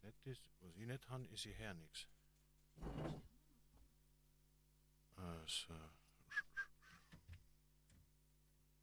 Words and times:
jetzt 0.00 0.26
nicht 0.26 0.40
ist, 0.46 0.50
was 0.60 0.76
ich 0.76 0.86
nicht 0.86 1.08
habe, 1.08 1.26
ist, 1.26 1.44
höre 1.46 1.74
nichts. 1.74 2.06
Also, 5.16 5.74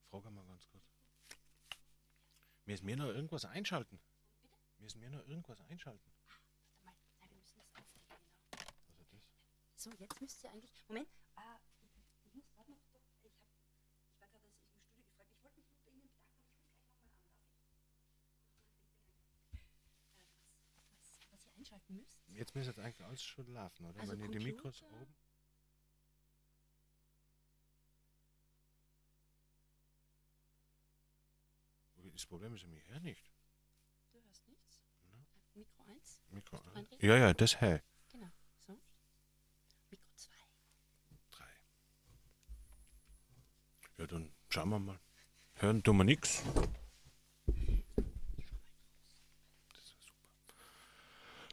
frage 0.10 0.30
mal 0.32 0.46
ganz 0.46 0.68
kurz. 0.68 0.84
Müssen 2.66 2.88
wir 2.88 2.98
noch 2.98 3.08
irgendwas 3.08 3.46
einschalten? 3.46 4.00
Müssen 4.78 5.02
wir 5.02 5.10
noch 5.10 5.28
irgendwas 5.28 5.60
einschalten? 5.62 6.12
Warte 6.84 6.90
mal, 6.94 6.94
nein, 7.20 7.30
wir 7.30 7.38
müssen 7.38 7.58
das 7.58 7.70
auflegen, 7.76 7.92
genau. 7.94 8.22
Also 8.88 9.04
das. 9.12 9.24
So, 9.76 9.92
jetzt 9.98 10.22
müsst 10.22 10.44
ihr 10.44 10.52
eigentlich. 10.52 10.72
Moment, 10.88 11.10
ah, 11.36 11.60
ich, 11.82 11.92
ich 12.26 12.34
muss 12.34 12.50
gerade 12.52 12.72
noch. 12.72 12.80
Doch, 12.94 13.02
ich, 13.12 13.26
hab, 13.26 13.32
ich 14.06 14.20
war 14.20 14.28
gerade 14.28 14.46
als 14.46 14.56
ich 14.56 14.74
im 14.74 14.82
Studio 14.82 15.04
gefragt. 15.04 15.32
Ich 15.36 15.44
wollte 15.44 15.58
mich 15.60 15.70
nur 15.72 15.82
bei 15.84 15.92
Ihnen 15.92 16.10
bedanken, 16.10 16.40
aber 16.40 16.46
ich 16.46 16.64
rufe 16.64 16.94
gleich 16.94 17.02
nochmal 17.02 17.34
an, 17.34 17.50
darf 17.50 17.58
ich? 17.58 18.14
Nochmal 18.14 18.14
Äh, 19.52 20.86
was, 20.94 21.14
was, 21.16 21.32
was 21.32 21.46
ihr 21.46 21.54
einschalten 21.70 21.96
müsst. 21.96 22.20
Jetzt 22.28 22.56
müsste 22.56 22.72
jetzt 22.72 22.80
eigentlich 22.80 23.06
alles 23.06 23.24
schon 23.24 23.48
laufen, 23.54 23.86
oder? 23.86 24.00
Also 24.00 24.14
Wenn 24.14 24.22
ihr 24.22 24.40
die 24.40 24.46
Mikros 24.46 24.82
oben. 24.84 25.16
Das 32.14 32.26
Problem 32.26 32.54
ist, 32.56 32.64
ich 32.64 32.88
höre 32.90 33.00
nicht. 33.00 33.32
Du 34.12 34.22
hörst 34.22 34.48
nichts? 34.48 34.82
Äh, 35.04 35.60
Mikro 35.60 35.84
1? 35.84 36.22
Mikro 36.30 36.58
Kannst 36.58 36.66
du 36.66 36.70
an. 36.72 36.76
reinreden? 36.78 37.10
Ja, 37.10 37.18
ja, 37.18 37.34
das 37.34 37.62
hey. 37.62 37.82
Genau. 38.10 38.32
So. 38.58 38.78
Mikro 39.90 40.10
2. 40.16 40.32
Drei. 41.32 41.50
Ja, 43.98 44.08
dann 44.08 44.34
schauen 44.50 44.70
wir 44.70 44.80
mal. 44.80 45.00
Hören 45.56 45.84
tun 45.84 45.98
wir 45.98 46.04
nichts. 46.06 46.44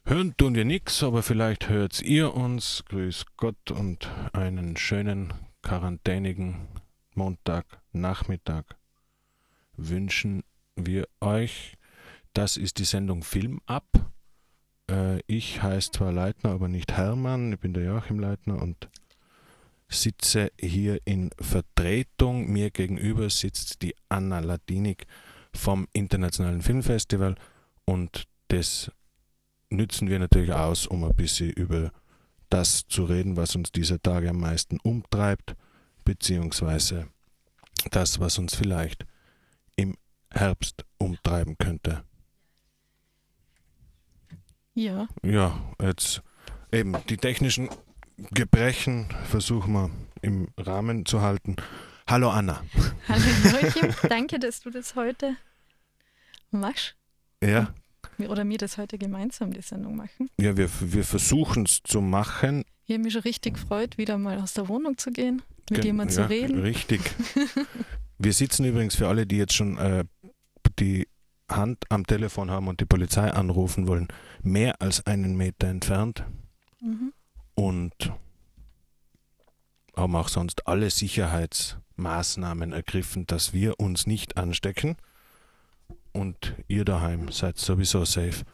Hören 0.08 0.36
tun 0.36 0.54
wir 0.54 0.64
nichts, 0.64 1.02
aber 1.02 1.24
vielleicht 1.24 1.68
hört 1.68 2.00
ihr 2.00 2.32
uns. 2.32 2.84
Grüß 2.88 3.24
Gott 3.36 3.72
und 3.72 4.08
einen 4.32 4.76
schönen 4.76 5.34
quarantänigen 5.62 6.68
Montagnachmittag 7.16 8.62
wünschen 9.76 10.44
wir 10.76 11.08
euch. 11.20 11.76
Das 12.34 12.56
ist 12.56 12.78
die 12.78 12.84
Sendung 12.84 13.24
Film 13.24 13.60
ab. 13.66 13.88
Äh, 14.88 15.22
ich 15.26 15.60
heiße 15.64 15.90
zwar 15.90 16.12
Leitner, 16.12 16.50
aber 16.50 16.68
nicht 16.68 16.92
Hermann. 16.92 17.54
Ich 17.54 17.58
bin 17.58 17.74
der 17.74 17.82
Joachim 17.82 18.20
Leitner 18.20 18.62
und 18.62 18.88
sitze 19.88 20.52
hier 20.56 21.00
in 21.04 21.30
Vertretung. 21.40 22.46
Mir 22.46 22.70
gegenüber 22.70 23.28
sitzt 23.28 23.82
die 23.82 23.96
Anna 24.08 24.38
Ladinik 24.38 25.08
vom 25.52 25.88
Internationalen 25.92 26.62
Filmfestival 26.62 27.34
und 27.84 28.28
das 28.46 28.92
nützen 29.70 30.08
wir 30.08 30.18
natürlich 30.18 30.52
aus, 30.52 30.86
um 30.86 31.04
ein 31.04 31.14
bisschen 31.14 31.50
über 31.50 31.92
das 32.50 32.86
zu 32.86 33.04
reden, 33.04 33.36
was 33.36 33.56
uns 33.56 33.72
dieser 33.72 34.00
Tage 34.00 34.30
am 34.30 34.40
meisten 34.40 34.78
umtreibt, 34.82 35.56
beziehungsweise 36.04 37.08
das, 37.90 38.20
was 38.20 38.38
uns 38.38 38.54
vielleicht 38.54 39.04
im 39.76 39.96
Herbst 40.30 40.84
umtreiben 40.98 41.56
könnte. 41.58 42.04
Ja, 44.74 45.08
Ja, 45.22 45.58
jetzt 45.80 46.22
eben 46.70 46.94
die 47.08 47.16
technischen 47.16 47.70
Gebrechen 48.30 49.08
versuchen 49.24 49.72
wir 49.72 49.90
im 50.22 50.48
Rahmen 50.58 51.06
zu 51.06 51.22
halten. 51.22 51.56
Hallo 52.06 52.30
Anna. 52.30 52.62
hallo 53.08 53.24
Joachim, 53.44 53.94
danke, 54.08 54.38
dass 54.38 54.60
du 54.60 54.70
das 54.70 54.94
heute 54.94 55.36
machst. 56.50 56.94
Ja, 57.42 57.74
Oder 58.18 58.48
wir 58.48 58.58
das 58.58 58.78
heute 58.78 58.98
gemeinsam 58.98 59.52
die 59.52 59.60
Sendung 59.62 59.96
machen. 59.96 60.28
ja 60.40 60.56
wir, 60.56 60.68
wir 60.80 61.04
versuchen 61.04 61.64
es 61.64 61.82
zu 61.84 62.00
machen. 62.00 62.64
Ich 62.86 62.92
habe 62.94 63.02
mich 63.04 63.12
schon 63.12 63.22
richtig 63.22 63.54
gefreut, 63.54 63.98
wieder 63.98 64.16
mal 64.18 64.38
aus 64.38 64.54
der 64.54 64.68
Wohnung 64.68 64.96
zu 64.96 65.10
gehen, 65.10 65.42
mit 65.70 65.80
Gen- 65.80 65.86
jemandem 65.86 66.16
ja, 66.16 66.24
zu 66.24 66.30
reden. 66.30 66.60
Richtig. 66.60 67.00
wir 68.18 68.32
sitzen 68.32 68.64
übrigens 68.64 68.94
für 68.94 69.08
alle, 69.08 69.26
die 69.26 69.36
jetzt 69.36 69.54
schon 69.54 69.76
äh, 69.78 70.04
die 70.78 71.06
Hand 71.50 71.84
am 71.90 72.06
Telefon 72.06 72.50
haben 72.50 72.68
und 72.68 72.80
die 72.80 72.86
Polizei 72.86 73.30
anrufen 73.30 73.86
wollen, 73.86 74.08
mehr 74.42 74.80
als 74.80 75.04
einen 75.06 75.36
Meter 75.36 75.68
entfernt 75.68 76.24
Mhm. 76.80 77.12
und 77.54 78.12
haben 79.96 80.14
auch 80.14 80.28
sonst 80.28 80.66
alle 80.68 80.90
Sicherheitsmaßnahmen 80.90 82.72
ergriffen, 82.72 83.26
dass 83.26 83.52
wir 83.54 83.80
uns 83.80 84.06
nicht 84.06 84.36
anstecken. 84.36 84.96
Und 86.16 86.54
ihr 86.68 86.84
daheim 86.84 87.30
seid 87.30 87.58
sowieso 87.58 88.04
safe. 88.04 88.44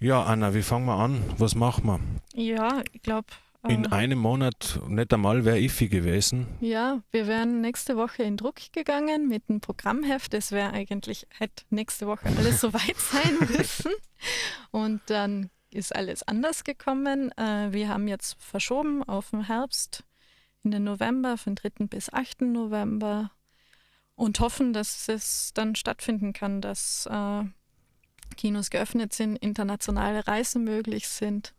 Ja, 0.00 0.24
Anna, 0.24 0.54
wie 0.54 0.62
fangen 0.62 0.86
wir 0.86 0.96
an? 0.96 1.22
Was 1.38 1.54
machen 1.54 1.86
wir? 1.86 2.00
Ja, 2.34 2.82
ich 2.92 3.02
glaube, 3.02 3.28
In 3.68 3.84
äh, 3.84 3.88
einem 3.90 4.18
Monat 4.18 4.80
nicht 4.88 5.14
einmal 5.14 5.44
wäre 5.44 5.60
Iffi 5.60 5.88
gewesen. 5.88 6.48
ja, 6.60 7.00
wir 7.12 7.28
wären 7.28 7.60
nächste 7.60 7.96
Woche 7.96 8.24
in 8.24 8.36
Druck 8.36 8.56
gegangen 8.72 9.28
mit 9.28 9.44
einem 9.48 9.60
Programmheft. 9.60 10.34
Das 10.34 10.50
wäre 10.50 10.72
eigentlich, 10.72 11.26
hätte 11.38 11.62
nächste 11.70 12.08
Woche 12.08 12.26
alles 12.36 12.60
soweit 12.60 12.96
sein 12.98 13.38
müssen. 13.56 13.92
Und 14.72 15.00
dann 15.06 15.50
ist 15.70 15.94
alles 15.94 16.24
anders 16.24 16.64
gekommen. 16.64 17.30
Äh, 17.38 17.72
wir 17.72 17.88
haben 17.88 18.08
jetzt 18.08 18.36
verschoben 18.42 19.04
auf 19.04 19.30
den 19.30 19.46
Herbst 19.46 20.02
in 20.64 20.72
den 20.72 20.84
November, 20.84 21.36
von 21.36 21.54
3. 21.54 21.86
bis 21.86 22.12
8. 22.12 22.42
November 22.42 23.30
und 24.22 24.38
hoffen, 24.38 24.72
dass 24.72 25.08
es 25.08 25.50
dann 25.52 25.74
stattfinden 25.74 26.32
kann, 26.32 26.60
dass 26.60 27.06
äh, 27.10 27.42
Kinos 28.36 28.70
geöffnet 28.70 29.12
sind, 29.12 29.36
internationale 29.36 30.28
Reisen 30.28 30.62
möglich 30.62 31.08
sind 31.08 31.54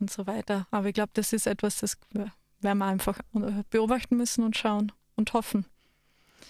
und 0.00 0.10
so 0.10 0.26
weiter. 0.26 0.66
Aber 0.72 0.88
ich 0.88 0.94
glaube, 0.94 1.12
das 1.14 1.32
ist 1.32 1.46
etwas, 1.46 1.76
das 1.78 1.96
werden 2.12 2.78
wir 2.78 2.86
einfach 2.86 3.20
äh, 3.36 3.62
beobachten 3.70 4.16
müssen 4.16 4.42
und 4.42 4.56
schauen 4.56 4.90
und 5.14 5.34
hoffen. 5.34 5.66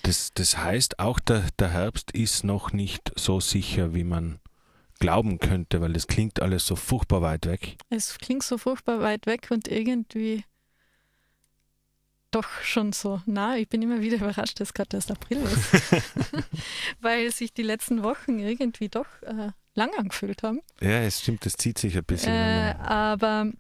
Das, 0.03 0.31
das 0.33 0.57
heißt, 0.57 0.99
auch 0.99 1.21
der, 1.21 1.45
der 1.59 1.69
Herbst 1.69 2.11
ist 2.13 2.43
noch 2.43 2.73
nicht 2.73 3.13
so 3.17 3.39
sicher, 3.39 3.93
wie 3.93 4.05
man 4.05 4.41
glauben 4.99 5.39
könnte, 5.41 5.83
weil 5.83 5.93
das 5.93 6.07
klingt 6.07 6.41
alles 6.41 6.67
so 6.67 6.75
furchtbar 6.75 7.21
weit 7.21 7.45
weg. 7.45 7.77
Es 7.91 8.17
klingt 8.19 8.45
so 8.45 8.57
furchtbar 8.57 9.01
weit 9.01 9.27
weg 9.27 9.49
und 9.51 9.69
irgendwie 9.69 10.45
doch 12.31 12.49
schon 12.63 12.93
so 12.93 13.21
nah. 13.27 13.57
Ich 13.57 13.69
bin 13.69 13.83
immer 13.83 14.01
wieder 14.01 14.17
überrascht, 14.17 14.61
dass 14.61 14.75
gerade 14.75 14.97
erst 14.97 15.11
April 15.11 15.39
ist, 15.43 16.03
weil 17.01 17.31
sich 17.33 17.53
die 17.53 17.63
letzten 17.63 18.03
Wochen 18.03 18.39
irgendwie 18.39 18.89
doch 18.89 19.07
äh, 19.23 19.51
lang 19.75 19.91
angefühlt 19.97 20.43
haben. 20.43 20.61
Ja, 20.81 21.01
es 21.03 21.21
stimmt, 21.21 21.45
das 21.47 21.55
zieht 21.55 21.79
sich 21.79 21.97
ein 21.97 22.05
bisschen. 22.05 22.33
Äh, 22.33 22.75
aber 22.79 23.53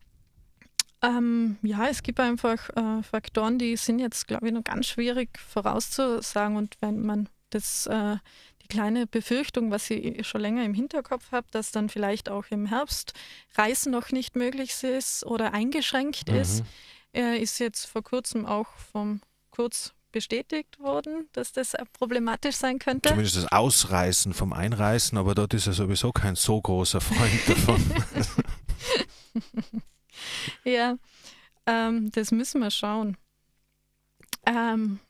ähm, 1.02 1.56
ja, 1.62 1.88
es 1.88 2.02
gibt 2.02 2.20
einfach 2.20 2.68
äh, 2.76 3.02
Faktoren, 3.02 3.58
die 3.58 3.76
sind 3.76 4.00
jetzt, 4.00 4.28
glaube 4.28 4.48
ich, 4.48 4.52
noch 4.52 4.64
ganz 4.64 4.86
schwierig 4.86 5.38
vorauszusagen. 5.38 6.56
Und 6.56 6.76
wenn 6.80 7.00
man 7.00 7.28
das, 7.50 7.86
äh, 7.86 8.16
die 8.62 8.68
kleine 8.68 9.06
Befürchtung, 9.06 9.70
was 9.70 9.88
ich 9.90 10.26
schon 10.26 10.42
länger 10.42 10.64
im 10.64 10.74
Hinterkopf 10.74 11.32
habe, 11.32 11.46
dass 11.50 11.72
dann 11.72 11.88
vielleicht 11.88 12.28
auch 12.28 12.44
im 12.50 12.66
Herbst 12.66 13.14
Reisen 13.56 13.92
noch 13.92 14.10
nicht 14.10 14.36
möglich 14.36 14.82
ist 14.82 15.24
oder 15.24 15.54
eingeschränkt 15.54 16.28
ist, 16.28 16.64
Äh, 17.14 17.38
ist 17.38 17.58
jetzt 17.58 17.86
vor 17.86 18.02
kurzem 18.02 18.46
auch 18.46 18.68
vom 18.92 19.20
Kurz 19.50 19.92
bestätigt 20.12 20.78
worden, 20.78 21.28
dass 21.32 21.52
das 21.52 21.74
äh, 21.74 21.84
problematisch 21.92 22.56
sein 22.56 22.78
könnte. 22.78 23.10
Zumindest 23.10 23.36
das 23.36 23.52
Ausreißen 23.52 24.34
vom 24.34 24.52
Einreißen, 24.52 25.16
aber 25.18 25.34
dort 25.34 25.54
ist 25.54 25.66
er 25.66 25.72
sowieso 25.72 26.12
kein 26.12 26.36
so 26.36 26.60
großer 26.60 27.00
Freund 27.00 27.48
davon. 27.48 27.84
Ja, 30.64 30.96
ähm, 31.66 32.10
das 32.12 32.30
müssen 32.30 32.60
wir 32.60 32.70
schauen. 32.70 33.16
Ähm, 34.46 35.00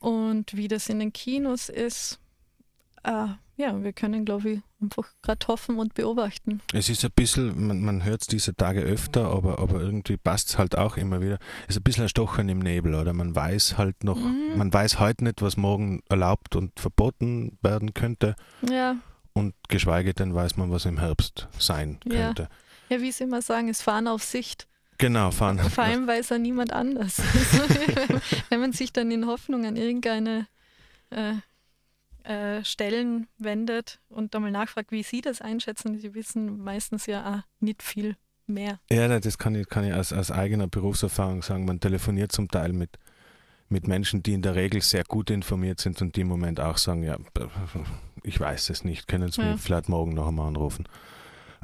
und 0.00 0.56
wie 0.56 0.68
das 0.68 0.88
in 0.88 0.98
den 0.98 1.12
Kinos 1.12 1.68
ist, 1.68 2.18
äh, 3.02 3.28
ja, 3.56 3.82
wir 3.82 3.92
können, 3.92 4.24
glaube 4.24 4.50
ich, 4.50 4.60
einfach 4.82 5.08
gerade 5.22 5.46
hoffen 5.48 5.78
und 5.78 5.94
beobachten. 5.94 6.60
es 6.74 6.88
ist 6.90 7.04
ein 7.04 7.10
bisschen, 7.14 7.66
man, 7.66 7.80
man 7.80 8.04
hört 8.04 8.20
es 8.22 8.26
diese 8.26 8.54
Tage 8.54 8.80
öfter, 8.82 9.26
aber, 9.30 9.58
aber 9.58 9.80
irgendwie 9.80 10.16
passt 10.18 10.50
es 10.50 10.58
halt 10.58 10.76
auch 10.76 10.96
immer 10.96 11.20
wieder. 11.22 11.38
Es 11.64 11.70
ist 11.76 11.80
ein 11.80 11.82
bisschen 11.82 12.04
ein 12.04 12.08
Stochern 12.10 12.48
im 12.48 12.58
Nebel, 12.58 12.94
oder? 12.94 13.12
Man 13.14 13.34
weiß 13.34 13.78
halt 13.78 14.04
noch, 14.04 14.18
Mhm. 14.18 14.56
man 14.56 14.72
weiß 14.72 14.98
heute 15.00 15.24
nicht, 15.24 15.40
was 15.42 15.56
morgen 15.56 16.02
erlaubt 16.08 16.54
und 16.56 16.78
verboten 16.78 17.58
werden 17.62 17.94
könnte. 17.94 18.36
Ja, 18.68 18.96
Und 19.32 19.54
geschweige 19.68 20.14
denn 20.14 20.34
weiß 20.34 20.56
man, 20.56 20.70
was 20.70 20.84
im 20.84 20.98
Herbst 20.98 21.48
sein 21.58 21.98
Ja. 22.04 22.26
könnte. 22.26 22.48
ja 22.88 23.00
wie 23.00 23.10
sie 23.12 23.24
immer 23.24 23.42
sagen, 23.42 23.68
es 23.68 23.82
fahren 23.82 24.06
auf 24.08 24.22
Sicht. 24.22 24.66
Genau, 24.98 25.30
fahren. 25.30 25.58
Vor 25.58 25.84
allem 25.84 26.06
weiß 26.06 26.30
ja 26.30 26.38
niemand 26.38 26.72
anders. 26.72 27.18
Wenn 28.48 28.60
man 28.60 28.72
sich 28.72 28.92
dann 28.92 29.10
in 29.10 29.26
Hoffnung 29.26 29.66
an 29.66 29.76
irgendeine 29.76 30.46
äh, 31.10 31.34
äh, 32.26 32.64
Stellen 32.64 33.26
wendet 33.38 34.00
und 34.08 34.34
da 34.34 34.40
mal 34.40 34.50
nachfragt, 34.50 34.92
wie 34.92 35.02
sie 35.02 35.20
das 35.20 35.40
einschätzen, 35.40 35.98
sie 35.98 36.14
wissen 36.14 36.58
meistens 36.62 37.06
ja 37.06 37.36
auch 37.36 37.62
nicht 37.64 37.82
viel 37.82 38.16
mehr. 38.46 38.80
Ja, 38.90 39.18
das 39.20 39.38
kann 39.38 39.54
ich, 39.54 39.68
kann 39.68 39.84
ich 39.84 39.92
aus, 39.94 40.12
aus 40.12 40.30
eigener 40.30 40.68
Berufserfahrung 40.68 41.42
sagen. 41.42 41.64
Man 41.64 41.80
telefoniert 41.80 42.32
zum 42.32 42.48
Teil 42.48 42.72
mit, 42.72 42.98
mit 43.68 43.88
Menschen, 43.88 44.22
die 44.22 44.34
in 44.34 44.42
der 44.42 44.54
Regel 44.54 44.82
sehr 44.82 45.04
gut 45.04 45.30
informiert 45.30 45.80
sind 45.80 46.00
und 46.02 46.14
die 46.16 46.20
im 46.20 46.28
Moment 46.28 46.60
auch 46.60 46.78
sagen, 46.78 47.02
ja, 47.02 47.16
ich 48.22 48.38
weiß 48.38 48.70
es 48.70 48.84
nicht, 48.84 49.08
können 49.08 49.30
Sie 49.32 49.42
Ja. 49.42 49.52
mich 49.52 49.60
vielleicht 49.60 49.88
morgen 49.88 50.14
noch 50.14 50.28
einmal 50.28 50.48
anrufen. 50.48 50.86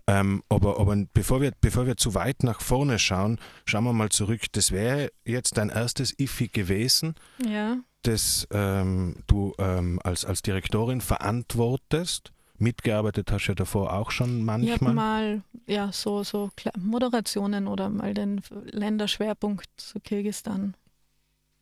Ähm, 0.09 0.43
aber 0.49 0.81
aber 0.81 0.97
bevor, 1.15 1.41
wir, 1.41 1.53
bevor 1.61 1.87
wir 1.87 1.97
zu 1.97 2.15
weit 2.17 2.43
nach 2.43 2.61
vorne 2.61 2.99
schauen, 2.99 3.39
schauen 3.67 3.85
wir 3.85 3.93
mal 3.93 4.09
zurück. 4.09 4.41
Das 4.51 4.73
wäre 4.73 5.13
jetzt 5.25 5.57
dein 5.57 5.69
erstes 5.69 6.19
IFI 6.19 6.49
gewesen, 6.49 7.15
Ja, 7.47 7.77
das 8.03 8.47
ähm, 8.51 9.17
du 9.27 9.55
ähm, 9.59 10.01
als, 10.05 10.25
als 10.25 10.43
Direktorin 10.43 11.01
verantwortest. 11.01 12.33
Mitgearbeitet 12.59 13.33
hast 13.33 13.47
du 13.47 13.53
ja 13.53 13.55
davor 13.57 13.93
auch 13.93 14.11
schon 14.13 14.43
ich 14.43 14.47
habe 14.47 14.85
manchmal. 14.85 14.95
mal 14.95 15.43
ja, 15.67 15.91
so, 15.91 16.23
so 16.23 16.51
Moderationen 16.79 17.67
oder 17.67 17.89
mal 17.89 18.15
den 18.15 18.41
Länderschwerpunkt 18.67 19.67
zu 19.77 19.99
Kirgistan 19.99 20.77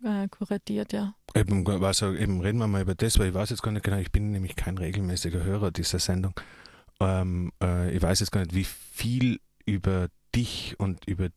äh, 0.04 0.28
kuratiert, 0.28 0.92
ja. 0.92 1.14
Eben, 1.34 1.66
also 1.66 2.12
eben 2.12 2.40
reden 2.40 2.58
wir 2.58 2.66
mal 2.66 2.82
über 2.82 2.94
das, 2.94 3.18
weil 3.18 3.28
ich 3.28 3.34
weiß 3.34 3.50
jetzt 3.50 3.62
gar 3.62 3.72
nicht 3.72 3.84
genau, 3.84 3.98
ich 3.98 4.12
bin 4.12 4.30
nämlich 4.30 4.56
kein 4.56 4.78
regelmäßiger 4.78 5.42
Hörer 5.42 5.70
dieser 5.70 5.98
Sendung. 5.98 6.34
Ähm, 7.00 7.52
äh, 7.62 7.94
ich 7.94 8.02
weiß 8.02 8.20
jetzt 8.20 8.32
gar 8.32 8.40
nicht, 8.40 8.54
wie 8.54 8.64
viel 8.64 9.40
über 9.64 10.08
dich 10.34 10.76
und 10.78 11.06
über 11.06 11.28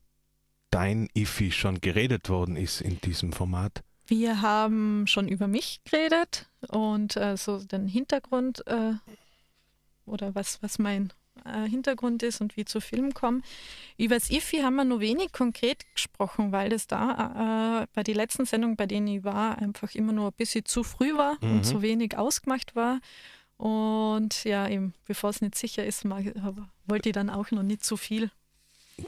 dein 0.70 1.08
IFI 1.14 1.52
schon 1.52 1.80
geredet 1.80 2.28
worden 2.28 2.56
ist 2.56 2.80
in 2.80 3.00
diesem 3.00 3.32
Format. 3.32 3.82
Wir 4.06 4.42
haben 4.42 5.06
schon 5.06 5.28
über 5.28 5.46
mich 5.48 5.80
geredet 5.84 6.46
und 6.68 7.16
äh, 7.16 7.36
so 7.36 7.58
den 7.58 7.86
Hintergrund 7.88 8.66
äh, 8.66 8.94
oder 10.06 10.34
was, 10.34 10.62
was 10.62 10.78
mein 10.78 11.12
äh, 11.46 11.68
Hintergrund 11.68 12.22
ist 12.22 12.40
und 12.40 12.56
wie 12.56 12.64
zu 12.66 12.80
Film 12.80 13.14
komme. 13.14 13.40
Über 13.96 14.16
das 14.16 14.30
IFI 14.30 14.58
haben 14.58 14.76
wir 14.76 14.84
nur 14.84 15.00
wenig 15.00 15.32
konkret 15.32 15.84
gesprochen, 15.94 16.52
weil 16.52 16.68
das 16.68 16.86
da 16.86 17.82
äh, 17.82 17.86
bei 17.94 18.02
den 18.02 18.16
letzten 18.16 18.44
Sendungen, 18.44 18.76
bei 18.76 18.86
denen 18.86 19.06
ich 19.06 19.24
war, 19.24 19.56
einfach 19.58 19.94
immer 19.94 20.12
nur 20.12 20.28
ein 20.28 20.34
bisschen 20.36 20.64
zu 20.66 20.82
früh 20.82 21.16
war 21.16 21.36
Mhm. 21.40 21.52
und 21.52 21.64
zu 21.64 21.80
wenig 21.82 22.18
ausgemacht 22.18 22.76
war. 22.76 23.00
Und 23.56 24.44
ja, 24.44 24.68
eben, 24.68 24.92
bevor 25.06 25.30
es 25.30 25.40
nicht 25.40 25.54
sicher 25.54 25.86
ist, 25.86 26.04
mag, 26.04 26.24
wollte 26.86 27.08
ich 27.08 27.14
dann 27.14 27.30
auch 27.30 27.50
noch 27.52 27.62
nicht 27.62 27.84
zu 27.84 27.96
viel. 27.96 28.30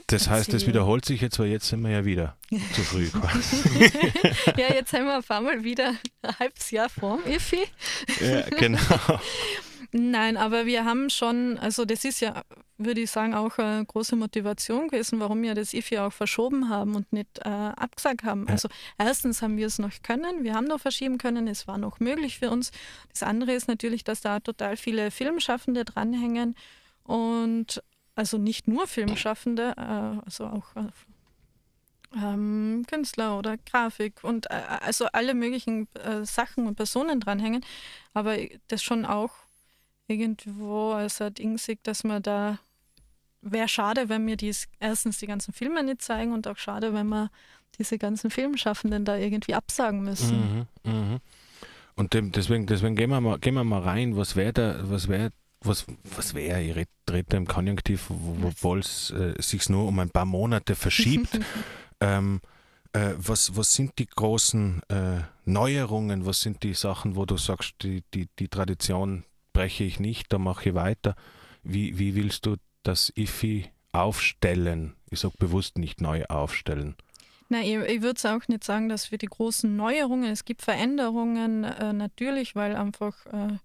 Das 0.07 0.29
heißt, 0.29 0.49
es 0.49 0.53
Erzähl. 0.55 0.69
wiederholt 0.69 1.05
sich 1.05 1.21
jetzt, 1.21 1.39
weil 1.39 1.47
jetzt 1.47 1.67
sind 1.67 1.81
wir 1.81 1.91
ja 1.91 2.05
wieder 2.05 2.35
zu 2.73 2.81
früh 2.81 3.07
quasi. 3.07 3.91
ja, 4.57 4.73
jetzt 4.73 4.91
haben 4.93 5.05
wir 5.05 5.19
auf 5.19 5.31
einmal 5.31 5.63
wieder 5.63 5.93
ein 6.21 6.39
halbes 6.39 6.71
Jahr 6.71 6.89
vorm 6.89 7.21
IFI. 7.25 7.65
ja, 8.21 8.41
genau. 8.49 8.79
Nein, 9.91 10.35
aber 10.35 10.65
wir 10.65 10.83
haben 10.83 11.09
schon, 11.09 11.57
also 11.59 11.85
das 11.85 12.03
ist 12.03 12.19
ja, 12.19 12.43
würde 12.77 13.01
ich 13.01 13.11
sagen, 13.11 13.33
auch 13.33 13.57
eine 13.57 13.85
große 13.85 14.17
Motivation 14.17 14.89
gewesen, 14.89 15.19
warum 15.21 15.41
wir 15.41 15.55
das 15.55 15.73
IFI 15.73 15.99
auch 15.99 16.13
verschoben 16.13 16.69
haben 16.69 16.95
und 16.95 17.11
nicht 17.13 17.39
äh, 17.39 17.49
abgesagt 17.49 18.23
haben. 18.23 18.45
Ja. 18.47 18.53
Also 18.53 18.67
erstens 18.97 19.41
haben 19.41 19.55
wir 19.55 19.67
es 19.67 19.79
noch 19.79 19.91
können, 20.03 20.43
wir 20.43 20.53
haben 20.53 20.65
noch 20.65 20.81
verschieben 20.81 21.17
können, 21.17 21.47
es 21.47 21.67
war 21.67 21.77
noch 21.77 22.01
möglich 22.01 22.39
für 22.39 22.51
uns. 22.51 22.71
Das 23.09 23.23
andere 23.23 23.53
ist 23.53 23.69
natürlich, 23.69 24.03
dass 24.03 24.19
da 24.19 24.41
total 24.41 24.75
viele 24.75 25.09
Filmschaffende 25.11 25.85
dranhängen 25.85 26.55
und 27.03 27.81
also 28.17 28.37
nicht 28.37 28.67
nur 28.67 28.87
Filmschaffende, 28.87 29.73
äh, 29.77 30.25
also 30.25 30.45
auch 30.47 30.75
äh, 30.75 30.89
ähm, 32.15 32.83
Künstler 32.87 33.37
oder 33.37 33.57
Grafik 33.57 34.23
und 34.23 34.49
äh, 34.49 34.61
also 34.81 35.05
alle 35.13 35.35
möglichen 35.35 35.87
äh, 35.95 36.25
Sachen 36.25 36.65
und 36.65 36.75
Personen 36.75 37.19
dranhängen, 37.19 37.63
aber 38.13 38.37
das 38.69 38.81
schon 38.81 39.05
auch 39.05 39.31
irgendwo 40.07 40.93
als 40.93 41.21
Ding 41.37 41.57
sieht, 41.59 41.79
dass 41.83 42.03
man 42.03 42.23
da 42.23 42.57
wäre 43.41 43.67
schade, 43.67 44.09
wenn 44.09 44.25
wir 44.25 44.35
dies 44.35 44.67
erstens 44.79 45.19
die 45.19 45.27
ganzen 45.27 45.53
Filme 45.53 45.83
nicht 45.83 46.01
zeigen 46.01 46.31
und 46.33 46.47
auch 46.47 46.57
schade, 46.57 46.93
wenn 46.93 47.07
wir 47.07 47.29
diese 47.77 47.99
ganzen 47.99 48.31
Filmschaffenden 48.31 49.05
da 49.05 49.15
irgendwie 49.15 49.53
absagen 49.53 50.03
müssen. 50.03 50.67
Mhm, 50.83 50.91
mhm. 50.91 51.17
Und 51.95 52.13
dem, 52.15 52.31
deswegen, 52.31 52.65
deswegen 52.65 52.95
gehen 52.95 53.11
wir 53.11 53.21
mal, 53.21 53.37
gehen 53.37 53.53
wir 53.53 53.63
mal 53.63 53.81
rein, 53.81 54.17
was 54.17 54.35
wäre 54.35 54.53
da, 54.53 54.79
was 54.89 55.07
wäre, 55.07 55.31
was, 55.61 55.85
was 56.15 56.33
wäre, 56.33 56.61
ich 56.61 56.75
rede 56.75 56.89
red 57.09 57.33
im 57.33 57.47
Konjunktiv, 57.47 58.09
obwohl 58.43 58.79
es 58.79 59.11
äh, 59.11 59.33
sich 59.41 59.69
nur 59.69 59.87
um 59.87 59.99
ein 59.99 60.09
paar 60.09 60.25
Monate 60.25 60.75
verschiebt. 60.75 61.39
ähm, 62.01 62.41
äh, 62.93 63.13
was, 63.17 63.55
was 63.55 63.73
sind 63.73 63.97
die 63.99 64.07
großen 64.07 64.81
äh, 64.89 65.21
Neuerungen, 65.45 66.25
was 66.25 66.41
sind 66.41 66.63
die 66.63 66.73
Sachen, 66.73 67.15
wo 67.15 67.25
du 67.25 67.37
sagst, 67.37 67.75
die, 67.81 68.03
die, 68.13 68.27
die 68.39 68.47
Tradition 68.47 69.23
breche 69.53 69.83
ich 69.83 69.99
nicht, 69.99 70.31
da 70.31 70.37
mache 70.37 70.69
ich 70.69 70.75
weiter. 70.75 71.15
Wie, 71.63 71.97
wie 71.97 72.15
willst 72.15 72.45
du 72.45 72.57
das 72.83 73.11
IFI 73.15 73.69
aufstellen? 73.91 74.95
Ich 75.09 75.19
sage 75.19 75.35
bewusst 75.39 75.77
nicht 75.77 76.01
neu 76.01 76.25
aufstellen. 76.25 76.95
Na, 77.49 77.61
ich, 77.61 77.75
ich 77.75 78.01
würde 78.01 78.17
es 78.17 78.25
auch 78.25 78.47
nicht 78.47 78.63
sagen, 78.63 78.89
dass 78.89 79.11
wir 79.11 79.17
die 79.17 79.27
großen 79.27 79.75
Neuerungen, 79.75 80.31
es 80.31 80.45
gibt 80.45 80.61
Veränderungen 80.61 81.63
äh, 81.63 81.93
natürlich, 81.93 82.55
weil 82.55 82.75
einfach 82.75 83.25
äh, 83.27 83.57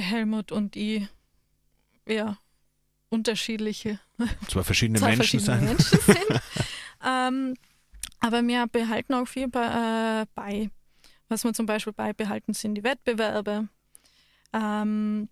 Helmut 0.00 0.52
und 0.52 0.76
ich 0.76 1.08
ja 2.06 2.38
unterschiedliche 3.08 3.98
Zwei 4.48 4.62
verschiedene 4.62 4.98
zwei 4.98 5.16
Menschen 5.16 5.40
verschiedene 5.40 5.58
sein. 5.58 5.64
Menschen 5.64 6.00
sind. 6.00 6.40
ähm, 7.04 7.54
aber 8.20 8.46
wir 8.46 8.66
behalten 8.66 9.14
auch 9.14 9.26
viel 9.28 9.48
bei, 9.48 10.22
äh, 10.22 10.26
bei. 10.34 10.70
Was 11.28 11.44
wir 11.44 11.52
zum 11.52 11.66
Beispiel 11.66 11.92
beibehalten, 11.92 12.54
sind 12.54 12.74
die 12.76 12.84
Wettbewerbe. 12.84 13.68
Ähm, 14.52 15.28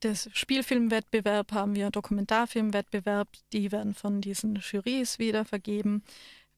das 0.00 0.28
Spielfilmwettbewerb 0.34 1.52
haben 1.52 1.74
wir, 1.74 1.90
Dokumentarfilmwettbewerb, 1.90 3.28
die 3.52 3.72
werden 3.72 3.94
von 3.94 4.20
diesen 4.20 4.56
Jurys 4.56 5.18
wieder 5.18 5.44
vergeben. 5.44 6.02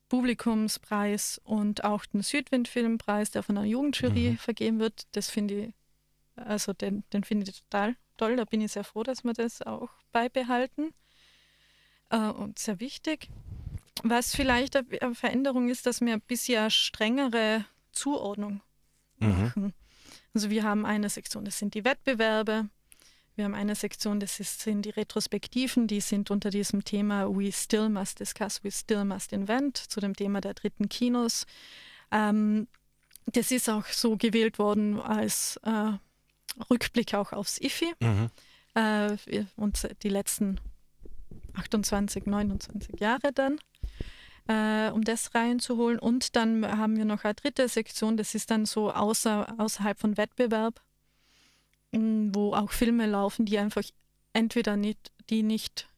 Publikumspreis 0.08 1.40
und 1.44 1.84
auch 1.84 2.06
den 2.06 2.22
Südwindfilmpreis, 2.22 3.30
der 3.30 3.42
von 3.42 3.58
einer 3.58 3.66
Jugendjury 3.66 4.30
Mhm. 4.32 4.38
vergeben 4.38 4.78
wird. 4.80 5.06
Das 5.12 5.30
finde 5.30 5.54
ich, 5.54 5.74
also 6.36 6.72
den, 6.72 7.04
den 7.12 7.24
finde 7.24 7.50
ich 7.50 7.62
total 7.62 7.96
toll. 8.16 8.36
Da 8.36 8.44
bin 8.44 8.60
ich 8.60 8.72
sehr 8.72 8.84
froh, 8.84 9.02
dass 9.02 9.24
wir 9.24 9.32
das 9.32 9.62
auch 9.62 9.90
beibehalten. 10.12 10.94
Äh, 12.10 12.18
und 12.18 12.58
sehr 12.58 12.80
wichtig. 12.80 13.28
Was 14.02 14.34
vielleicht 14.34 14.76
eine 14.76 15.14
Veränderung 15.14 15.68
ist, 15.68 15.86
dass 15.86 16.00
wir 16.00 16.12
ein 16.12 16.20
bisschen 16.20 16.70
strengere 16.70 17.64
Zuordnung 17.92 18.60
Mhm. 19.18 19.42
machen. 19.42 19.74
Also 20.34 20.50
wir 20.50 20.62
haben 20.62 20.84
eine 20.84 21.08
Sektion, 21.08 21.44
das 21.44 21.58
sind 21.58 21.74
die 21.74 21.84
Wettbewerbe. 21.84 22.68
Wir 23.34 23.44
haben 23.44 23.54
eine 23.54 23.74
Sektion, 23.74 24.20
das 24.20 24.40
ist, 24.40 24.60
sind 24.60 24.82
die 24.82 24.90
Retrospektiven, 24.90 25.86
die 25.86 26.00
sind 26.00 26.30
unter 26.30 26.50
diesem 26.50 26.84
Thema 26.84 27.28
We 27.28 27.52
Still 27.52 27.88
Must 27.88 28.20
Discuss, 28.20 28.64
We 28.64 28.70
Still 28.70 29.04
Must 29.04 29.32
Invent, 29.32 29.76
zu 29.76 30.00
dem 30.00 30.14
Thema 30.14 30.40
der 30.40 30.54
dritten 30.54 30.88
Kinos. 30.88 31.46
Ähm, 32.10 32.66
das 33.26 33.50
ist 33.50 33.68
auch 33.68 33.86
so 33.86 34.16
gewählt 34.16 34.58
worden 34.58 35.00
als 35.00 35.58
äh, 35.64 35.92
Rückblick 36.70 37.14
auch 37.14 37.32
aufs 37.32 37.60
IFI 37.60 37.92
Mhm. 38.00 38.30
äh, 38.74 39.16
und 39.56 39.88
die 40.02 40.08
letzten 40.08 40.60
28, 41.54 42.26
29 42.26 43.00
Jahre 43.00 43.32
dann, 43.32 43.58
äh, 44.48 44.90
um 44.90 45.02
das 45.02 45.34
reinzuholen. 45.34 45.98
Und 45.98 46.36
dann 46.36 46.66
haben 46.66 46.96
wir 46.96 47.04
noch 47.04 47.24
eine 47.24 47.34
dritte 47.34 47.68
Sektion, 47.68 48.16
das 48.16 48.34
ist 48.34 48.50
dann 48.50 48.66
so 48.66 48.92
außer, 48.92 49.54
außerhalb 49.58 49.98
von 49.98 50.16
Wettbewerb, 50.16 50.80
m, 51.92 52.34
wo 52.34 52.52
auch 52.54 52.72
Filme 52.72 53.06
laufen, 53.06 53.46
die 53.46 53.58
einfach 53.58 53.82
entweder 54.32 54.76
nicht, 54.76 55.12
die 55.30 55.42
nicht, 55.42 55.88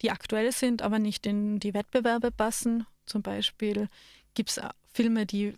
die 0.00 0.10
aktuell 0.10 0.52
sind, 0.52 0.82
aber 0.82 0.98
nicht 0.98 1.26
in 1.26 1.60
die 1.60 1.74
Wettbewerbe 1.74 2.30
passen. 2.30 2.86
Zum 3.06 3.22
Beispiel 3.22 3.88
gibt 4.34 4.50
es 4.50 4.60
Filme, 4.92 5.26
die 5.26 5.54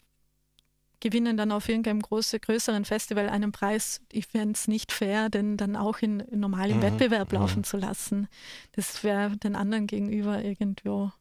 gewinnen 1.05 1.37
dann 1.37 1.53
auf 1.53 1.69
irgendeinem 1.69 2.01
große, 2.01 2.41
größeren 2.41 2.87
Festival 2.87 3.29
einen 3.29 3.53
Preis. 3.53 4.01
Ich 4.11 4.27
fände 4.27 4.55
es 4.55 4.67
nicht 4.69 4.91
fair, 4.91 5.29
den 5.29 5.57
dann 5.59 5.77
auch 5.77 5.99
in, 5.99 6.19
in 6.21 6.41
normalem 6.41 6.79
Mhm, 6.79 6.83
Wettbewerb 6.83 7.31
mhm. 7.31 7.39
laufen 7.39 7.63
zu 7.65 7.77
lassen. 7.77 8.27
Das 8.73 9.05
wäre 9.05 9.37
den 9.37 9.55
anderen 9.55 9.87
gegenüber 9.87 10.43
irgendwo 10.43 11.13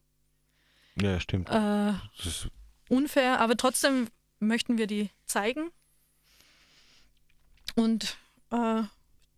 Ja, 1.00 1.20
stimmt. 1.20 1.50
äh, 1.50 1.92
unfair, 2.88 3.40
aber 3.40 3.56
trotzdem 3.58 4.08
möchten 4.40 4.78
wir 4.78 4.86
die 4.86 5.10
zeigen. 5.26 5.70
Und 7.76 8.16
äh, 8.50 8.82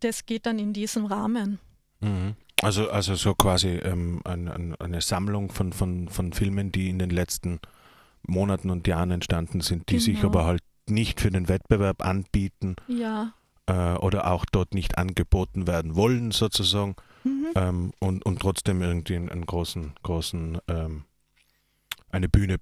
das 0.01 0.27
geht 0.27 0.47
dann 0.47 0.59
in 0.59 0.73
diesem 0.73 1.07
Rahmen. 1.07 1.59
mhm. 2.01 2.37
Also, 2.63 2.89
also 2.91 3.17
so 3.17 3.35
quasi 3.35 3.69
ähm, 3.69 4.23
ein, 4.25 4.49
ein, 4.49 4.75
eine 4.77 5.03
Sammlung 5.03 5.53
von, 5.53 5.75
von, 5.75 6.09
von 6.09 6.33
Filmen, 6.33 6.73
die 6.73 6.89
in 6.89 6.99
den 6.99 7.11
letzten 7.11 7.61
Monaten 8.27 8.71
und 8.71 8.87
Jahren 8.87 9.11
entstanden 9.11 9.61
sind, 9.61 9.89
die 9.91 9.99
sich 9.99 10.17
Genau. 10.17 10.29
aber 10.29 10.45
halt 10.47 10.63
nicht 10.89 11.21
für 11.21 11.31
den 11.31 11.49
Wettbewerb 11.49 12.05
anbieten 12.05 12.77
Ja. 12.87 13.33
äh, 13.67 13.95
oder 13.99 14.31
auch 14.31 14.45
dort 14.45 14.73
nicht 14.75 14.99
angeboten 14.99 15.67
werden 15.67 15.97
wollen, 15.97 16.31
sozusagen, 16.31 16.95
Mhm. 17.25 17.47
ähm, 17.57 17.93
und, 17.99 18.25
und 18.25 18.41
trotzdem 18.41 18.83
irgendwie 18.83 19.17
einen, 19.17 19.29
einen 19.31 19.47
großen, 19.47 19.95
großen, 20.05 20.59
ähm, 20.69 21.05
eine 22.11 22.29
Bühne 22.29 22.57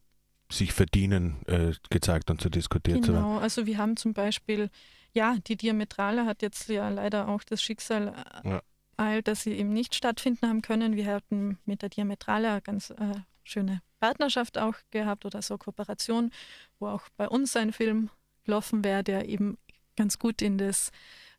sich 0.50 0.72
verdienen, 0.72 1.36
äh, 1.46 1.72
gezeigt 1.90 2.30
und 2.30 2.40
zu 2.40 2.48
diskutiert 2.48 3.04
zu 3.04 3.12
werden. 3.12 3.24
Genau, 3.24 3.38
also 3.38 3.66
wir 3.66 3.76
haben 3.78 3.96
zum 3.96 4.14
Beispiel, 4.14 4.70
ja, 5.12 5.36
die 5.46 5.56
Diametrale 5.56 6.24
hat 6.26 6.42
jetzt 6.42 6.68
ja 6.68 6.88
leider 6.88 7.28
auch 7.28 7.42
das 7.44 7.62
Schicksal 7.62 8.14
äh, 8.44 8.48
Ja. 8.48 8.62
eilt, 8.96 9.28
dass 9.28 9.42
sie 9.42 9.52
eben 9.52 9.70
nicht 9.72 9.94
stattfinden 9.94 10.48
haben 10.48 10.62
können. 10.62 10.96
Wir 10.96 11.06
hatten 11.12 11.58
mit 11.66 11.82
der 11.82 11.88
Diametrale 11.90 12.50
eine 12.50 12.62
ganz 12.62 12.90
äh, 12.90 13.14
schöne 13.44 13.80
Partnerschaft 14.00 14.58
auch 14.58 14.74
gehabt 14.90 15.24
oder 15.24 15.42
so 15.42 15.56
Kooperation, 15.58 16.30
wo 16.78 16.88
auch 16.88 17.08
bei 17.16 17.28
uns 17.28 17.56
ein 17.56 17.72
Film 17.72 18.10
gelaufen 18.44 18.84
wäre, 18.84 19.04
der 19.04 19.28
eben 19.28 19.56
ganz 19.96 20.18
gut 20.18 20.42
in 20.42 20.58
das 20.58 20.90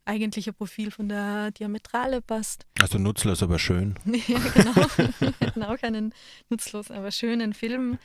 eigentliche 0.06 0.52
Profil 0.52 0.90
von 0.90 1.08
der 1.08 1.50
Diametrale 1.50 2.22
passt. 2.22 2.64
Also 2.80 2.98
nutzlos, 2.98 3.42
aber 3.42 3.58
schön. 3.58 3.96
ja, 4.04 4.38
genau. 4.54 4.74
Wir 5.18 5.34
hatten 5.40 5.62
auch 5.62 5.82
einen 5.82 6.14
nutzlos, 6.48 6.90
aber 6.90 7.10
schönen 7.10 7.52
Film, 7.54 7.98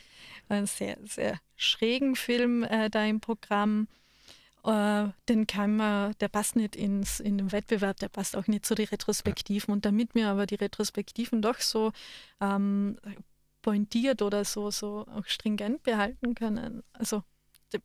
einen 0.50 0.66
sehr, 0.66 0.98
sehr 1.06 1.40
schrägen 1.56 2.16
Film 2.16 2.64
äh, 2.64 2.90
da 2.90 3.06
im 3.06 3.22
Programm. 3.22 3.88
Äh, 4.64 5.08
den 5.30 5.48
kann 5.48 5.76
man, 5.76 6.14
der 6.20 6.28
passt 6.28 6.56
nicht 6.56 6.76
ins, 6.76 7.20
in 7.20 7.38
den 7.38 7.52
Wettbewerb, 7.52 7.98
der 7.98 8.10
passt 8.10 8.36
auch 8.36 8.48
nicht 8.48 8.66
zu 8.66 8.76
den 8.76 8.88
Retrospektiven. 8.88 9.72
Und 9.72 9.86
damit 9.86 10.14
wir 10.16 10.28
aber 10.28 10.46
die 10.46 10.56
Retrospektiven 10.56 11.42
doch 11.42 11.60
so 11.60 11.92
ähm, 12.42 12.98
pointiert 13.62 14.22
oder 14.22 14.44
so, 14.46 14.72
so 14.72 15.06
auch 15.08 15.26
stringent 15.26 15.84
behalten 15.84 16.36
können, 16.36 16.84
also 16.94 17.24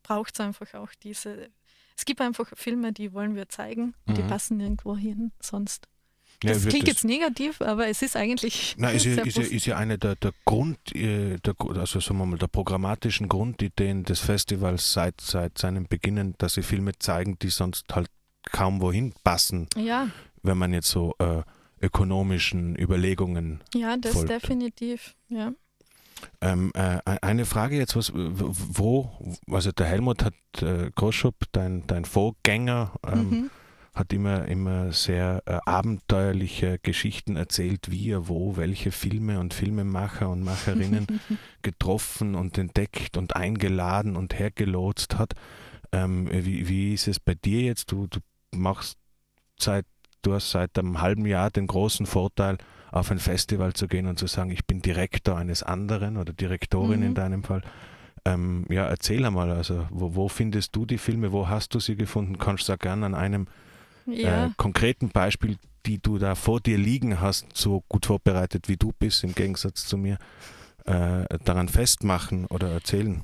braucht 0.02 0.34
es 0.34 0.40
einfach 0.40 0.74
auch 0.74 0.90
diese. 1.02 1.48
Es 1.96 2.04
gibt 2.04 2.20
einfach 2.20 2.50
Filme, 2.54 2.92
die 2.92 3.12
wollen 3.12 3.34
wir 3.36 3.48
zeigen, 3.48 3.94
die 4.08 4.22
Mhm. 4.22 4.26
passen 4.26 4.56
nirgendwo 4.58 4.96
hin, 4.96 5.32
sonst. 5.40 5.88
Ja, 6.42 6.52
Das 6.52 6.64
wird 6.64 6.70
klingt 6.74 6.88
das- 6.88 6.96
jetzt 6.96 7.04
negativ, 7.04 7.60
aber 7.62 7.86
es 7.88 8.02
ist 8.02 8.16
eigentlich. 8.16 8.74
Na, 8.78 8.90
ist 8.90 9.06
ja, 9.06 9.22
ist 9.22 9.36
ja, 9.38 9.42
ist 9.44 9.64
ja 9.66 9.76
eine 9.78 9.96
der, 9.96 10.16
der 10.16 10.32
Grund, 10.44 10.94
äh, 10.94 11.38
der, 11.38 11.54
also 11.74 12.00
sagen 12.00 12.18
wir 12.18 12.26
mal, 12.26 12.36
der 12.38 12.48
programmatischen 12.48 13.28
Grundideen 13.28 14.04
des 14.04 14.20
Festivals 14.20 14.92
seit, 14.92 15.20
seit 15.20 15.56
seinem 15.56 15.86
Beginnen, 15.86 16.34
dass 16.38 16.54
sie 16.54 16.62
Filme 16.62 16.92
zeigen, 16.98 17.38
die 17.38 17.48
sonst 17.48 17.86
halt 17.94 18.10
kaum 18.42 18.80
wohin 18.82 19.14
passen, 19.24 19.66
ja, 19.76 20.08
wenn 20.42 20.58
man 20.58 20.74
jetzt 20.74 20.88
so 20.90 21.14
äh, 21.18 21.42
ökonomischen 21.80 22.76
Überlegungen. 22.78 23.60
ja, 23.74 23.96
das 23.96 24.12
Folgt. 24.12 24.28
definitiv. 24.30 25.14
Ja. 25.28 25.52
Ähm, 26.46 26.70
äh, 26.74 27.00
eine 27.22 27.44
Frage 27.44 27.76
jetzt, 27.76 27.96
was, 27.96 28.12
wo, 28.14 29.10
also 29.50 29.72
der 29.72 29.86
Helmut 29.86 30.24
hat, 30.24 30.34
äh, 30.60 30.90
Groschub, 30.94 31.34
dein, 31.52 31.86
dein 31.86 32.04
Vorgänger, 32.04 32.92
ähm, 33.06 33.30
Mhm. 33.30 33.50
hat 33.94 34.12
immer, 34.12 34.46
immer 34.46 34.92
sehr 34.92 35.42
äh, 35.46 35.58
abenteuerliche 35.64 36.78
Geschichten 36.82 37.36
erzählt, 37.36 37.90
wie 37.90 38.10
er 38.10 38.28
wo 38.28 38.56
welche 38.56 38.92
Filme 38.92 39.40
und 39.40 39.54
Filmemacher 39.54 40.28
und 40.28 40.42
Macherinnen 40.44 41.06
getroffen 41.62 42.34
und 42.34 42.58
entdeckt 42.58 43.16
und 43.16 43.34
eingeladen 43.34 44.14
und 44.16 44.38
hergelotst 44.38 45.18
hat. 45.18 45.32
Ähm, 45.92 46.28
wie, 46.30 46.68
wie 46.68 46.94
ist 46.94 47.08
es 47.08 47.18
bei 47.18 47.34
dir 47.34 47.62
jetzt? 47.62 47.90
Du, 47.90 48.06
du 48.06 48.20
machst 48.54 48.98
seit, 49.58 49.86
du 50.22 50.34
hast 50.34 50.50
seit 50.50 50.78
einem 50.78 51.00
halben 51.00 51.24
Jahr 51.26 51.50
den 51.50 51.66
großen 51.66 52.06
Vorteil, 52.06 52.58
auf 52.98 53.10
ein 53.10 53.18
Festival 53.18 53.72
zu 53.74 53.88
gehen 53.88 54.06
und 54.06 54.18
zu 54.18 54.26
sagen, 54.26 54.50
ich 54.50 54.64
bin 54.66 54.80
Direktor 54.82 55.36
eines 55.36 55.62
anderen 55.62 56.16
oder 56.16 56.32
Direktorin 56.32 57.02
in 57.02 57.10
Mhm. 57.10 57.14
deinem 57.14 57.42
Fall. 57.44 57.62
Ähm, 58.24 58.64
ja, 58.68 58.86
erzähl 58.86 59.24
einmal, 59.24 59.50
also 59.50 59.86
wo, 59.90 60.14
wo 60.14 60.28
findest 60.28 60.74
du 60.74 60.84
die 60.86 60.98
Filme, 60.98 61.30
wo 61.32 61.48
hast 61.48 61.74
du 61.74 61.80
sie 61.80 61.94
gefunden? 61.96 62.38
Kannst 62.38 62.68
du 62.68 62.72
auch 62.72 62.78
gerne 62.78 63.06
an 63.06 63.14
einem 63.14 63.46
ja. 64.06 64.46
äh, 64.46 64.50
konkreten 64.56 65.10
Beispiel, 65.10 65.58
die 65.86 65.98
du 66.00 66.18
da 66.18 66.34
vor 66.34 66.60
dir 66.60 66.78
liegen 66.78 67.20
hast, 67.20 67.56
so 67.56 67.84
gut 67.88 68.06
vorbereitet 68.06 68.68
wie 68.68 68.76
du 68.76 68.92
bist, 68.98 69.22
im 69.22 69.34
Gegensatz 69.34 69.86
zu 69.86 69.96
mir, 69.96 70.18
äh, 70.84 71.24
daran 71.44 71.68
festmachen 71.68 72.46
oder 72.46 72.70
erzählen? 72.72 73.22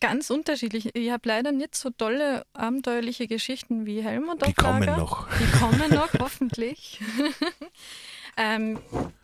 Ganz 0.00 0.30
unterschiedlich. 0.30 0.94
Ich 0.94 1.10
habe 1.10 1.26
leider 1.26 1.50
nicht 1.50 1.74
so 1.74 1.90
tolle 1.90 2.44
abenteuerliche 2.52 3.26
Geschichten 3.26 3.84
wie 3.86 4.02
Helmut 4.02 4.46
Die 4.46 4.52
kommen 4.52 4.84
noch. 4.84 5.26
Die 5.38 5.58
kommen 5.58 5.90
noch, 5.90 6.12
hoffentlich. 6.20 7.00
ähm, 8.38 8.78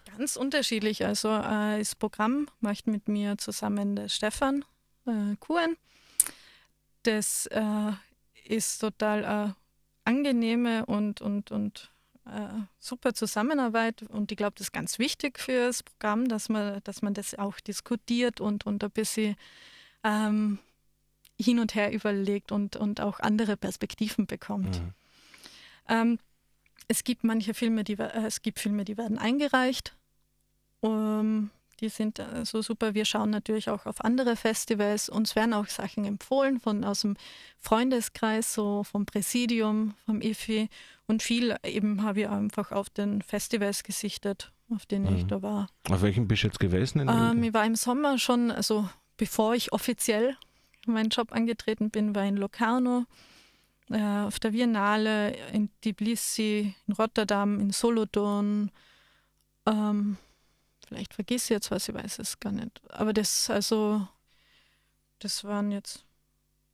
ganz 0.04 0.37
unterschiedlich. 0.37 1.04
Also 1.04 1.28
äh, 1.28 1.78
das 1.78 1.94
Programm 1.94 2.49
macht 2.61 2.87
mit 2.87 3.09
mir 3.09 3.38
zusammen 3.38 3.97
der 3.97 4.09
Stefan 4.09 4.64
äh, 5.06 5.37
Kuhn. 5.40 5.76
Das 7.04 7.47
äh, 7.47 7.92
ist 8.44 8.78
total 8.78 9.25
äh, 9.25 9.52
angenehme 10.04 10.85
und, 10.87 11.21
und, 11.21 11.50
und 11.50 11.90
äh, 12.26 12.62
super 12.78 13.14
Zusammenarbeit. 13.14 14.02
Und 14.02 14.33
ich 14.33 14.37
glaube, 14.37 14.54
das 14.56 14.68
ist 14.68 14.73
ganz 14.73 14.99
wichtig 14.99 15.38
für 15.38 15.66
das 15.66 15.83
Programm, 15.83 16.28
dass 16.28 16.49
man, 16.49 16.80
dass 16.85 17.02
man 17.02 17.14
das 17.14 17.35
auch 17.35 17.61
diskutiert 17.61 18.40
und, 18.40 18.66
und 18.66 18.83
ein 18.83 18.90
bisschen 18.90 19.37
ähm, 20.02 20.59
hin 21.38 21.59
und 21.59 21.75
her 21.75 21.92
überlegt 21.92 22.52
und, 22.52 22.76
und 22.76 23.00
auch 23.00 23.21
andere 23.21 23.56
Perspektiven 23.56 24.26
bekommt. 24.26 24.80
Mhm. 24.80 24.94
Ähm, 25.88 26.18
es 26.88 27.05
gibt 27.05 27.25
manche 27.25 27.55
Filme, 27.55 27.85
die, 27.85 27.95
äh, 27.95 28.26
es 28.26 28.43
gibt 28.43 28.59
Filme, 28.61 28.85
die 28.85 28.97
werden 28.97 29.19
eingereicht. 29.19 29.95
Ähm, 30.83 31.50
die 31.81 31.88
sind 31.88 32.19
äh, 32.19 32.45
so 32.45 32.62
super. 32.62 32.95
Wir 32.95 33.05
schauen 33.05 33.31
natürlich 33.31 33.69
auch 33.69 33.87
auf 33.87 34.05
andere 34.05 34.37
Festivals. 34.37 35.09
Uns 35.09 35.35
werden 35.35 35.53
auch 35.55 35.67
Sachen 35.67 36.05
empfohlen 36.05 36.61
von 36.61 36.85
aus 36.85 37.00
dem 37.00 37.17
Freundeskreis, 37.59 38.55
so 38.55 38.85
vom 38.85 39.07
Präsidium, 39.07 39.95
vom 40.07 40.21
IFI. 40.21 40.69
Und 41.07 41.23
viel 41.23 41.57
eben 41.64 42.03
habe 42.03 42.21
ich 42.21 42.29
einfach 42.29 42.71
auf 42.73 42.88
den 42.91 43.23
Festivals 43.23 43.83
gesichtet, 43.83 44.53
auf 44.71 44.87
denen 44.87 45.17
ich 45.17 45.25
Mhm. 45.25 45.29
da 45.29 45.43
war. 45.43 45.67
Auf 45.91 46.03
welchem 46.03 46.29
bist 46.29 46.45
du 46.45 46.47
jetzt 46.49 46.61
gewesen? 46.61 47.00
Ähm, 47.09 47.43
ich 47.43 47.53
war 47.53 47.64
im 47.67 47.75
Sommer 47.75 48.19
schon, 48.19 48.50
also 48.50 48.88
bevor 49.17 49.55
ich 49.55 49.73
offiziell 49.73 50.37
meinen 50.87 51.09
Job 51.09 51.33
angetreten 51.33 51.91
bin, 51.91 52.14
war 52.14 52.25
in 52.25 52.37
Locarno, 52.37 53.05
auf 53.91 54.38
der 54.38 54.50
Biennale, 54.50 55.37
in 55.53 55.69
Tbilisi, 55.81 56.75
in 56.87 56.95
Rotterdam, 56.95 57.61
in 57.61 57.71
Solothurn. 57.71 58.71
Ähm, 59.67 60.17
vielleicht 60.87 61.14
vergiss 61.14 61.45
ich 61.45 61.50
jetzt 61.50 61.71
was, 61.71 61.88
ich 61.88 61.95
weiß 61.95 62.19
es 62.19 62.41
gar 62.41 62.53
nicht. 62.53 62.81
Aber 62.91 63.12
das, 63.12 63.50
also, 63.50 64.07
das 65.19 65.45
waren 65.45 65.71
jetzt, 65.71 66.05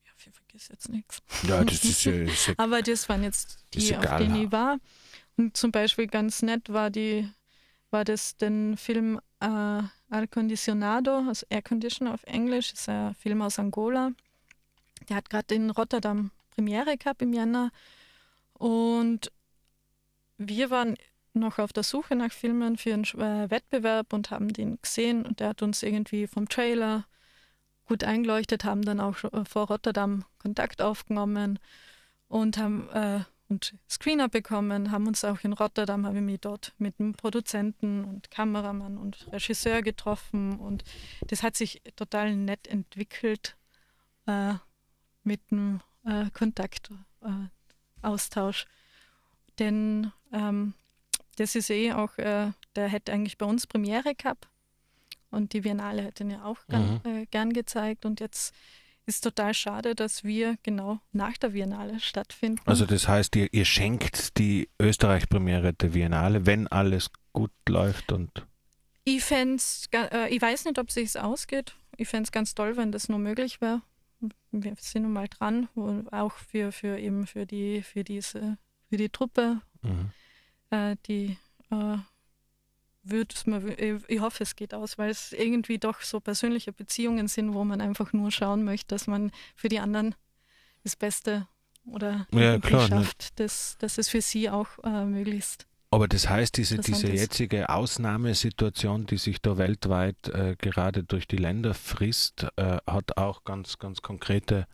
ja, 0.05 0.13
ich 0.17 0.33
vergiss 0.33 0.69
jetzt 0.69 0.89
nichts. 0.89 1.21
ja, 1.43 1.65
das 1.65 1.85
ist 1.85 2.05
ja, 2.05 2.13
ist 2.13 2.47
ja 2.47 2.55
Aber 2.59 2.81
das 2.81 3.09
waren 3.09 3.25
jetzt 3.25 3.65
die, 3.75 3.97
auf 3.97 4.17
denen 4.19 4.45
ich 4.45 4.53
war. 4.53 4.79
Und 5.37 5.57
zum 5.57 5.73
Beispiel 5.73 6.07
ganz 6.07 6.43
nett 6.43 6.69
war 6.69 6.91
die, 6.91 7.29
war 7.91 8.05
das 8.05 8.37
den 8.37 8.77
Film 8.77 9.21
äh, 9.41 9.47
Air 10.13 10.27
Condicionado, 10.31 11.25
also 11.27 11.45
Air 11.49 11.63
Conditioner 11.63 12.15
auf 12.15 12.23
Englisch, 12.25 12.73
ist 12.73 12.89
ein 12.89 13.15
Film 13.15 13.43
aus 13.43 13.59
Angola. 13.59 14.13
Der 15.09 15.17
hat 15.17 15.31
gerade 15.31 15.55
in 15.55 15.71
Rotterdam 15.71 16.31
Premiere 16.61 16.99
gehabt 16.99 17.23
im 17.23 17.33
Jänner. 17.33 17.71
Und 18.53 19.33
wir 20.37 20.69
waren 20.69 20.97
noch 21.33 21.59
auf 21.59 21.73
der 21.73 21.85
Suche 21.85 22.15
nach 22.15 22.33
Filmen 22.33 22.77
für 22.77 22.93
einen 22.93 23.05
äh, 23.05 23.51
Wettbewerb 23.51 24.13
und 24.13 24.31
haben 24.31 24.53
den 24.53 24.79
gesehen 24.83 25.25
und 25.25 25.41
der 25.41 25.51
hat 25.51 25.63
uns 25.63 25.83
irgendwie 25.83 26.27
vom 26.27 26.49
Trailer 26.49 27.07
gut 27.87 28.05
eingeleuchtet, 28.05 28.65
haben 28.65 28.83
dann 28.83 29.01
auch 29.01 29.25
äh, 29.25 29.45
vor 29.47 29.69
Rotterdam 29.69 30.25
Kontakt 30.39 30.83
aufgenommen 30.83 31.59
und 32.29 32.59
haben 32.59 32.89
äh, 32.91 33.21
und 33.49 33.75
Screener 33.89 34.29
bekommen, 34.29 34.91
haben 34.91 35.07
uns 35.07 35.25
auch 35.25 35.41
in 35.43 35.55
Rotterdam, 35.55 36.07
habe 36.07 36.19
ich 36.19 36.23
mich 36.23 36.41
dort 36.41 36.75
mit 36.79 36.99
dem 36.99 37.15
Produzenten 37.15 38.05
und 38.05 38.31
Kameramann 38.31 38.99
und 38.99 39.27
Regisseur 39.33 39.83
getroffen 39.83 40.59
und 40.59 40.85
das 41.29 41.43
hat 41.43 41.57
sich 41.57 41.81
total 41.97 42.37
nett 42.37 42.69
entwickelt 42.69 43.57
äh, 44.27 44.55
mit 45.25 45.51
dem 45.51 45.81
äh, 46.05 46.27
Kontakt, 46.33 46.91
äh, 47.23 47.29
Austausch. 48.03 48.67
Denn 49.59 50.13
ähm, 50.33 50.75
das 51.37 51.55
ist 51.55 51.71
eh 51.71 51.93
auch, 51.93 52.17
äh, 52.19 52.53
der 52.77 52.89
hätte 52.89 53.13
eigentlich 53.13 53.39
bei 53.39 53.47
uns 53.47 53.67
Premiere 53.67 54.15
gehabt 54.15 54.49
und 55.31 55.53
die 55.53 55.61
Biennale 55.63 56.03
hätte 56.03 56.25
ihn 56.25 56.31
ja 56.31 56.45
auch 56.45 56.59
gern, 56.69 57.01
äh, 57.05 57.27
gern 57.27 57.53
gezeigt 57.53 58.05
und 58.05 58.21
jetzt 58.21 58.55
ist 59.07 59.23
total 59.23 59.55
schade, 59.55 59.95
dass 59.95 60.25
wir 60.25 60.57
genau 60.63 61.01
nach 61.13 61.37
der 61.37 61.49
Biennale 61.51 61.99
stattfinden. 62.01 62.61
Also 62.65 62.87
das 62.87 63.09
heißt, 63.09 63.35
ihr, 63.37 63.53
ihr 63.53 63.65
schenkt 63.65 64.39
die 64.39 64.69
Österreich-Premiere 64.81 65.73
der 65.73 65.89
Biennale, 65.89 66.47
wenn 66.47 66.69
alles 66.69 67.11
gut 67.33 67.51
läuft 67.69 68.13
und 68.13 68.47
Ich 69.05 69.25
fänd's, 69.25 69.89
äh, 69.93 70.29
ich 70.35 70.41
weiß 70.41 70.65
nicht, 70.67 70.79
ob 70.79 70.89
es 70.89 70.95
sich 70.95 71.19
ausgeht. 71.19 71.75
Ich 71.97 72.09
fände 72.09 72.25
es 72.25 72.33
ganz 72.33 72.55
toll, 72.55 72.77
wenn 72.77 72.93
das 72.93 73.09
nur 73.09 73.19
möglich 73.19 73.61
wäre. 73.61 73.83
Wir 74.51 74.75
sind 74.79 75.03
nun 75.03 75.13
mal 75.13 75.29
dran, 75.29 75.69
wo 75.75 76.05
auch 76.11 76.35
für, 76.35 76.73
für 76.73 76.99
eben 76.99 77.27
für 77.27 77.47
die, 77.47 77.83
für 77.83 78.05
diese, 78.05 78.59
für 78.89 78.97
die 78.97 79.09
Truppe, 79.09 79.61
mhm. 79.83 80.11
äh, 80.71 80.97
die 81.07 81.37
äh, 81.71 81.97
es 83.35 83.47
mir, 83.47 83.79
ich, 84.09 84.21
hoffe, 84.21 84.43
es 84.43 84.57
geht 84.57 84.75
aus, 84.75 84.99
weil 84.99 85.11
es 85.11 85.33
irgendwie 85.33 85.79
doch 85.79 86.01
so 86.03 86.21
persönliche 86.21 86.73
Beziehungen 86.73 87.29
sind, 87.29 87.55
wo 87.55 87.65
man 87.65 87.81
einfach 87.81 88.13
nur 88.13 88.31
schauen 88.31 88.65
möchte, 88.65 88.95
dass 88.95 89.07
man 89.07 89.33
für 89.57 89.69
die 89.69 89.81
anderen 89.81 90.15
das 90.85 90.97
Beste 90.97 91.49
oder 91.85 92.27
Ja, 92.33 92.59
klar, 92.59 92.83
ne. 92.83 92.89
schafft, 92.89 93.41
dass, 93.41 93.77
dass 93.79 93.99
es 93.99 94.09
für 94.09 94.21
sie 94.21 94.51
auch 94.51 94.69
äh, 94.85 95.05
möglichst 95.05 95.67
Aber 95.93 96.07
das 96.07 96.29
heißt, 96.29 96.57
diese, 96.57 96.79
diese 96.79 97.09
jetzige 97.09 97.69
Ausnahmesituation, 97.69 99.07
die 99.07 99.17
sich 99.17 99.43
da 99.43 99.59
weltweit 99.59 100.29
äh, 100.29 100.55
gerade 100.57 101.03
durch 101.03 101.27
die 101.27 101.37
Länder 101.37 101.75
frisst, 101.75 102.47
äh, 102.57 102.79
hat 102.87 103.17
auch 103.17 103.43
ganz, 103.43 103.79
ganz 103.79 104.01
konkrete 104.01 104.67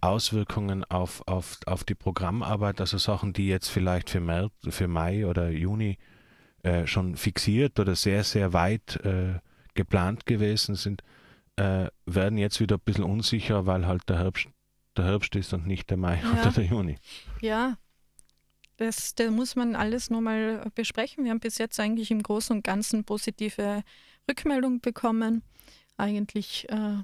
Auswirkungen 0.00 0.84
auf, 0.84 1.22
auf, 1.26 1.58
auf 1.66 1.84
die 1.84 1.94
Programmarbeit, 1.94 2.80
also 2.80 2.98
Sachen, 2.98 3.32
die 3.32 3.46
jetzt 3.48 3.68
vielleicht 3.68 4.10
für, 4.10 4.20
März, 4.20 4.52
für 4.68 4.88
Mai 4.88 5.26
oder 5.26 5.50
Juni 5.50 5.98
äh, 6.62 6.86
schon 6.86 7.16
fixiert 7.16 7.78
oder 7.78 7.94
sehr, 7.94 8.24
sehr 8.24 8.52
weit 8.52 8.96
äh, 9.04 9.38
geplant 9.74 10.26
gewesen 10.26 10.74
sind, 10.74 11.02
äh, 11.56 11.86
werden 12.06 12.36
jetzt 12.38 12.58
wieder 12.60 12.76
ein 12.76 12.82
bisschen 12.84 13.04
unsicher, 13.04 13.66
weil 13.66 13.86
halt 13.86 14.08
der 14.08 14.18
Herbst, 14.18 14.48
der 14.96 15.04
Herbst 15.04 15.36
ist 15.36 15.52
und 15.52 15.66
nicht 15.66 15.90
der 15.90 15.96
Mai 15.96 16.20
Ja. 16.22 16.40
oder 16.42 16.50
der 16.52 16.64
Juni. 16.64 16.96
Ja, 17.40 17.76
das, 18.78 19.14
das 19.16 19.30
muss 19.30 19.56
man 19.56 19.76
alles 19.76 20.08
nochmal 20.08 20.70
besprechen. 20.74 21.24
Wir 21.24 21.32
haben 21.32 21.40
bis 21.40 21.58
jetzt 21.58 21.78
eigentlich 21.80 22.10
im 22.10 22.22
Großen 22.22 22.56
und 22.56 22.62
Ganzen 22.62 23.04
positive 23.04 23.82
Rückmeldungen 24.28 24.80
bekommen. 24.80 25.42
Eigentlich, 25.96 26.68
äh, 26.70 26.98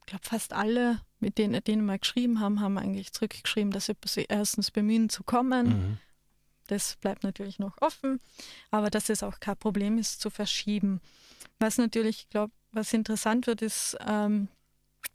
ich 0.00 0.06
glaube, 0.06 0.24
fast 0.24 0.52
alle, 0.52 1.00
mit 1.20 1.38
denen, 1.38 1.62
denen 1.62 1.86
wir 1.86 1.96
geschrieben 1.96 2.40
haben, 2.40 2.60
haben 2.60 2.76
eigentlich 2.76 3.12
zurückgeschrieben, 3.12 3.70
dass 3.70 3.86
sie 3.86 4.26
erstens 4.28 4.72
bemühen 4.72 5.08
zu 5.08 5.22
kommen. 5.22 5.68
Mhm. 5.68 5.98
Das 6.66 6.96
bleibt 6.96 7.22
natürlich 7.22 7.60
noch 7.60 7.80
offen, 7.80 8.20
aber 8.72 8.90
dass 8.90 9.08
es 9.10 9.22
auch 9.22 9.38
kein 9.38 9.56
Problem 9.56 9.96
ist, 9.96 10.20
zu 10.20 10.28
verschieben. 10.28 11.00
Was 11.60 11.78
natürlich, 11.78 12.22
ich 12.22 12.30
glaube, 12.30 12.52
was 12.72 12.92
interessant 12.92 13.46
wird, 13.46 13.62
ist, 13.62 13.96
ähm, 14.06 14.48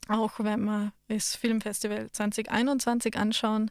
auch 0.08 0.38
wenn 0.38 0.64
wir 0.64 0.92
das 1.08 1.36
Filmfestival 1.36 2.10
2021 2.10 3.18
anschauen, 3.18 3.70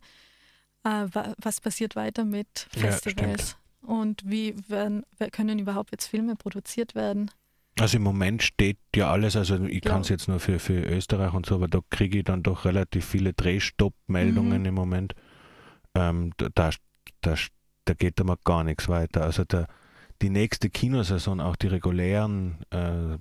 äh, 0.88 1.08
wa 1.14 1.34
was 1.42 1.60
passiert 1.62 1.96
weiter 1.96 2.24
mit 2.26 2.68
Ja, 2.76 2.82
Festivals 2.92 3.58
und 3.82 4.22
wie 4.26 4.56
werden, 4.68 5.04
wer- 5.18 5.30
können 5.32 5.60
überhaupt 5.60 5.92
jetzt 5.92 6.08
Filme 6.08 6.36
produziert 6.36 6.96
werden. 6.96 7.32
Also 7.80 7.98
im 7.98 8.04
Moment 8.04 8.42
steht 8.42 8.80
ja 8.96 9.12
alles, 9.12 9.36
also 9.36 9.64
ich 9.66 9.82
kann 9.82 10.02
es 10.02 10.10
jetzt 10.10 10.28
nur 10.28 10.40
für, 10.40 10.58
für 10.60 10.80
Österreich 10.82 11.34
und 11.34 11.46
so, 11.46 11.56
aber 11.56 11.68
da 11.68 11.80
kriege 11.92 12.18
ich 12.20 12.24
dann 12.24 12.42
doch 12.42 12.66
relativ 12.66 13.06
viele 13.06 13.34
Drehstopp-Meldungen 13.34 14.62
Mhm. 14.62 14.66
im 14.66 14.74
Moment. 14.74 15.14
Ähm, 15.94 16.32
da, 16.38 16.50
da, 16.56 16.72
da, 17.22 17.36
da 17.86 17.94
geht 17.94 18.20
gar 18.44 18.64
nichts 18.64 18.90
weiter. 18.90 19.24
Also 19.24 19.44
der, 19.46 19.68
die 20.24 20.32
nächste 20.32 20.72
Kinosaison, 20.72 21.40
auch 21.40 21.56
die 21.56 21.68
regulären 21.68 22.58
äh, 22.72 23.18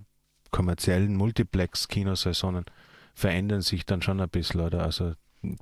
kommerziellen 0.52 1.14
Multiplex-Kinosaisonen 1.16 2.64
verändern 3.14 3.60
sich 3.62 3.84
dann 3.86 4.00
schon 4.02 4.20
ein 4.20 4.28
bisschen, 4.30 4.60
oder? 4.62 4.82
Also 4.84 5.14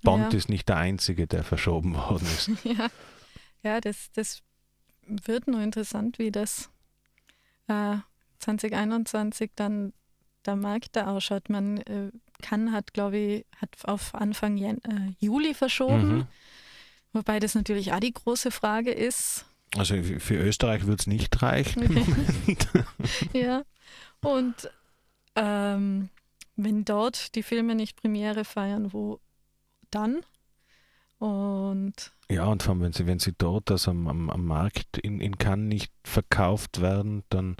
Bond 0.02 0.32
Ja. 0.32 0.38
ist 0.38 0.48
nicht 0.48 0.68
der 0.68 0.76
einzige, 0.78 1.26
der 1.26 1.44
verschoben 1.44 1.94
worden 1.94 2.26
ist. 2.26 2.50
ja, 2.64 2.88
ja 3.62 3.80
das, 3.80 4.10
das 4.14 4.42
wird 5.06 5.46
nur 5.48 5.60
interessant, 5.60 6.18
wie 6.18 6.30
das 6.32 6.70
äh, 7.68 7.96
2021 8.38 9.50
dann 9.54 9.92
der 10.46 10.56
Markt 10.56 10.96
da 10.96 11.06
ausschaut. 11.06 11.48
Man 11.48 11.78
äh, 11.78 12.10
kann, 12.42 12.72
hat, 12.72 12.92
glaube 12.94 13.16
ich, 13.18 13.46
hat 13.56 13.70
auf 13.84 14.14
Anfang 14.14 14.56
Jan 14.56 14.78
äh, 14.78 15.12
Juli 15.18 15.54
verschoben, 15.54 16.16
Mhm. 16.18 16.26
wobei 17.12 17.40
das 17.40 17.54
natürlich 17.54 17.92
auch 17.92 18.00
die 18.00 18.12
große 18.12 18.50
Frage 18.50 18.90
ist. 18.92 19.46
Also 19.76 20.00
für 20.02 20.36
Österreich 20.36 20.86
wird 20.86 21.00
es 21.00 21.06
nicht 21.06 21.42
reichen 21.42 21.82
ja. 23.32 23.64
Und 24.20 24.70
ähm, 25.34 26.10
wenn 26.56 26.84
dort 26.84 27.34
die 27.34 27.42
Filme 27.42 27.74
nicht 27.74 27.96
Premiere 28.00 28.44
feiern, 28.44 28.92
wo 28.92 29.18
dann? 29.94 30.20
Und 31.18 32.12
Ja, 32.30 32.46
und 32.46 32.62
vor 32.62 32.72
allem, 32.74 32.82
wenn 32.82 32.92
sie, 32.92 33.06
wenn 33.06 33.18
sie 33.18 33.32
dort 33.36 33.70
also 33.70 33.90
am, 33.92 34.08
am, 34.08 34.30
am 34.30 34.44
Markt 34.44 34.98
in, 34.98 35.20
in 35.20 35.38
Cannes 35.38 35.68
nicht 35.68 35.92
verkauft 36.04 36.80
werden, 36.80 37.22
dann 37.30 37.56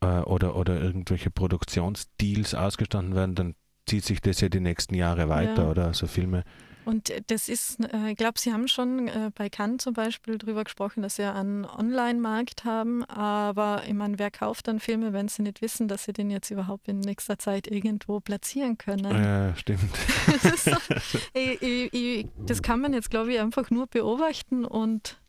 äh, 0.00 0.20
oder, 0.20 0.56
oder 0.56 0.80
irgendwelche 0.80 1.30
Produktionsdeals 1.30 2.54
ausgestanden 2.54 3.14
werden, 3.14 3.34
dann 3.34 3.54
zieht 3.86 4.04
sich 4.04 4.20
das 4.20 4.40
ja 4.40 4.48
die 4.48 4.60
nächsten 4.60 4.94
Jahre 4.94 5.28
weiter, 5.28 5.64
Ja. 5.64 5.70
oder? 5.70 5.86
Also 5.86 6.06
Filme. 6.06 6.44
Und 6.84 7.10
äh, 7.10 7.22
das 7.26 7.48
ist, 7.48 7.78
äh, 7.80 8.10
ich 8.10 8.16
glaube, 8.16 8.38
Sie 8.38 8.52
haben 8.52 8.66
schon 8.68 9.08
äh, 9.08 9.30
bei 9.34 9.48
Cannes 9.48 9.82
zum 9.82 9.94
Beispiel 9.94 10.38
darüber 10.38 10.64
gesprochen, 10.64 11.02
dass 11.02 11.16
Sie 11.16 11.22
einen 11.24 11.64
Online-Markt 11.64 12.64
haben, 12.64 13.04
aber 13.04 13.82
ich 13.86 13.94
meine, 13.94 14.18
wer 14.18 14.30
kauft 14.30 14.68
dann 14.68 14.80
Filme, 14.80 15.12
wenn 15.12 15.28
sie 15.28 15.42
nicht 15.42 15.62
wissen, 15.62 15.86
dass 15.88 16.04
sie 16.04 16.12
den 16.12 16.30
jetzt 16.30 16.50
überhaupt 16.50 16.88
in 16.88 17.00
nächster 17.00 17.38
Zeit 17.38 17.66
irgendwo 17.66 18.20
platzieren 18.20 18.78
können? 18.78 19.12
Ja, 19.24 19.54
stimmt. 19.56 19.80
Das, 20.42 20.64
so, 20.64 20.76
ich, 21.34 21.62
ich, 21.62 21.92
ich, 21.92 22.26
das 22.46 22.62
kann 22.62 22.80
man 22.80 22.92
jetzt, 22.94 23.10
glaube 23.10 23.32
ich, 23.32 23.38
einfach 23.40 23.70
nur 23.70 23.86
beobachten 23.86 24.64
und 24.64 25.20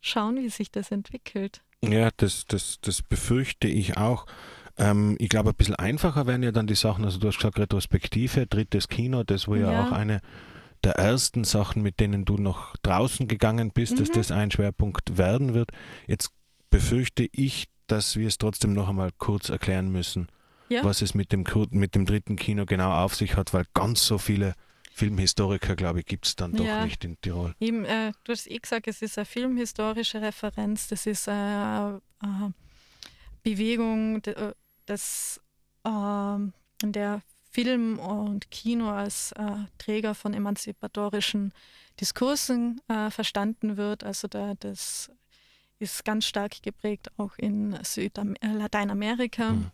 schauen, 0.00 0.36
wie 0.36 0.48
sich 0.48 0.70
das 0.70 0.90
entwickelt. 0.90 1.62
Ja, 1.84 2.10
das, 2.16 2.46
das, 2.46 2.78
das 2.80 3.02
befürchte 3.02 3.68
ich 3.68 3.96
auch. 3.96 4.26
Ähm, 4.78 5.16
ich 5.18 5.28
glaube, 5.28 5.50
ein 5.50 5.54
bisschen 5.56 5.74
einfacher 5.76 6.26
werden 6.26 6.42
ja 6.42 6.52
dann 6.52 6.66
die 6.66 6.74
Sachen, 6.74 7.04
also 7.04 7.18
du 7.18 7.28
hast 7.28 7.36
gesagt, 7.36 7.58
Retrospektive, 7.58 8.46
drittes 8.46 8.88
Kino, 8.88 9.24
das 9.24 9.48
war 9.48 9.56
ja, 9.56 9.72
Ja. 9.72 9.82
auch 9.82 9.92
eine 9.92 10.20
der 10.84 10.96
ersten 10.96 11.44
Sachen, 11.44 11.82
mit 11.82 12.00
denen 12.00 12.24
du 12.24 12.36
noch 12.36 12.76
draußen 12.82 13.28
gegangen 13.28 13.70
bist, 13.72 13.98
dass 14.00 14.08
Mhm. 14.08 14.12
das 14.14 14.30
ein 14.30 14.50
Schwerpunkt 14.50 15.16
werden 15.16 15.54
wird. 15.54 15.70
Jetzt 16.06 16.30
befürchte 16.70 17.28
ich, 17.32 17.68
dass 17.86 18.16
wir 18.16 18.26
es 18.28 18.38
trotzdem 18.38 18.72
noch 18.72 18.88
einmal 18.88 19.10
kurz 19.18 19.48
erklären 19.48 19.90
müssen, 19.92 20.28
Ja. 20.68 20.82
was 20.84 21.02
es 21.02 21.14
mit 21.14 21.30
dem, 21.32 21.44
mit 21.70 21.94
dem 21.94 22.06
dritten 22.06 22.36
Kino 22.36 22.64
genau 22.66 22.90
auf 22.92 23.14
sich 23.14 23.36
hat, 23.36 23.52
weil 23.52 23.64
ganz 23.74 24.04
so 24.06 24.18
viele 24.18 24.54
Filmhistoriker, 24.94 25.74
glaube 25.76 26.00
ich, 26.00 26.06
gibt 26.06 26.26
es 26.26 26.36
dann 26.36 26.52
doch 26.52 26.64
Ja. 26.64 26.84
nicht 26.84 27.04
in 27.04 27.18
Tirol. 27.20 27.54
Eben, 27.60 27.84
äh, 27.84 28.12
du 28.24 28.32
hast 28.32 28.50
eh 28.50 28.58
gesagt, 28.58 28.86
es 28.88 29.00
ist 29.02 29.16
eine 29.18 29.24
filmhistorische 29.24 30.20
Referenz, 30.20 30.88
das 30.88 31.06
ist 31.06 31.28
eine, 31.28 32.00
eine 32.18 32.52
Bewegung, 33.42 34.22
d- 34.22 34.32
äh, 34.32 34.52
das, 34.86 35.40
ähm, 35.86 36.52
in 36.82 36.92
der 36.92 37.22
Film 37.52 37.98
und 37.98 38.50
Kino 38.50 38.90
als 38.90 39.32
äh, 39.32 39.42
Träger 39.78 40.14
von 40.14 40.32
emanzipatorischen 40.34 41.52
Diskursen 42.00 42.80
äh, 42.88 43.10
verstanden 43.10 43.76
wird. 43.76 44.04
Also 44.04 44.26
da, 44.26 44.54
das 44.58 45.10
ist 45.78 46.04
ganz 46.04 46.24
stark 46.24 46.62
geprägt 46.62 47.10
auch 47.18 47.36
in 47.36 47.76
Südam 47.84 48.34
äh, 48.40 48.46
Lateinamerika. 48.52 49.52
Mhm. 49.52 49.70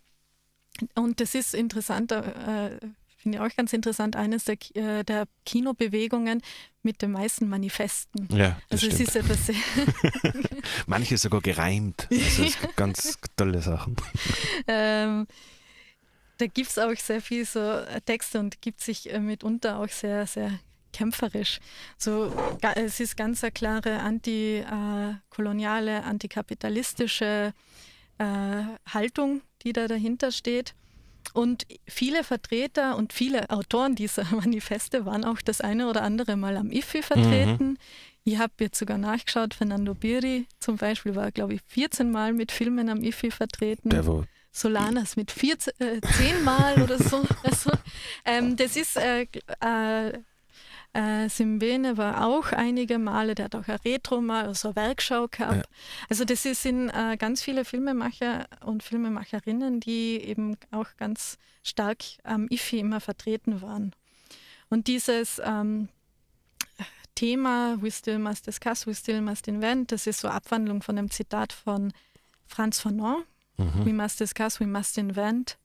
Und 0.95 1.21
das 1.21 1.35
ist 1.35 1.55
interessant, 1.55 2.11
äh, 2.13 2.79
finde 3.17 3.39
ich 3.39 3.41
auch 3.41 3.57
ganz 3.57 3.73
interessant, 3.73 4.17
eines 4.17 4.45
der, 4.45 4.57
äh, 4.75 5.05
der 5.05 5.27
Kinobewegungen 5.45 6.41
mit 6.83 7.03
den 7.03 7.13
meisten 7.13 7.49
Manifesten. 7.49 8.29
Ja, 8.31 8.59
das 8.71 8.83
Also 8.83 8.87
es 8.89 8.95
stimmt. 8.95 9.09
ist 9.09 9.17
etwas 9.17 9.47
sehr, 9.47 9.57
Manche 10.87 11.19
sogar 11.19 11.41
gereimt. 11.41 12.09
Also 12.11 12.45
es 12.45 12.59
gibt 12.61 12.77
ganz 12.77 13.19
tolle 13.37 13.61
Sachen. 13.63 13.97
ähm, 14.67 15.27
da 16.39 16.47
gibt 16.47 16.71
es 16.71 16.79
auch 16.79 16.97
sehr 16.97 17.21
viel 17.21 17.45
so 17.45 17.61
äh, 17.61 18.01
Texte 18.01 18.39
und 18.39 18.63
gibt 18.63 18.81
sich 18.81 19.13
äh, 19.13 19.21
mitunter 19.21 19.81
auch 19.81 19.89
sehr, 19.89 20.27
sehr 20.27 20.59
kämpferisch. 20.93 21.59
So, 21.99 22.33
es 22.77 23.01
ist 23.01 23.17
ganz 23.17 23.45
eine 23.45 23.53
klare 23.53 23.99
antikoloniale, 23.99 26.05
antikapitalistische 26.05 27.53
äh, 28.19 28.63
Haltung, 28.89 29.43
die 29.63 29.73
da 29.73 29.87
dahinter 29.87 30.33
steht. 30.33 30.75
Und 31.35 31.67
viele 31.87 32.25
Vertreter 32.25 32.97
und 32.97 33.13
viele 33.13 33.51
Autoren 33.51 33.95
dieser 33.95 34.25
Manifeste 34.35 35.05
waren 35.05 35.25
auch 35.25 35.43
das 35.43 35.61
eine 35.61 35.89
oder 35.89 36.03
andere 36.03 36.37
Mal 36.37 36.57
am 36.57 36.71
IFI 36.71 37.03
vertreten. 37.03 37.79
Ich 38.25 38.39
habe 38.39 38.53
jetzt 38.61 38.79
sogar 38.79 38.99
nachgeschaut, 38.99 39.55
Fernando 39.55 39.95
Biri 39.95 40.47
zum 40.61 40.77
Beispiel 40.77 41.15
war, 41.15 41.33
glaube 41.33 41.55
ich, 41.55 41.61
14 41.67 42.11
Mal 42.11 42.33
mit 42.33 42.53
Filmen 42.53 42.89
am 42.89 43.03
IFI 43.03 43.31
vertreten. 43.31 43.91
Der 43.91 44.07
war 44.07 44.25
Solanas 44.59 45.17
mit 45.17 45.31
14, 45.31 45.73
äh, 45.79 46.01
10 46.01 46.45
Mal 46.45 46.83
oder 46.83 46.99
so. 46.99 47.25
Also, 47.43 47.71
ähm, 48.25 48.57
das 48.57 48.77
ist, 48.77 48.97
äh, 48.97 49.27
äh, 49.61 50.13
äh, 50.93 51.29
Simbene 51.29 51.97
war 51.97 52.27
auch 52.27 52.53
einige 52.53 52.99
Male, 52.99 53.35
der 53.35 53.47
hat 53.47 53.55
auch 53.55 53.69
ein 53.69 53.79
Retro 53.85 54.21
mal, 54.21 54.47
also 54.47 54.69
eine 54.69 54.77
Werkschau 54.77 55.29
gehabt. 55.29 55.57
Ja. 55.57 55.63
Also 56.09 56.25
das 56.25 56.43
sind 56.43 56.91
äh, 56.91 57.17
ganz 57.17 57.43
viele 57.43 57.65
Filmemacher 57.65 58.47
und 58.65 58.83
Filmemacherinnen, 58.83 59.81
die 59.81 60.17
eben 60.17 60.57
auch 60.71 60.89
ganz 60.97 61.39
stark 61.63 61.99
am 62.25 62.49
IFI 62.49 62.81
immer 62.81 63.01
vertreten 63.01 63.61
waren. 63.61 63.93
Und 64.71 64.87
dieses 64.87 65.41
ähm, 65.45 65.89
Thema 67.15 67.77
We 67.81 67.91
Still 67.91 68.19
Must 68.19 68.47
Discuss, 68.47 68.87
We 68.87 68.95
Still 68.95 69.21
Must 69.21 69.47
Invent, 69.49 69.93
das 69.93 70.07
ist 70.07 70.21
so 70.21 70.29
eine 70.29 70.37
Abwandlung 70.37 70.83
von 70.83 70.99
einem 70.99 71.11
Zitat 71.11 71.53
von 71.53 71.93
Franz 72.47 72.81
Fanon, 72.81 73.25
mhm. 73.59 73.85
We 73.87 73.93
must 73.93 74.21
discuss, 74.21 74.61
we 74.61 74.67
must 74.67 74.97
invent. 74.99 75.59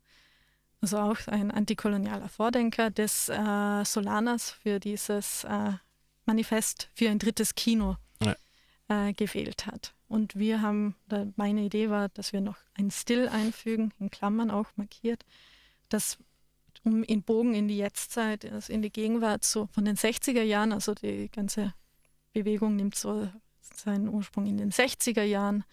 Also 0.82 0.98
auch 0.98 1.18
ein 1.28 1.50
antikolonialer 1.50 2.28
Vordenker 2.28 2.92
des 2.92 3.30
äh, 3.30 3.86
Solanas 3.86 4.52
für 4.52 4.80
dieses 4.80 5.46
äh, 5.46 5.72
Manifest 6.26 6.90
für 6.94 7.10
ein 7.10 7.20
drittes 7.20 7.56
Kino 7.56 7.96
Ja. 8.22 8.36
äh, 8.90 9.14
gewählt 9.14 9.66
hat. 9.66 9.94
Und 10.10 10.36
wir 10.36 10.62
haben, 10.62 10.96
meine 11.38 11.62
Idee 11.62 11.90
war, 11.90 12.10
dass 12.10 12.34
wir 12.34 12.42
noch 12.42 12.58
ein 12.76 12.92
Still 12.92 13.30
einfügen, 13.30 13.94
in 14.00 14.12
Klammern 14.12 14.52
auch 14.52 14.68
markiert, 14.76 15.26
das 15.90 16.18
um 16.84 17.04
in 17.04 17.24
Bogen 17.24 17.54
in 17.54 17.68
die 17.68 17.78
Jetztzeit, 17.78 18.46
also 18.52 18.74
in 18.74 18.82
die 18.82 18.92
Gegenwart, 18.92 19.44
so 19.44 19.68
von 19.68 19.86
den 19.86 19.96
60er 19.96 20.42
Jahren, 20.44 20.74
also 20.74 20.94
die 20.94 21.30
ganze 21.30 21.74
Bewegung 22.34 22.76
nimmt 22.76 22.96
so 22.96 23.30
seinen 23.62 24.10
Ursprung 24.10 24.46
in 24.46 24.58
den 24.58 24.72
60er 24.72 25.24
Jahren, 25.24 25.64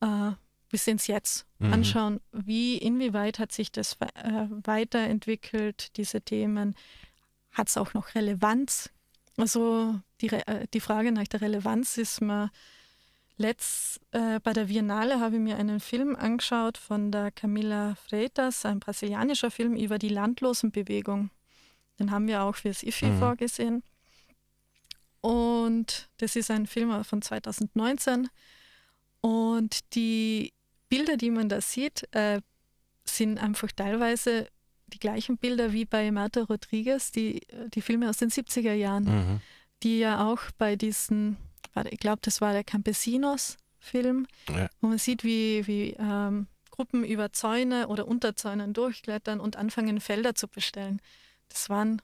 äh, 0.00 0.32
bis 0.70 0.86
ins 0.86 1.06
Jetzt 1.06 1.46
Mhm. 1.58 1.72
anschauen, 1.74 2.20
wie, 2.32 2.78
inwieweit 2.78 3.38
hat 3.38 3.52
sich 3.52 3.70
das 3.70 3.98
äh, 4.14 4.46
weiterentwickelt, 4.64 5.96
diese 5.98 6.22
Themen, 6.22 6.74
hat 7.50 7.68
es 7.68 7.76
auch 7.76 7.92
noch 7.92 8.14
Relevanz? 8.14 8.88
Also 9.36 10.00
die, 10.22 10.28
äh, 10.28 10.66
die 10.72 10.80
Frage 10.80 11.12
nach 11.12 11.28
der 11.28 11.42
Relevanz 11.42 11.98
ist 11.98 12.20
mir 12.22 12.50
letzt, 13.36 14.00
äh, 14.12 14.38
bei 14.40 14.52
der 14.52 14.66
Biennale 14.66 15.20
habe 15.20 15.36
ich 15.36 15.40
mir 15.42 15.56
einen 15.56 15.80
Film 15.80 16.14
angeschaut 16.16 16.78
von 16.78 17.10
der 17.10 17.30
Camila 17.30 17.94
Freitas, 17.96 18.64
ein 18.64 18.80
brasilianischer 18.80 19.50
Film 19.50 19.74
über 19.76 19.98
die 19.98 20.08
Landlosenbewegung. 20.10 21.30
Den 21.98 22.10
haben 22.10 22.26
wir 22.26 22.42
auch 22.42 22.54
fürs 22.56 22.82
IFI 22.82 23.06
Mhm. 23.06 23.18
vorgesehen. 23.18 23.82
Und 25.20 26.08
das 26.18 26.36
ist 26.36 26.50
ein 26.50 26.66
Film 26.66 27.04
von 27.04 27.20
2019. 27.22 28.28
Und 29.20 29.94
die 29.94 30.52
Bilder, 30.90 31.16
die 31.16 31.30
man 31.30 31.48
da 31.48 31.60
sieht, 31.62 32.06
äh, 32.14 32.40
sind 33.04 33.38
einfach 33.38 33.72
teilweise 33.72 34.48
die 34.88 34.98
gleichen 34.98 35.38
Bilder 35.38 35.72
wie 35.72 35.84
bei 35.86 36.10
Marta 36.10 36.42
Rodriguez, 36.42 37.12
die, 37.12 37.40
die 37.74 37.80
Filme 37.80 38.10
aus 38.10 38.18
den 38.18 38.28
70er 38.30 38.72
Jahren, 38.74 39.04
Mhm. 39.04 39.40
die 39.82 40.00
ja 40.00 40.26
auch 40.30 40.40
bei 40.58 40.76
diesen, 40.76 41.36
ich 41.90 41.98
glaube, 42.00 42.18
das 42.22 42.40
war 42.42 42.52
der 42.52 42.64
Campesinos-Film, 42.64 44.26
Ja. 44.48 44.68
wo 44.80 44.88
man 44.88 44.98
sieht, 44.98 45.24
wie, 45.24 45.66
wie 45.66 45.90
ähm, 45.98 46.46
Gruppen 46.70 47.04
über 47.04 47.32
Zäune 47.32 47.88
oder 47.88 48.06
unter 48.08 48.34
Zäunen 48.36 48.72
durchklettern 48.72 49.38
und 49.40 49.56
anfangen, 49.56 50.00
Felder 50.00 50.34
zu 50.34 50.48
bestellen. 50.48 51.00
Das 51.48 51.68
waren 51.70 52.02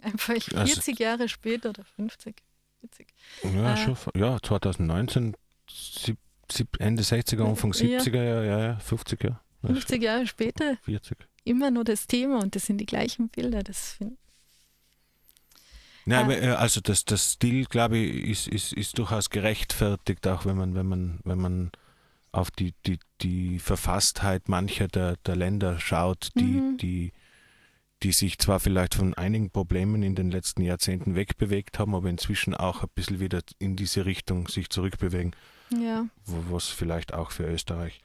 einfach 0.00 0.34
Also- 0.34 0.74
40 0.74 0.98
Jahre 0.98 1.28
später 1.28 1.70
oder 1.70 1.84
50. 1.84 2.36
40. 2.80 3.08
Ja, 3.54 3.74
Äh, 3.74 3.76
schon, 3.76 3.96
ja, 4.14 4.38
2019, 4.42 5.36
sieb, 5.70 5.98
sieb, 6.04 6.18
Ende 6.78 7.02
60er, 7.02 7.44
Anfang 7.44 7.72
Ja. 7.74 7.98
70er, 8.00 8.22
ja, 8.22 8.42
ja, 8.42 8.58
ja 8.60 8.78
50er. 8.78 9.28
Ja, 9.30 9.40
schon 9.62 9.74
50 9.76 10.02
Jahre 10.02 10.26
später 10.26 10.76
40. 10.84 11.16
immer 11.44 11.70
nur 11.70 11.84
das 11.84 12.06
Thema 12.06 12.40
und 12.40 12.54
das 12.56 12.66
sind 12.66 12.78
die 12.78 12.86
gleichen 12.86 13.28
Bilder. 13.28 13.62
Das 13.62 13.92
find, 13.94 14.16
Nein, 16.04 16.30
Ah. 16.30 16.32
äh, 16.34 16.48
also 16.56 16.80
das, 16.80 17.04
das 17.04 17.32
Stil, 17.34 17.64
glaube 17.66 17.96
ich, 17.98 18.24
ist, 18.28 18.48
ist, 18.48 18.72
ist 18.72 18.98
durchaus 18.98 19.30
gerechtfertigt, 19.30 20.26
auch 20.26 20.44
wenn 20.46 20.56
man, 20.56 20.74
wenn 20.74 20.86
man, 20.86 21.20
wenn 21.24 21.38
man 21.38 21.70
auf 22.32 22.50
die, 22.50 22.74
die, 22.86 22.98
die 23.20 23.58
Verfasstheit 23.60 24.48
mancher 24.48 24.88
der, 24.88 25.16
der 25.26 25.36
Länder 25.36 25.78
schaut, 25.78 26.30
die, 26.34 26.42
Mhm. 26.44 26.76
die, 26.78 27.12
die 28.02 28.10
sich 28.12 28.38
zwar 28.40 28.58
vielleicht 28.58 28.96
von 28.96 29.14
einigen 29.14 29.50
Problemen 29.50 30.02
in 30.02 30.16
den 30.16 30.32
letzten 30.32 30.62
Jahrzehnten 30.62 31.14
wegbewegt 31.14 31.78
haben, 31.78 31.94
aber 31.94 32.08
inzwischen 32.08 32.54
auch 32.54 32.82
ein 32.82 32.88
bisschen 32.96 33.20
wieder 33.20 33.40
in 33.60 33.76
diese 33.76 34.04
Richtung 34.04 34.48
sich 34.48 34.70
zurückbewegen, 34.70 35.36
ja, 35.72 36.06
wo, 36.24 36.54
was 36.54 36.68
vielleicht 36.68 37.14
auch 37.14 37.30
für 37.30 37.44
Österreich 37.44 38.00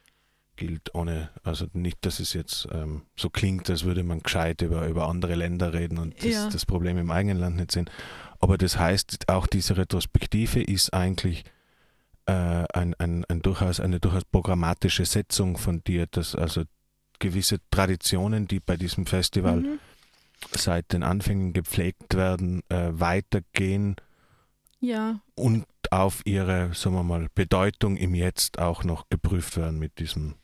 gilt, 0.56 0.94
ohne, 0.94 1.30
also 1.44 1.66
nicht, 1.72 2.04
dass 2.04 2.20
es 2.20 2.32
jetzt 2.32 2.68
ähm, 2.72 3.02
so 3.16 3.30
klingt, 3.30 3.70
als 3.70 3.84
würde 3.84 4.02
man 4.02 4.20
gescheit 4.20 4.60
über, 4.60 4.86
über 4.88 5.08
andere 5.08 5.34
Länder 5.36 5.72
reden 5.72 5.98
und 5.98 6.18
das, 6.18 6.32
Ja. 6.32 6.50
das 6.50 6.66
Problem 6.66 6.98
im 6.98 7.10
eigenen 7.10 7.38
Land 7.38 7.56
nicht 7.56 7.72
sehen. 7.72 7.88
Aber 8.40 8.58
das 8.58 8.78
heißt, 8.78 9.28
auch 9.28 9.46
diese 9.46 9.76
Retrospektive 9.76 10.60
ist 10.62 10.92
eigentlich 10.92 11.44
äh, 12.26 12.32
ein, 12.32 12.94
ein, 12.94 13.24
ein 13.26 13.40
durchaus, 13.40 13.80
eine 13.80 14.00
durchaus 14.00 14.24
programmatische 14.24 15.04
Setzung 15.04 15.56
von 15.56 15.82
dir, 15.84 16.06
dass 16.06 16.34
also 16.34 16.64
gewisse 17.20 17.58
Traditionen, 17.70 18.46
die 18.46 18.60
bei 18.60 18.76
diesem 18.76 19.06
Festival 19.06 19.60
mhm. 19.60 19.78
seit 20.52 20.92
den 20.92 21.02
Anfängen 21.02 21.52
gepflegt 21.52 22.14
werden, 22.14 22.62
äh, 22.68 22.90
weitergehen 22.92 23.96
ja, 24.80 25.20
und 25.34 25.66
auf 25.92 26.24
ihre, 26.24 26.74
sagen 26.74 26.96
wir 26.96 27.02
mal, 27.02 27.28
Bedeutung 27.34 27.96
im 27.96 28.14
Jetzt 28.14 28.58
auch 28.58 28.84
noch 28.84 29.08
geprüft 29.08 29.56
werden 29.56 29.78
mit 29.78 29.98
diesem 29.98 30.34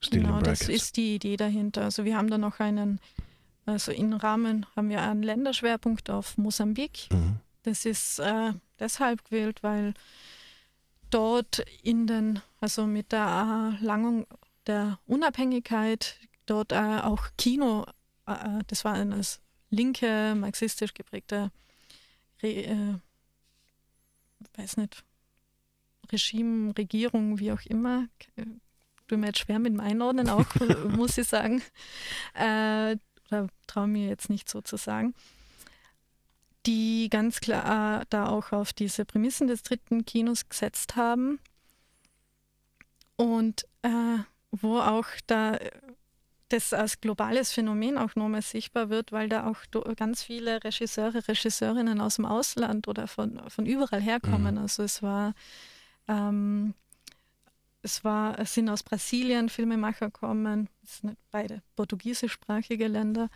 Still 0.00 0.22
genau, 0.22 0.40
das 0.40 0.68
ist 0.68 0.96
die 0.96 1.14
Idee 1.14 1.36
dahinter. 1.36 1.84
Also 1.84 2.04
wir 2.04 2.16
haben 2.16 2.28
da 2.28 2.38
noch 2.38 2.60
einen, 2.60 3.00
also 3.64 3.92
im 3.92 4.12
Rahmen 4.12 4.66
haben 4.76 4.88
wir 4.88 5.02
einen 5.02 5.22
Länderschwerpunkt 5.22 6.10
auf 6.10 6.36
Mosambik. 6.38 7.08
mhm. 7.10 7.36
Das 7.62 7.84
ist 7.84 8.20
äh, 8.20 8.52
deshalb 8.78 9.24
gewählt, 9.24 9.64
weil 9.64 9.94
dort 11.10 11.64
in 11.82 12.06
den, 12.06 12.40
also 12.60 12.86
mit 12.86 13.10
der 13.10 13.74
Erlangung 13.80 14.26
der 14.68 15.00
Unabhängigkeit, 15.06 16.16
dort 16.46 16.70
äh, 16.70 17.00
auch 17.02 17.24
Kino, 17.36 17.84
äh, 18.26 18.60
das 18.68 18.84
war 18.84 18.94
eine 18.94 19.20
linke, 19.70 20.34
marxistisch 20.36 20.94
geprägte, 20.94 21.50
Re, 22.42 22.48
äh, 22.48 22.94
weiß 24.56 24.76
nicht, 24.78 25.04
Regime, 26.12 26.76
Regierung, 26.76 27.38
wie 27.38 27.52
auch 27.52 27.62
immer. 27.62 28.08
Äh, 28.36 28.46
Tut 29.08 29.20
mir 29.20 29.28
jetzt 29.28 29.38
schwer 29.38 29.60
mit 29.60 29.72
dem 29.72 29.80
Einordnen 29.80 30.28
auch, 30.28 30.46
muss 30.88 31.16
ich 31.16 31.28
sagen. 31.28 31.62
Äh, 32.34 32.96
oder 33.28 33.48
traue 33.66 33.86
mir 33.86 34.08
jetzt 34.08 34.30
nicht 34.30 34.48
so 34.48 34.60
zu 34.60 34.76
sagen 34.76 35.14
die 36.66 37.08
ganz 37.10 37.40
klar 37.40 38.04
da 38.10 38.28
auch 38.28 38.52
auf 38.52 38.72
diese 38.72 39.04
Prämissen 39.04 39.46
des 39.46 39.62
dritten 39.62 40.04
Kinos 40.04 40.48
gesetzt 40.48 40.96
haben 40.96 41.38
und 43.16 43.66
äh, 43.82 44.18
wo 44.50 44.78
auch 44.80 45.06
da 45.26 45.54
äh, 45.54 45.70
das 46.48 46.72
als 46.72 47.00
globales 47.00 47.52
Phänomen 47.52 47.98
auch 47.98 48.14
nochmal 48.14 48.42
sichtbar 48.42 48.88
wird, 48.88 49.12
weil 49.12 49.28
da 49.28 49.46
auch 49.46 49.58
ganz 49.96 50.22
viele 50.22 50.62
Regisseure, 50.62 51.26
Regisseurinnen 51.26 52.00
aus 52.00 52.16
dem 52.16 52.26
Ausland 52.26 52.86
oder 52.88 53.08
von, 53.08 53.40
von 53.48 53.66
überall 53.66 54.00
herkommen. 54.00 54.54
Mhm. 54.54 54.60
Also 54.60 54.84
es 54.84 55.02
war, 55.02 55.34
ähm, 56.06 56.74
es 57.82 58.04
war, 58.04 58.38
es 58.38 58.54
sind 58.54 58.68
aus 58.68 58.82
Brasilien 58.82 59.48
Filmemacher 59.48 60.10
kommen, 60.10 60.68
es 60.84 60.98
sind 60.98 61.18
beide 61.30 61.62
portugiesischsprachige 61.74 62.86
Länder, 62.86 63.28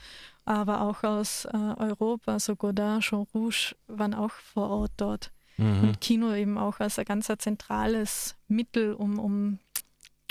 aber 0.44 0.83
auch 0.83 1.03
aus 1.03 1.46
äh, 1.46 1.57
Europa, 1.57 2.38
so 2.38 2.55
Godard, 2.55 3.03
Jean 3.03 3.27
Rouge 3.35 3.75
waren 3.88 4.14
auch 4.14 4.33
vor 4.33 4.70
Ort 4.70 4.92
dort. 4.96 5.33
Mhm. 5.57 5.83
Und 5.83 6.01
Kino 6.01 6.33
eben 6.33 6.59
auch 6.59 6.81
als 6.81 6.99
ein 6.99 7.05
ganz 7.05 7.31
zentrales 7.38 8.37
Mittel, 8.49 8.94
um, 8.94 9.18
um 9.18 9.59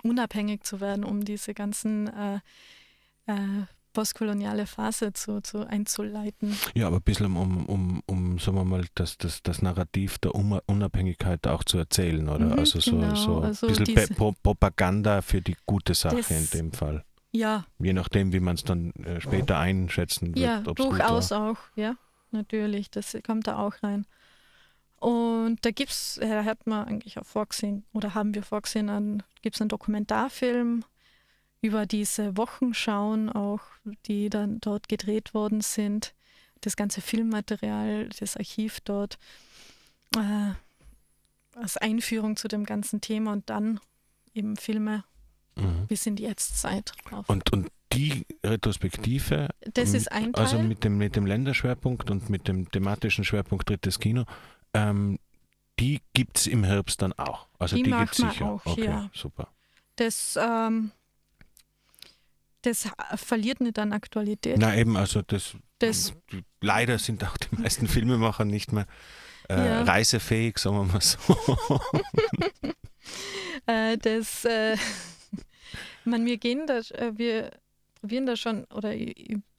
unabhängig 0.03 0.63
zu 0.63 0.79
werden, 0.79 1.03
um 1.03 1.23
diese 1.25 1.53
ganzen 1.53 2.07
äh, 2.07 2.39
äh, 3.27 3.65
postkoloniale 3.93 4.67
Phase 4.67 5.13
zu, 5.13 5.41
zu 5.41 5.65
einzuleiten. 5.67 6.55
Ja, 6.75 6.87
aber 6.87 6.97
ein 6.97 7.01
bisschen 7.01 7.35
um, 7.35 7.65
um, 7.65 8.01
um 8.05 8.37
sagen 8.39 8.57
wir 8.57 8.63
mal, 8.63 8.85
das, 8.95 9.17
das, 9.17 9.41
das 9.43 9.61
Narrativ 9.61 10.19
der 10.19 10.35
Unabhängigkeit 10.35 11.47
auch 11.47 11.63
zu 11.63 11.77
erzählen, 11.79 12.29
oder? 12.29 12.45
Mhm, 12.45 12.59
also 12.59 12.79
so, 12.79 12.91
genau. 12.91 13.15
so 13.15 13.37
ein 13.39 13.43
Also 13.45 13.67
bisschen 13.67 13.85
diese- 13.85 14.13
Propaganda 14.13 15.21
für 15.21 15.41
die 15.41 15.57
gute 15.65 15.93
Sache 15.95 16.17
Das- 16.17 16.31
in 16.31 16.49
dem 16.51 16.71
Fall. 16.71 17.03
Ja, 17.31 17.65
Je 17.77 17.93
nachdem, 17.93 18.33
wie 18.33 18.39
man 18.39 18.55
es 18.55 18.63
dann 18.63 18.89
äh, 19.05 19.21
später 19.21 19.59
einschätzen 19.59 20.29
wird. 20.29 20.37
ja, 20.39 20.61
durchaus 20.61 21.31
auch, 21.31 21.57
ja, 21.75 21.95
natürlich, 22.31 22.89
das 22.89 23.15
kommt 23.23 23.45
da 23.45 23.59
auch 23.59 23.73
rein. 23.83 24.07
Und 24.99 25.57
da 25.61 25.71
gibt's, 25.71 26.17
äh, 26.17 26.43
hat 26.43 26.67
man 26.67 26.85
eigentlich 26.87 27.17
auch 27.17 27.25
vorgesehen, 27.25 27.85
oder 27.93 28.13
haben 28.13 28.33
wir 28.33 28.43
vorgesehen, 28.43 29.23
gibt 29.41 29.55
es 29.55 29.61
einen 29.61 29.69
Dokumentarfilm 29.69 30.83
über 31.61 31.85
diese 31.85 32.37
Wochenschauen 32.37 33.29
auch, 33.29 33.61
die 34.05 34.29
dann 34.29 34.59
dort 34.59 34.87
gedreht 34.87 35.33
worden 35.33 35.61
sind. 35.61 36.13
Das 36.61 36.75
ganze 36.75 37.01
Filmmaterial, 37.01 38.09
das 38.19 38.35
Archiv 38.37 38.79
dort, 38.81 39.17
äh, 40.15 40.51
als 41.55 41.77
Einführung 41.77 42.35
zu 42.35 42.47
dem 42.47 42.65
ganzen 42.65 43.01
Thema 43.01 43.33
und 43.33 43.49
dann 43.49 43.79
eben 44.33 44.57
Filme 44.57 45.03
Mhm. 45.59 45.87
bis 45.87 46.05
in 46.05 46.15
die 46.15 46.23
Jetztzeit. 46.23 46.93
Auf. 47.11 47.29
Und, 47.29 47.51
und 47.51 47.69
die 47.93 48.25
Retrospektive, 48.43 49.49
das 49.73 49.89
ähm, 49.89 49.95
ist 49.95 50.11
ein 50.11 50.33
Teil. 50.33 50.43
also 50.43 50.59
mit 50.59 50.83
dem, 50.83 50.97
mit 50.97 51.15
dem 51.15 51.25
Länderschwerpunkt 51.25 52.11
und 52.11 52.29
mit 52.29 52.47
dem 52.47 52.69
thematischen 52.69 53.23
Schwerpunkt 53.23 53.69
drittes 53.69 53.99
Kino, 53.99 54.25
ähm, 54.73 55.19
die 55.79 56.01
gibt 56.13 56.37
es 56.37 56.47
im 56.47 56.63
Herbst 56.63 57.01
dann 57.01 57.13
auch. 57.13 57.47
Also 57.57 57.75
Die 57.77 57.83
die, 57.83 57.91
gibt 57.91 58.11
es 58.11 58.17
sicher. 58.17 58.45
auch, 58.45 58.65
okay, 58.65 58.85
ja. 58.85 59.09
super. 59.13 59.47
das, 59.95 60.37
ähm, 60.41 60.91
das 62.63 62.89
verliert 63.15 63.61
nicht 63.61 63.79
an 63.79 63.93
Aktualität. 63.93 64.57
Na 64.59 64.75
eben, 64.75 64.97
also 64.97 65.21
das, 65.21 65.55
Das- 65.79 66.13
leider 66.61 66.99
sind 66.99 67.23
auch 67.23 67.37
die 67.37 67.55
meisten 67.55 67.87
Filmemacher 67.87 68.43
nicht 68.45 68.71
mehr 68.73 68.85
äh, 69.49 69.55
Ja. 69.65 69.83
reisefähig, 69.83 70.57
sagen 70.59 70.75
wir 70.75 70.83
mal 70.83 71.01
so. 71.01 71.17
Äh, 73.65 73.97
das, 73.97 74.45
äh, 74.45 74.77
man, 76.05 76.25
wir 76.25 76.37
gehen 76.37 76.65
da, 76.67 76.79
äh, 76.79 77.11
wir 77.17 77.51
probieren 77.95 78.25
da 78.25 78.35
schon, 78.35 78.65
oder 78.65 78.93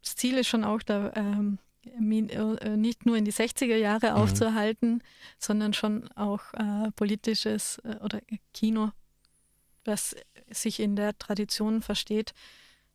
das 0.02 0.16
Ziel 0.16 0.38
ist 0.38 0.48
schon 0.48 0.64
auch 0.64 0.82
da, 0.82 1.12
ähm, 1.14 1.58
äh, 1.58 1.69
nicht 1.98 3.06
nur 3.06 3.16
in 3.16 3.24
die 3.24 3.32
60er 3.32 3.76
Jahre 3.76 4.10
Mhm. 4.10 4.16
aufzuhalten, 4.16 5.02
sondern 5.38 5.72
schon 5.74 6.08
auch 6.12 6.52
äh, 6.54 6.90
politisches 6.96 7.78
äh, 7.84 7.96
oder 8.04 8.20
Kino, 8.52 8.90
was 9.84 10.14
sich 10.50 10.80
in 10.80 10.96
der 10.96 11.16
Tradition 11.18 11.80
versteht, 11.82 12.34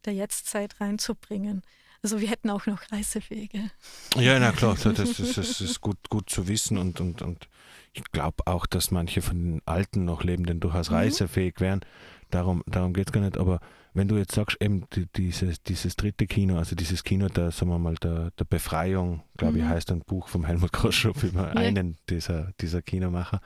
der 0.06 0.14
Jetztzeit 0.14 0.80
reinzubringen. 0.80 1.64
Also 2.04 2.22
wir 2.22 2.28
hätten 2.30 2.52
auch 2.52 2.68
noch 2.68 2.92
reisefähige. 2.92 3.72
ja, 4.16 4.38
na 4.40 4.52
klar, 4.52 4.76
das, 4.84 4.94
das, 4.96 5.34
das 5.34 5.62
ist 5.62 5.82
gut, 5.82 5.98
gut 6.10 6.30
zu 6.30 6.48
wissen 6.48 6.78
und, 6.78 7.02
und, 7.02 7.22
und 7.24 7.48
ich 7.94 8.04
glaube 8.12 8.46
auch, 8.46 8.68
dass 8.68 8.92
manche 8.92 9.22
von 9.24 9.38
den 9.38 9.62
Alten 9.66 10.06
noch 10.06 10.24
Lebenden 10.24 10.60
durchaus 10.60 10.90
Mhm. 10.90 10.96
reisefähig 10.98 11.60
wären. 11.60 11.82
Darum, 12.30 12.62
darum 12.68 12.94
geht 12.94 13.08
es 13.08 13.14
gar 13.14 13.22
nicht. 13.22 13.38
Aber 13.38 13.60
wenn 13.96 14.08
du 14.08 14.18
jetzt 14.18 14.36
sagst, 14.36 14.58
eben 14.62 14.86
die, 14.94 15.08
dieses, 15.16 15.64
dieses 15.64 15.96
dritte 15.96 16.28
Kino, 16.28 16.58
also 16.58 16.76
dieses 16.76 17.04
Kino 17.04 17.28
der, 17.30 17.52
sagen 17.52 17.72
wir 17.72 17.80
mal, 17.80 17.96
der, 17.96 18.30
der 18.32 18.46
Befreiung, 18.46 19.24
glaube 19.38 19.58
ich, 19.58 19.64
Mhm. 19.64 19.70
heißt 19.70 19.92
ein 19.92 20.02
Buch 20.02 20.28
vom 20.28 20.46
Helmut 20.46 20.72
Groschrup 20.74 21.24
über 21.24 21.48
Ja. 21.48 21.62
einen 21.62 21.98
dieser, 22.10 22.52
dieser 22.62 22.82
Kinomacher. 22.82 23.40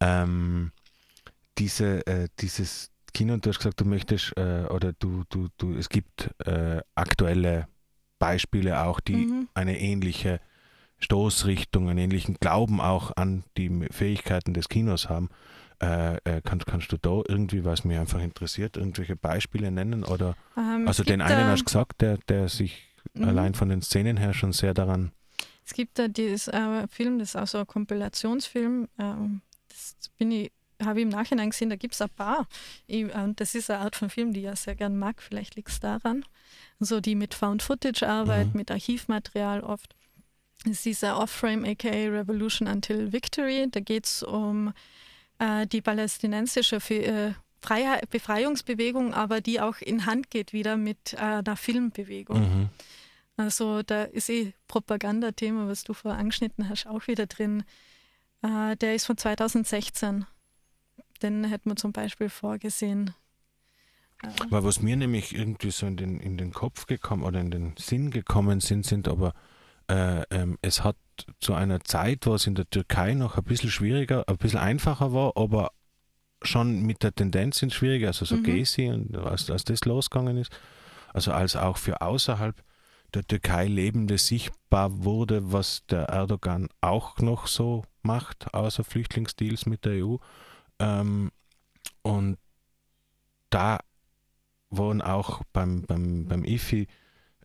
Ähm, 0.00 0.72
diese, 1.58 2.06
äh, 2.06 2.28
dieses 2.38 2.90
Kino, 3.14 3.34
und 3.34 3.44
du 3.44 3.50
hast 3.50 3.58
gesagt, 3.58 3.80
du 3.80 3.84
möchtest, 3.84 4.36
äh, 4.36 4.64
oder 4.70 4.92
du, 4.92 5.24
du, 5.28 5.48
du, 5.58 5.74
es 5.74 5.88
gibt 5.88 6.30
äh, 6.46 6.80
aktuelle 6.94 7.66
Beispiele 8.18 8.84
auch, 8.84 9.00
die 9.00 9.26
Mhm. 9.26 9.48
eine 9.54 9.78
ähnliche 9.80 10.40
Stoßrichtungen, 10.98 11.98
ähnlichen 11.98 12.36
Glauben 12.40 12.80
auch 12.80 13.10
an 13.16 13.44
die 13.56 13.86
Fähigkeiten 13.90 14.54
des 14.54 14.68
Kinos 14.68 15.08
haben. 15.08 15.28
Äh, 15.82 16.16
äh, 16.24 16.40
kannst, 16.44 16.66
kannst 16.66 16.92
du 16.92 16.96
da 16.96 17.22
irgendwie, 17.28 17.64
was 17.64 17.82
mich 17.84 17.98
einfach 17.98 18.20
interessiert, 18.20 18.76
irgendwelche 18.76 19.16
Beispiele 19.16 19.70
nennen? 19.72 20.04
Oder 20.04 20.36
Ähm, 20.56 20.86
also 20.86 21.02
es 21.02 21.06
den 21.06 21.20
einen 21.20 21.46
hast 21.48 21.60
du 21.60 21.64
gesagt, 21.64 22.00
der, 22.00 22.18
der 22.28 22.48
sich 22.48 22.88
Mhm. 23.14 23.24
allein 23.24 23.54
von 23.54 23.68
den 23.68 23.82
Szenen 23.82 24.16
her 24.16 24.32
schon 24.32 24.52
sehr 24.52 24.74
daran. 24.74 25.10
Es 25.66 25.74
gibt 25.74 25.98
da 25.98 26.06
dieses 26.08 26.46
äh, 26.48 26.86
Film, 26.88 27.18
das 27.18 27.30
ist 27.30 27.36
auch 27.36 27.46
so 27.48 27.58
ein 27.58 27.66
Kompilationsfilm. 27.66 28.88
Ähm, 28.98 29.40
das 29.68 29.96
bin 30.18 30.30
ich, 30.30 30.52
habe 30.82 31.00
ich 31.00 31.02
im 31.02 31.08
Nachhinein 31.08 31.50
gesehen, 31.50 31.68
da 31.68 31.76
gibt 31.76 31.94
es 31.94 32.00
ein 32.00 32.08
paar. 32.10 32.46
Ich, 32.86 33.04
äh, 33.04 33.32
das 33.34 33.54
ist 33.56 33.70
eine 33.70 33.80
Art 33.80 33.96
von 33.96 34.08
Film, 34.08 34.32
die 34.32 34.40
ich 34.40 34.46
ja 34.46 34.54
sehr 34.56 34.76
gern 34.76 34.96
mag. 34.98 35.20
Vielleicht 35.20 35.56
liegt 35.56 35.70
es 35.70 35.80
daran. 35.80 36.24
So 36.78 37.00
die 37.00 37.16
mit 37.16 37.34
Found 37.34 37.60
Footage 37.62 38.04
arbeiten, 38.06 38.50
Mhm. 38.52 38.56
mit 38.58 38.70
Archivmaterial 38.70 39.62
oft. 39.62 39.94
Das 40.64 40.72
ist 40.74 40.84
dieser 40.84 41.18
Off-Frame, 41.18 41.64
aka 41.64 41.88
Revolution 41.90 42.68
Until 42.68 43.12
Victory. 43.12 43.66
Da 43.70 43.80
geht 43.80 44.06
es 44.06 44.22
um 44.22 44.72
die 45.66 45.82
palästinensische 45.82 46.76
äh, 46.90 47.32
Befreiungsbewegung, 48.10 49.14
aber 49.14 49.40
die 49.40 49.60
auch 49.60 49.78
in 49.80 50.06
Hand 50.06 50.30
geht 50.30 50.52
wieder 50.52 50.76
mit 50.76 51.14
äh, 51.14 51.18
einer 51.18 51.56
Filmbewegung. 51.56 52.40
Mhm. 52.40 52.68
Also 53.36 53.82
da 53.82 54.04
ist 54.04 54.28
eh 54.28 54.52
Propagandathema, 54.68 55.66
was 55.66 55.84
du 55.84 55.94
vorher 55.94 56.20
angeschnitten 56.20 56.68
hast, 56.68 56.86
auch 56.86 57.06
wieder 57.06 57.26
drin. 57.26 57.64
Äh, 58.42 58.76
der 58.76 58.94
ist 58.94 59.06
von 59.06 59.16
2016. 59.16 60.26
Den 61.22 61.44
hätten 61.44 61.70
wir 61.70 61.76
zum 61.76 61.92
Beispiel 61.92 62.28
vorgesehen. 62.28 63.14
Äh, 64.22 64.28
Weil 64.50 64.64
was 64.64 64.82
mir 64.82 64.96
nämlich 64.96 65.34
irgendwie 65.34 65.70
so 65.70 65.86
in 65.86 65.96
den, 65.96 66.20
in 66.20 66.36
den 66.36 66.52
Kopf 66.52 66.86
gekommen 66.86 67.22
oder 67.22 67.40
in 67.40 67.50
den 67.50 67.74
Sinn 67.78 68.10
gekommen 68.10 68.60
sind, 68.60 68.84
sind 68.84 69.08
aber, 69.08 69.34
äh, 69.92 70.22
ähm, 70.30 70.58
es 70.62 70.82
hat 70.84 70.96
zu 71.38 71.52
einer 71.52 71.80
Zeit, 71.80 72.24
wo 72.26 72.34
es 72.34 72.46
in 72.46 72.54
der 72.54 72.68
Türkei 72.70 73.12
noch 73.12 73.36
ein 73.36 73.44
bisschen 73.44 73.70
schwieriger, 73.70 74.24
ein 74.26 74.38
bisschen 74.38 74.58
einfacher 74.58 75.12
war, 75.12 75.36
aber 75.36 75.72
schon 76.40 76.82
mit 76.82 77.02
der 77.02 77.14
Tendenz 77.14 77.62
ins 77.62 77.74
Schwierige, 77.74 78.06
also 78.06 78.24
so 78.24 78.36
Mhm. 78.36 78.42
Gezi 78.42 78.88
und 78.88 79.16
als, 79.16 79.50
als 79.50 79.64
das 79.64 79.84
losgegangen 79.84 80.38
ist, 80.38 80.50
also 81.12 81.32
als 81.32 81.56
auch 81.56 81.76
für 81.76 82.00
außerhalb 82.00 82.56
der 83.12 83.26
Türkei 83.26 83.66
Lebende 83.66 84.16
sichtbar 84.16 85.04
wurde, 85.04 85.52
was 85.52 85.84
der 85.86 86.04
Erdogan 86.04 86.68
auch 86.80 87.18
noch 87.18 87.46
so 87.46 87.84
macht, 88.00 88.54
außer 88.54 88.84
Flüchtlingsdeals 88.84 89.66
mit 89.66 89.84
der 89.84 90.04
EU. 90.04 90.16
Ähm, 90.78 91.30
und 92.00 92.38
da 93.50 93.78
waren 94.70 95.02
auch 95.02 95.42
beim, 95.52 95.82
beim, 95.82 96.24
beim 96.24 96.44
IFI 96.44 96.88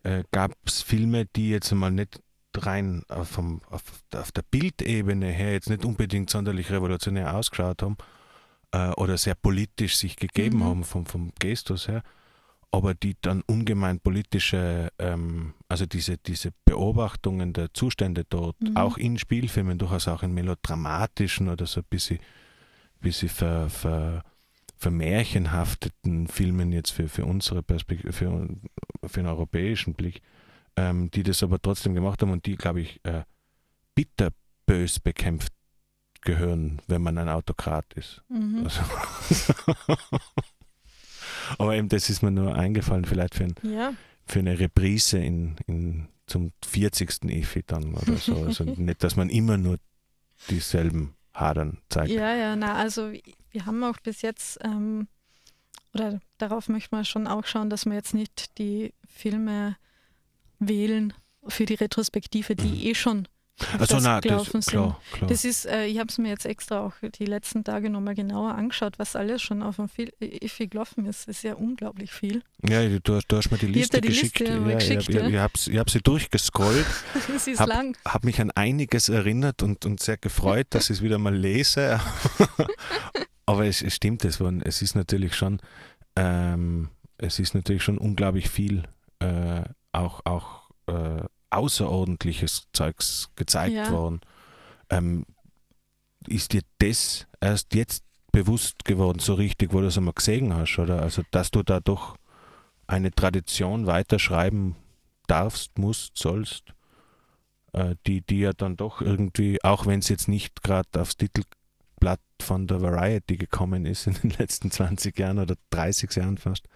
äh, 0.02 0.24
gab 0.30 0.52
es 0.64 0.80
Filme, 0.80 1.26
die 1.26 1.50
jetzt 1.50 1.70
mal 1.72 1.90
nicht 1.90 2.22
rein 2.56 3.02
auf, 3.08 3.28
vom, 3.28 3.60
auf, 3.70 3.82
auf 4.14 4.32
der 4.32 4.42
Bildebene 4.42 5.26
her 5.26 5.52
jetzt 5.52 5.68
nicht 5.70 5.84
unbedingt 5.84 6.30
sonderlich 6.30 6.70
revolutionär 6.70 7.34
ausgeschaut 7.34 7.82
haben 7.82 7.96
äh, 8.72 8.90
oder 8.92 9.16
sehr 9.18 9.34
politisch 9.34 9.96
sich 9.96 10.16
gegeben 10.16 10.58
Mhm. 10.58 10.64
haben 10.64 10.84
vom, 10.84 11.06
vom 11.06 11.32
Gestus 11.38 11.88
her, 11.88 12.02
aber 12.70 12.94
die 12.94 13.16
dann 13.20 13.42
ungemein 13.46 14.00
politische, 14.00 14.88
ähm, 14.98 15.54
also 15.68 15.86
diese, 15.86 16.18
diese 16.18 16.50
Beobachtungen 16.64 17.52
der 17.52 17.72
Zustände 17.74 18.24
dort, 18.28 18.56
Mhm. 18.60 18.76
auch 18.76 18.96
in 18.96 19.18
Spielfilmen, 19.18 19.78
durchaus 19.78 20.08
auch 20.08 20.22
in 20.22 20.34
melodramatischen 20.34 21.48
oder 21.48 21.66
so 21.66 21.80
ein 21.80 21.86
bisschen, 21.88 22.18
bisschen 23.00 23.28
ver, 23.28 23.70
ver, 23.70 24.24
vermärchenhafteten 24.76 26.28
Filmen 26.28 26.72
jetzt 26.72 26.90
für, 26.90 27.08
für 27.08 27.24
unsere 27.24 27.62
Perspektive, 27.62 28.12
für, 28.12 28.48
für 29.06 29.20
einen 29.20 29.28
europäischen 29.28 29.94
Blick, 29.94 30.22
ähm, 30.78 31.10
die 31.10 31.24
das 31.24 31.42
aber 31.42 31.60
trotzdem 31.60 31.94
gemacht 31.94 32.22
haben 32.22 32.30
und 32.30 32.46
die, 32.46 32.54
glaube 32.54 32.80
ich, 32.80 33.00
äh, 33.04 33.24
bitterbös 33.96 35.00
bekämpft 35.00 35.52
gehören, 36.20 36.80
wenn 36.86 37.02
man 37.02 37.18
ein 37.18 37.28
Autokrat 37.28 37.92
ist. 37.94 38.22
mhm. 38.28 38.64
Also, 38.64 38.80
aber 41.58 41.74
eben, 41.74 41.88
das 41.88 42.10
ist 42.10 42.22
mir 42.22 42.30
nur 42.30 42.54
eingefallen, 42.54 43.04
vielleicht 43.04 43.34
für, 43.34 43.44
ein, 43.44 43.54
Ja, 43.62 43.92
für 44.24 44.38
eine 44.38 44.58
Reprise 44.58 45.18
in, 45.18 45.56
in, 45.66 46.08
zum 46.26 46.52
40. 46.64 47.24
EFI 47.24 47.64
dann 47.66 47.94
oder 47.94 48.16
so. 48.16 48.44
Also 48.44 48.64
nicht, 48.76 49.02
dass 49.02 49.16
man 49.16 49.30
immer 49.30 49.56
nur 49.56 49.78
dieselben 50.48 51.14
Hadern 51.34 51.78
zeigt. 51.88 52.10
ja, 52.10 52.34
ja, 52.34 52.54
na, 52.56 52.74
also 52.74 53.12
wir 53.50 53.66
haben 53.66 53.82
auch 53.82 53.98
bis 53.98 54.22
jetzt, 54.22 54.58
ähm, 54.62 55.08
oder 55.94 56.20
darauf 56.36 56.68
möchte 56.68 56.94
man 56.94 57.04
schon 57.04 57.26
auch 57.26 57.46
schauen, 57.46 57.70
dass 57.70 57.86
wir 57.86 57.94
jetzt 57.94 58.14
nicht 58.14 58.58
die 58.58 58.92
Filme 59.06 59.76
wählen 60.58 61.12
für 61.46 61.64
die 61.66 61.74
Retrospektive, 61.74 62.54
die 62.56 62.68
Mhm. 62.68 62.80
eh 62.90 62.94
schon 62.94 63.28
Also 63.72 63.96
das 63.96 64.04
na, 64.04 64.20
das, 64.20 64.22
gelaufen 64.22 64.62
sind. 64.62 64.70
klar, 64.70 65.00
klar. 65.12 65.28
Das 65.30 65.44
ist, 65.44 65.66
äh, 65.66 65.86
ich 65.86 65.98
habe 65.98 66.08
es 66.08 66.18
mir 66.18 66.28
jetzt 66.28 66.46
extra 66.46 66.78
auch 66.86 66.92
die 67.18 67.24
letzten 67.24 67.64
Tage 67.64 67.90
nochmal 67.90 68.14
genauer 68.14 68.54
angeschaut, 68.54 68.98
was 69.00 69.16
alles 69.16 69.42
schon 69.42 69.62
auf 69.64 69.76
dem 69.76 69.88
Fil- 69.88 70.12
IFI 70.20 70.68
gelaufen 70.68 71.06
ist. 71.06 71.26
Das 71.26 71.38
ist 71.38 71.42
ja 71.42 71.54
unglaublich 71.54 72.12
viel. 72.12 72.42
Ja, 72.68 72.86
du, 72.88 72.98
du 73.26 73.36
hast 73.36 73.50
mir 73.50 73.58
die 73.58 73.66
Ich 73.66 73.74
Liste 73.74 74.00
die 74.00 74.08
geschickt. 74.08 74.38
Liste 74.38 74.54
ja, 74.54 74.74
geschickt, 74.76 75.08
ich 75.08 75.16
habe 75.16 75.30
ja. 75.30 75.48
ich, 75.52 75.70
ich 75.72 75.78
hab 75.78 75.90
sie 75.90 76.00
durchgescrollt, 76.00 76.86
Das 77.28 77.46
ist 77.48 77.58
Hab- 77.58 77.68
lang. 77.68 77.96
habe 78.04 78.26
mich 78.26 78.40
an 78.40 78.52
einiges 78.52 79.08
erinnert 79.08 79.62
und, 79.64 79.84
und 79.84 79.98
sehr 80.00 80.18
gefreut, 80.18 80.68
dass 80.70 80.84
ich 80.90 80.98
es 80.98 81.02
wieder 81.02 81.18
mal 81.18 81.34
lese. 81.34 82.00
Aber 83.46 83.64
es, 83.66 83.82
es 83.82 83.94
stimmt, 83.94 84.24
es, 84.24 84.40
es 84.40 84.82
ist 84.82 84.94
natürlich 84.94 85.34
schon, 85.34 85.58
ähm, 86.16 86.90
es 87.16 87.38
ist 87.38 87.54
natürlich 87.54 87.82
schon 87.82 87.98
unglaublich 87.98 88.48
viel 88.50 88.84
äh, 89.20 89.62
auch, 89.92 90.20
auch 90.24 90.70
äh, 90.86 91.22
außerordentliches 91.50 92.68
Zeugs 92.72 93.30
gezeigt 93.36 93.74
Ja. 93.74 93.90
worden. 93.90 94.20
Ähm, 94.90 95.24
ist 96.26 96.52
dir 96.52 96.62
das 96.78 97.26
erst 97.40 97.74
jetzt 97.74 98.04
bewusst 98.32 98.84
geworden, 98.84 99.18
so 99.18 99.34
richtig, 99.34 99.72
wo 99.72 99.80
du 99.80 99.86
es 99.86 99.96
einmal 99.96 100.14
gesehen 100.14 100.54
hast, 100.54 100.78
oder? 100.78 101.02
Also, 101.02 101.22
dass 101.30 101.50
du 101.50 101.62
da 101.62 101.80
doch 101.80 102.16
eine 102.86 103.10
Tradition 103.10 103.86
weiterschreiben 103.86 104.76
darfst, 105.26 105.78
musst, 105.78 106.16
sollst, 106.18 106.64
äh, 107.72 107.94
die, 108.06 108.22
die 108.22 108.40
ja 108.40 108.52
dann 108.52 108.76
doch 108.76 109.00
irgendwie, 109.00 109.62
auch 109.62 109.86
wenn 109.86 110.00
es 110.00 110.08
jetzt 110.08 110.28
nicht 110.28 110.62
gerade 110.62 110.88
aufs 111.00 111.16
Titelblatt 111.16 112.20
von 112.40 112.66
der 112.66 112.80
Variety 112.80 113.36
gekommen 113.36 113.86
ist 113.86 114.06
in 114.06 114.14
den 114.14 114.30
letzten 114.30 114.70
20 114.70 115.18
Jahren 115.18 115.38
oder 115.38 115.56
30 115.70 116.14
Jahren 116.16 116.38
fast, 116.38 116.66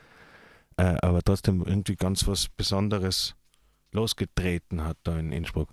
äh, 0.76 0.96
aber 1.02 1.22
trotzdem 1.22 1.64
irgendwie 1.64 1.96
ganz 1.96 2.26
was 2.26 2.48
Besonderes 2.48 3.34
losgetreten 3.92 4.84
hat 4.84 4.96
da 5.04 5.18
in 5.18 5.32
Innsbruck. 5.32 5.68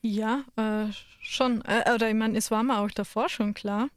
Ja, 0.00 0.44
äh, 0.56 0.92
schon. 1.20 1.62
Äh, 1.64 1.92
oder 1.94 2.08
ich 2.08 2.14
meine, 2.14 2.38
es 2.38 2.50
war 2.50 2.62
mir 2.62 2.78
auch 2.78 2.90
davor 2.90 3.28
schon 3.28 3.54
klar. 3.54 3.88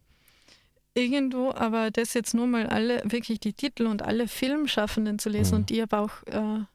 Irgendwo, 0.94 1.52
aber 1.54 1.90
das 1.90 2.14
jetzt 2.14 2.34
nur 2.34 2.48
mal 2.48 2.68
alle, 2.68 3.02
wirklich 3.06 3.40
die 3.40 3.54
Titel 3.54 3.86
und 3.86 4.02
alle 4.02 4.28
Filmschaffenden 4.28 5.20
zu 5.20 5.30
lesen. 5.30 5.54
Mhm. 5.54 5.62
Und 5.62 5.72
ich 5.72 5.82
habe 5.82 5.98
auch 6.00 6.24
äh, 6.26 6.66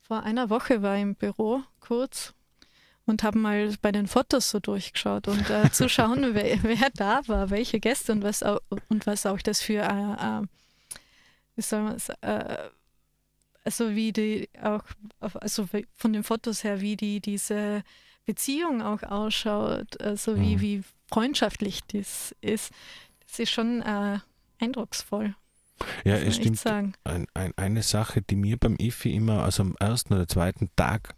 vor 0.00 0.22
einer 0.24 0.50
Woche 0.50 0.82
war 0.82 0.96
im 0.96 1.14
Büro 1.14 1.62
kurz 1.78 2.34
und 3.06 3.22
habe 3.22 3.38
mal 3.38 3.72
bei 3.80 3.92
den 3.92 4.06
Fotos 4.06 4.50
so 4.50 4.58
durchgeschaut 4.58 5.28
und 5.28 5.48
äh, 5.50 5.70
zu 5.70 5.88
schauen, 5.88 6.30
wer, 6.34 6.62
wer 6.62 6.90
da 6.94 7.20
war, 7.26 7.50
welche 7.50 7.78
Gäste 7.78 8.12
und 8.12 8.22
was 8.22 8.42
auch, 8.42 8.60
und 8.88 9.06
was 9.06 9.26
auch 9.26 9.40
das 9.40 9.60
für, 9.60 9.82
äh, 9.82 10.40
äh, 10.40 10.42
wie 11.54 11.62
soll 11.62 11.82
man 11.82 11.98
sagen, 11.98 12.22
äh, 12.22 12.70
also 13.64 13.94
wie 13.94 14.12
die 14.12 14.48
auch, 14.62 14.84
also 15.20 15.68
von 15.94 16.12
den 16.12 16.22
Fotos 16.24 16.64
her, 16.64 16.80
wie 16.80 16.96
die 16.96 17.20
diese 17.20 17.82
Beziehung 18.26 18.82
auch 18.82 19.02
ausschaut, 19.02 20.00
also 20.00 20.36
wie, 20.38 20.56
Mhm. 20.56 20.60
wie 20.60 20.82
freundschaftlich 21.08 21.80
das 21.92 22.34
ist. 22.40 22.72
Das 23.26 23.38
ist 23.38 23.50
schon 23.50 23.82
äh, 23.82 24.18
eindrucksvoll. 24.58 25.34
Ja, 26.04 26.16
es 26.16 26.36
stimmt. 26.36 26.64
Ein, 26.66 27.26
ein, 27.34 27.52
eine 27.56 27.82
Sache, 27.82 28.20
die 28.22 28.36
mir 28.36 28.58
beim 28.58 28.76
IFI 28.78 29.14
immer, 29.14 29.42
also 29.44 29.62
am 29.62 29.76
ersten 29.80 30.12
oder 30.14 30.28
zweiten 30.28 30.68
Tag 30.76 31.14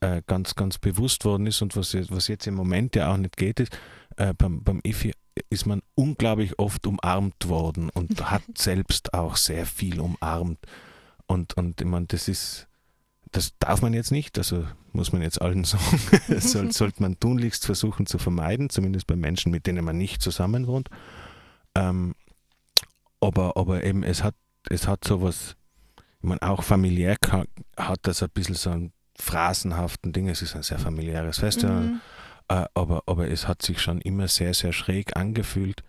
äh, 0.00 0.20
ganz, 0.26 0.54
ganz 0.54 0.76
bewusst 0.78 1.24
worden 1.24 1.46
ist 1.46 1.62
und 1.62 1.74
was, 1.76 1.92
jetzt- 1.94 2.10
was 2.10 2.28
jetzt 2.28 2.46
im 2.46 2.54
Moment 2.54 2.94
ja 2.94 3.10
auch 3.12 3.16
nicht 3.16 3.36
geht, 3.38 3.60
ist, 3.60 3.78
äh, 4.16 4.34
beim, 4.34 4.62
beim 4.62 4.80
IFI 4.84 5.12
ist 5.50 5.64
man 5.66 5.80
unglaublich 5.94 6.58
oft 6.58 6.86
umarmt 6.86 7.48
worden 7.48 7.88
und 7.90 8.30
hat 8.30 8.42
selbst 8.58 9.14
auch 9.14 9.36
sehr 9.36 9.64
viel 9.66 9.98
umarmt. 10.00 10.58
Und, 11.26 11.56
und 11.56 11.80
ich 11.80 11.86
meine, 11.86 12.06
das 12.06 12.28
ist, 12.28 12.68
das 13.32 13.52
darf 13.58 13.82
man 13.82 13.92
jetzt 13.94 14.12
nicht, 14.12 14.38
also 14.38 14.66
muss 14.92 15.12
man 15.12 15.22
jetzt 15.22 15.40
allen 15.42 15.64
sagen, 15.64 16.40
soll, 16.40 16.72
sollte 16.72 17.02
man 17.02 17.18
tunlichst 17.18 17.66
versuchen 17.66 18.06
zu 18.06 18.18
vermeiden, 18.18 18.70
zumindest 18.70 19.06
bei 19.06 19.16
Menschen, 19.16 19.50
mit 19.52 19.66
denen 19.66 19.84
man 19.84 19.98
nicht 19.98 20.22
zusammen 20.22 20.66
wohnt. 20.66 20.88
Ähm, 21.74 22.14
aber, 23.20 23.56
aber 23.56 23.82
eben, 23.84 24.02
es 24.02 24.22
hat, 24.22 24.34
es 24.68 24.86
hat 24.86 25.04
sowas, 25.04 25.56
ich 26.20 26.28
meine, 26.28 26.42
auch 26.42 26.62
familiär 26.62 27.16
hat 27.76 27.98
das 28.02 28.22
ein 28.22 28.30
bisschen 28.30 28.54
so 28.54 28.70
einen 28.70 28.92
phrasenhaften 29.18 30.12
Ding, 30.12 30.28
es 30.28 30.42
ist 30.42 30.54
ein 30.54 30.62
sehr 30.62 30.78
familiäres 30.78 31.38
Festival, 31.38 31.80
Mhm. 31.80 32.00
äh, 32.48 32.64
aber, 32.74 33.02
aber 33.06 33.28
es 33.28 33.48
hat 33.48 33.62
sich 33.62 33.80
schon 33.80 34.00
immer 34.00 34.28
sehr, 34.28 34.54
sehr 34.54 34.72
schräg 34.72 35.16
angefühlt. 35.16 35.82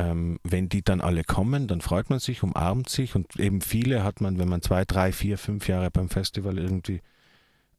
Ähm, 0.00 0.38
wenn 0.44 0.70
die 0.70 0.82
dann 0.82 1.02
alle 1.02 1.24
kommen, 1.24 1.68
dann 1.68 1.82
freut 1.82 2.08
man 2.08 2.20
sich, 2.20 2.42
umarmt 2.42 2.88
sich 2.88 3.14
und 3.14 3.38
eben 3.38 3.60
viele 3.60 4.02
hat 4.02 4.22
man, 4.22 4.38
wenn 4.38 4.48
man 4.48 4.62
zwei, 4.62 4.86
drei, 4.86 5.12
vier, 5.12 5.36
fünf 5.36 5.68
Jahre 5.68 5.90
beim 5.90 6.08
Festival 6.08 6.58
irgendwie 6.58 7.02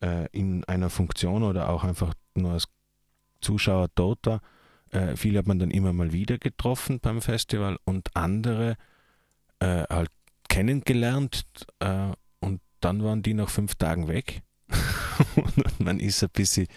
äh, 0.03 0.27
in 0.31 0.63
einer 0.65 0.91
Funktion 0.91 1.41
oder 1.41 1.69
auch 1.69 1.83
einfach 1.83 2.13
nur 2.35 2.51
als 2.51 2.65
Zuschauer 3.41 3.87
dort 3.95 4.19
war. 4.27 4.41
Äh, 4.91 5.15
viele 5.15 5.39
hat 5.39 5.47
man 5.47 5.57
dann 5.57 5.71
immer 5.71 5.93
mal 5.93 6.13
wieder 6.13 6.37
getroffen 6.37 6.99
beim 6.99 7.23
Festival 7.23 7.79
und 7.85 8.15
andere 8.15 8.75
äh, 9.59 9.85
halt 9.89 10.11
kennengelernt 10.47 11.43
äh, 11.79 12.11
und 12.39 12.61
dann 12.81 13.03
waren 13.03 13.23
die 13.23 13.33
nach 13.33 13.49
fünf 13.49 13.73
Tagen 13.75 14.07
weg. 14.07 14.43
und 15.35 15.79
man 15.79 15.99
ist 15.99 16.21
ein 16.21 16.29
bisschen, 16.29 16.67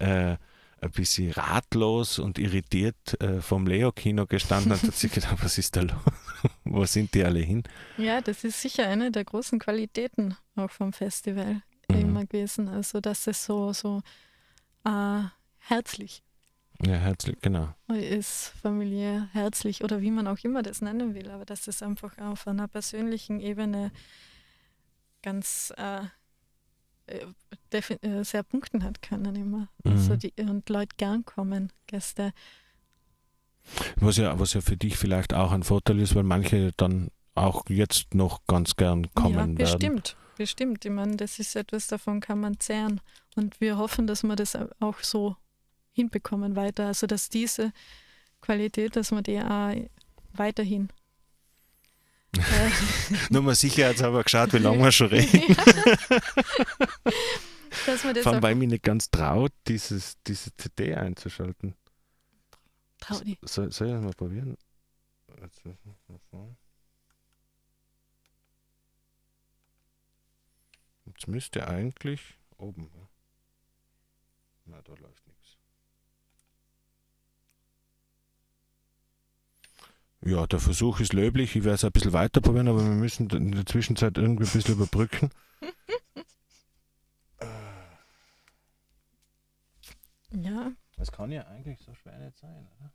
äh, 0.00 0.36
ein 0.82 0.90
bisschen 0.90 1.30
ratlos 1.32 2.18
und 2.18 2.38
irritiert 2.38 3.20
äh, 3.20 3.40
vom 3.40 3.66
Leo-Kino 3.66 4.26
gestanden 4.26 4.72
und 4.72 4.82
hat 4.82 4.94
sich 4.94 5.12
gedacht, 5.14 5.36
was 5.42 5.58
ist 5.58 5.76
da 5.76 5.82
los? 5.82 5.92
Wo 6.64 6.84
sind 6.86 7.12
die 7.14 7.22
alle 7.24 7.40
hin? 7.40 7.62
Ja, 7.98 8.20
das 8.20 8.44
ist 8.44 8.60
sicher 8.62 8.86
eine 8.88 9.10
der 9.10 9.24
großen 9.24 9.58
Qualitäten 9.58 10.36
auch 10.56 10.70
vom 10.70 10.92
Festival 10.92 11.62
Mhm. 11.88 11.96
immer 11.96 12.24
gewesen. 12.24 12.68
Also, 12.68 13.00
dass 13.00 13.26
es 13.26 13.44
so, 13.44 13.72
so 13.72 14.00
äh, 14.84 15.22
herzlich 15.58 16.22
Ja, 16.86 16.94
herzlich, 16.94 17.36
genau. 17.42 17.74
ist, 17.88 18.52
familiär, 18.62 19.28
herzlich 19.32 19.82
oder 19.82 20.00
wie 20.00 20.12
man 20.12 20.28
auch 20.28 20.38
immer 20.44 20.62
das 20.62 20.82
nennen 20.82 21.14
will, 21.14 21.28
aber 21.30 21.44
dass 21.44 21.66
es 21.66 21.82
einfach 21.82 22.16
auf 22.18 22.46
einer 22.46 22.68
persönlichen 22.68 23.40
Ebene 23.40 23.90
ganz 25.22 25.72
äh, 25.76 26.02
äh, 27.10 27.76
äh, 28.02 28.24
sehr 28.24 28.42
punkten 28.42 28.84
hat 28.84 29.02
können 29.02 29.36
immer. 29.36 29.68
Also 29.84 30.14
Mhm. 30.14 30.18
die, 30.18 30.32
und 30.42 30.68
Leute 30.68 30.94
gern 30.96 31.24
kommen, 31.24 31.72
Gäste. 31.86 32.32
Was 33.96 34.16
ja, 34.16 34.38
was 34.38 34.54
ja 34.54 34.60
für 34.60 34.76
dich 34.76 34.96
vielleicht 34.96 35.34
auch 35.34 35.52
ein 35.52 35.62
Vorteil 35.62 36.00
ist, 36.00 36.14
weil 36.14 36.22
manche 36.22 36.72
dann 36.76 37.10
auch 37.34 37.62
jetzt 37.68 38.14
noch 38.14 38.44
ganz 38.46 38.76
gern 38.76 39.12
kommen 39.14 39.32
ja, 39.34 39.38
werden. 39.38 39.54
bestimmt, 39.54 40.16
bestimmt. 40.36 40.84
Ich 40.84 40.90
meine, 40.90 41.16
das 41.16 41.38
ist 41.38 41.56
etwas, 41.56 41.86
davon 41.86 42.20
kann 42.20 42.40
man 42.40 42.58
zehren. 42.58 43.00
Und 43.36 43.60
wir 43.60 43.78
hoffen, 43.78 44.06
dass 44.06 44.22
wir 44.22 44.36
das 44.36 44.58
auch 44.80 44.98
so 45.00 45.36
hinbekommen 45.92 46.56
weiter. 46.56 46.86
Also 46.86 47.06
dass 47.06 47.28
diese 47.28 47.72
Qualität, 48.40 48.96
dass 48.96 49.10
wir 49.12 49.22
die 49.22 49.40
auch 49.40 49.74
weiterhin 50.32 50.88
Nur 53.30 53.42
mal 53.42 53.54
sicherheitshalber 53.54 54.22
geschaut, 54.22 54.52
wie 54.52 54.58
lange 54.58 54.78
wir 54.82 54.92
schon 54.92 55.08
reden. 55.08 55.56
dass 57.86 58.04
wir 58.04 58.14
das 58.14 58.22
Vor 58.22 58.32
allem, 58.32 58.42
weil 58.42 58.52
ich 58.52 58.58
mich 58.58 58.68
nicht 58.68 58.84
ganz 58.84 59.10
traut, 59.10 59.52
dieses, 59.66 60.16
diese 60.26 60.54
CD 60.56 60.94
einzuschalten. 60.94 61.74
trau 63.00 63.18
dich. 63.20 63.38
Soll, 63.42 63.72
soll 63.72 63.88
ich 63.88 63.94
das 63.94 64.04
mal 64.04 64.12
probieren? 64.14 64.56
Jetzt 71.06 71.26
müsste 71.26 71.66
eigentlich 71.66 72.38
oben. 72.56 72.90
Na, 74.64 74.80
da 74.82 74.94
läuft 74.94 75.26
nichts. 75.26 75.58
Ja, 80.22 80.46
der 80.46 80.60
Versuch 80.60 81.00
ist 81.00 81.12
löblich. 81.14 81.56
Ich 81.56 81.64
werde 81.64 81.74
es 81.76 81.84
ein 81.84 81.92
bisschen 81.92 82.12
weiter 82.12 82.40
probieren, 82.40 82.68
aber 82.68 82.84
wir 82.84 82.90
müssen 82.92 83.28
in 83.30 83.52
der 83.52 83.64
Zwischenzeit 83.66 84.18
irgendwie 84.18 84.44
ein 84.44 84.52
bisschen 84.52 84.74
überbrücken. 84.74 85.30
Ja, 90.32 90.72
Das 90.96 91.10
kann 91.12 91.32
ja 91.32 91.46
eigentlich 91.46 91.80
so 91.80 91.92
schwer 91.94 92.18
nicht 92.18 92.38
sein, 92.38 92.66
oder? 92.78 92.92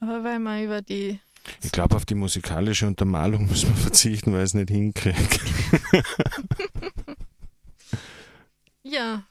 aber 0.00 0.22
weil 0.24 0.38
man 0.38 0.62
über 0.62 0.82
die 0.82 1.18
Ich 1.62 1.72
glaube, 1.72 1.96
auf 1.96 2.04
die 2.04 2.14
musikalische 2.14 2.86
Untermalung 2.86 3.46
müssen 3.48 3.68
wir 3.70 3.76
verzichten, 3.76 4.32
weil 4.32 4.40
ich 4.40 4.44
es 4.50 4.54
nicht 4.54 4.70
hinkriege. 4.70 5.16
ja, 8.82 9.24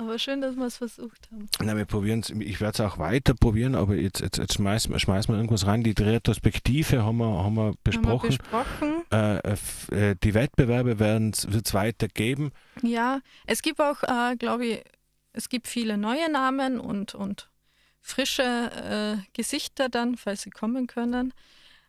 aber 0.00 0.18
schön, 0.18 0.40
dass 0.40 0.56
wir 0.56 0.64
es 0.66 0.76
versucht 0.78 1.28
haben. 1.30 1.48
Na, 1.62 1.76
wir 1.76 1.84
probieren 1.84 2.20
es. 2.20 2.30
Ich 2.30 2.60
werde 2.60 2.72
es 2.74 2.80
auch 2.80 2.98
weiter 2.98 3.34
probieren, 3.34 3.74
aber 3.74 3.94
jetzt, 3.94 4.20
jetzt, 4.20 4.38
jetzt 4.38 4.54
schmeißen, 4.54 4.90
wir- 4.92 4.98
schmeißen 4.98 5.32
wir 5.32 5.36
irgendwas 5.38 5.66
rein. 5.66 5.82
Die 5.84 5.94
Retrospektive 5.96 7.04
haben 7.04 7.18
wir, 7.18 7.44
haben 7.44 7.54
wir 7.54 7.74
besprochen. 7.84 8.08
Haben 8.10 8.22
wir 8.22 8.28
besprochen. 8.38 9.02
äh, 9.12 9.38
f- 9.52 9.88
äh, 9.92 10.16
die 10.22 10.34
Wettbewerbe 10.34 10.98
wird 10.98 11.66
es 11.66 11.74
weiter 11.74 12.08
geben. 12.08 12.50
Ja, 12.82 13.20
es 13.46 13.62
gibt 13.62 13.80
auch, 13.80 14.02
äh, 14.02 14.36
glaube 14.36 14.66
ich, 14.66 14.84
es 15.32 15.48
gibt 15.48 15.68
viele 15.68 15.96
neue 15.96 16.30
Namen 16.32 16.80
und, 16.80 17.14
und 17.14 17.48
frische 18.00 18.42
äh, 18.42 19.22
Gesichter 19.34 19.88
dann, 19.88 20.16
falls 20.16 20.42
sie 20.42 20.50
kommen 20.50 20.86
können. 20.86 21.32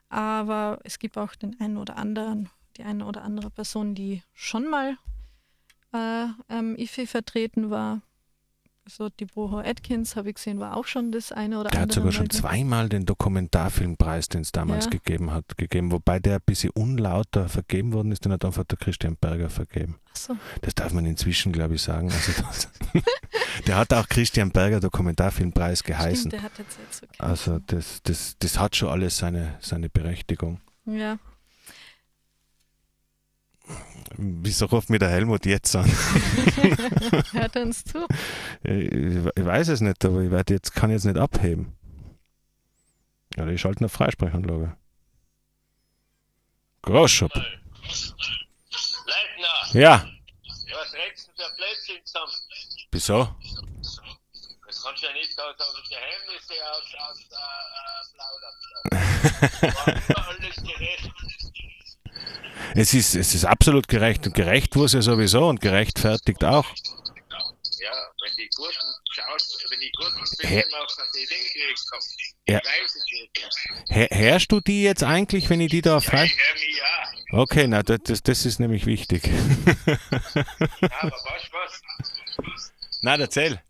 Aber 0.09 0.79
es 0.83 0.99
gibt 0.99 1.17
auch 1.17 1.35
den 1.35 1.59
einen 1.59 1.77
oder 1.77 1.95
anderen, 1.97 2.49
die 2.77 2.83
eine 2.83 3.05
oder 3.05 3.23
andere 3.23 3.49
Person, 3.49 3.95
die 3.95 4.21
schon 4.33 4.69
mal 4.69 4.97
äh, 5.93 6.27
am 6.47 6.75
IFI 6.75 7.07
vertreten 7.07 7.69
war. 7.69 8.01
So 8.89 9.09
die 9.09 9.25
Boho 9.25 9.59
Atkins, 9.59 10.15
habe 10.15 10.29
ich 10.29 10.35
gesehen, 10.35 10.59
war 10.59 10.75
auch 10.75 10.85
schon 10.85 11.11
das 11.11 11.31
eine 11.31 11.59
oder 11.59 11.69
Der 11.69 11.81
hat 11.81 11.95
andere. 11.95 11.95
sogar 11.99 12.05
Mal 12.07 12.11
schon 12.13 12.27
da. 12.29 12.35
zweimal 12.37 12.89
den 12.89 13.05
Dokumentarfilmpreis, 13.05 14.27
den 14.27 14.41
es 14.41 14.51
damals 14.51 14.85
Ja. 14.85 14.91
gegeben 14.91 15.31
hat, 15.31 15.55
gegeben. 15.55 15.91
Wobei 15.91 16.19
der 16.19 16.35
ein 16.37 16.41
bisschen 16.45 16.71
unlauter 16.71 17.47
vergeben 17.47 17.93
worden 17.93 18.11
ist, 18.11 18.25
den 18.25 18.31
hat 18.31 18.43
einfach 18.43 18.63
der 18.63 18.79
Christian 18.79 19.15
Berger 19.17 19.49
vergeben. 19.51 19.99
Ach 20.11 20.15
so. 20.15 20.37
Das 20.61 20.73
darf 20.73 20.93
man 20.93 21.05
inzwischen, 21.05 21.51
glaube 21.51 21.75
ich, 21.75 21.83
sagen. 21.83 22.11
Also 22.11 22.31
das, 22.41 22.69
der 23.67 23.77
hat 23.77 23.93
auch 23.93 24.09
Christian 24.09 24.49
Berger 24.51 24.79
Dokumentarfilmpreis 24.79 25.83
geheißen. 25.83 26.31
Stimmt, 26.31 26.33
der 26.33 26.41
hat 26.41 26.51
jetzt 26.57 26.79
jetzt 26.79 27.01
so 27.01 27.23
Also 27.23 27.59
das, 27.67 28.01
das, 28.01 28.35
das 28.39 28.57
hat 28.59 28.75
schon 28.75 28.89
alles 28.89 29.15
seine, 29.15 29.57
seine 29.61 29.89
Berechtigung. 29.89 30.59
Ja, 30.85 31.19
Wieso 34.17 34.65
ruft 34.65 34.89
mir 34.89 34.99
der 34.99 35.09
Helmut 35.09 35.45
jetzt 35.45 35.75
an? 35.75 35.85
hört 37.31 37.55
uns 37.55 37.83
zu. 37.85 38.05
Ich, 38.63 38.91
ich 38.91 39.45
weiß 39.45 39.69
es 39.69 39.81
nicht, 39.81 40.03
aber 40.05 40.21
ich 40.21 40.31
werd 40.31 40.49
jetzt, 40.49 40.73
kann 40.73 40.91
jetzt 40.91 41.05
nicht 41.05 41.17
abheben. 41.17 41.75
Oder 43.37 43.47
ich 43.47 43.61
schalte 43.61 43.79
eine 43.79 43.89
Freisprechanlage. 43.89 44.75
Großschop. 46.81 47.31
Leitner, 49.05 49.79
Ja, 49.79 50.05
was 50.73 50.93
regst 50.93 51.27
du 51.27 51.31
für 51.43 51.49
Blödsinn 51.55 52.03
zusammen? 52.05 52.31
wieso? 52.91 53.35
Das 54.67 54.83
kannst 54.83 55.03
du 55.03 55.07
ja 55.07 55.13
nicht 55.13 55.39
aus, 55.39 55.55
aus 55.59 55.89
Geheimnisse 55.89 56.53
aus, 56.71 56.87
aus 56.97 57.19
äh, 57.31 57.35
äh, 57.77 58.03
plaudern. 58.15 58.55
Alles 60.27 60.55
gerecht. 60.55 61.11
Es 62.75 62.93
ist, 62.93 63.15
es 63.15 63.33
ist 63.35 63.45
absolut 63.45 63.87
gerecht 63.87 64.25
und 64.27 64.33
gerecht 64.35 64.75
wurde 64.75 64.85
es 64.87 64.93
ja 64.93 65.01
sowieso 65.01 65.47
und 65.47 65.59
gerechtfertigt 65.61 66.43
auch. 66.43 66.65
Ja, 66.65 67.91
wenn 68.23 68.35
die 68.37 68.49
guten 68.55 68.73
Schaus, 69.11 69.57
wenn 69.69 69.79
die 69.79 69.91
guten 69.97 70.23
Hä? 70.47 70.61
Filmemacher 70.61 71.03
die 71.15 71.25
Dinge 71.27 71.73
haben, 71.91 72.03
Ja. 72.47 72.61
Her- 73.89 74.07
Herrschst 74.11 74.51
du 74.51 74.59
die 74.61 74.83
jetzt 74.83 75.03
eigentlich, 75.03 75.49
wenn 75.49 75.59
ich 75.61 75.71
die 75.71 75.81
da 75.81 75.93
Ja, 75.95 75.99
frei? 75.99 76.25
ja. 76.25 77.11
Okay, 77.39 77.65
na, 77.67 77.81
das, 77.81 78.21
das, 78.23 78.45
ist 78.45 78.59
nämlich 78.59 78.85
wichtig. 78.85 79.23
Aber 79.25 79.31
weißt 79.91 81.47
du 81.47 81.53
was? 81.53 81.81
Na, 83.01 83.15
erzähl. 83.17 83.61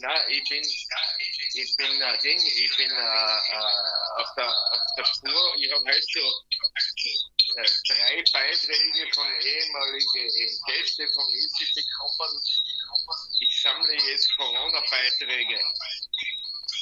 Na, 0.00 0.28
ich 0.28 0.48
bin, 0.48 0.62
ich 0.62 1.76
bin 1.76 2.02
ein 2.02 2.18
Ding, 2.24 2.38
ich 2.38 2.76
bin 2.76 2.90
äh, 2.90 4.20
auf, 4.20 4.28
der, 4.36 4.48
auf 4.48 4.80
der 4.96 5.04
Spur. 5.04 5.54
Ich 5.58 5.70
habe 5.72 5.84
heute 5.84 6.00
so 6.00 6.20
drei 7.88 8.24
Beiträge 8.32 9.12
von 9.14 9.26
ehemaligen 9.40 10.28
Gästen 10.66 11.12
vom 11.12 11.26
ICI 11.34 11.72
bekommen. 11.74 12.42
Ich 13.40 13.60
sammle 13.62 13.94
jetzt 14.10 14.36
Corona-Beiträge 14.36 15.60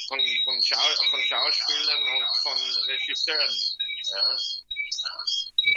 von, 0.09 0.21
von, 0.45 0.63
Schau 0.63 1.05
von 1.11 1.23
Schauspielern 1.25 2.03
und 2.17 2.27
von 2.43 2.59
Regisseuren. 2.87 3.55
Ja. 4.13 4.39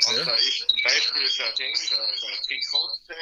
Und 0.08 0.28
da 0.28 0.36
ist 0.36 0.70
zum 0.70 0.82
Beispiel 0.84 1.28
so 1.28 1.44
ein 1.44 1.56
Ding, 1.56 1.76
der, 1.90 2.42
Trikotze, 2.44 3.16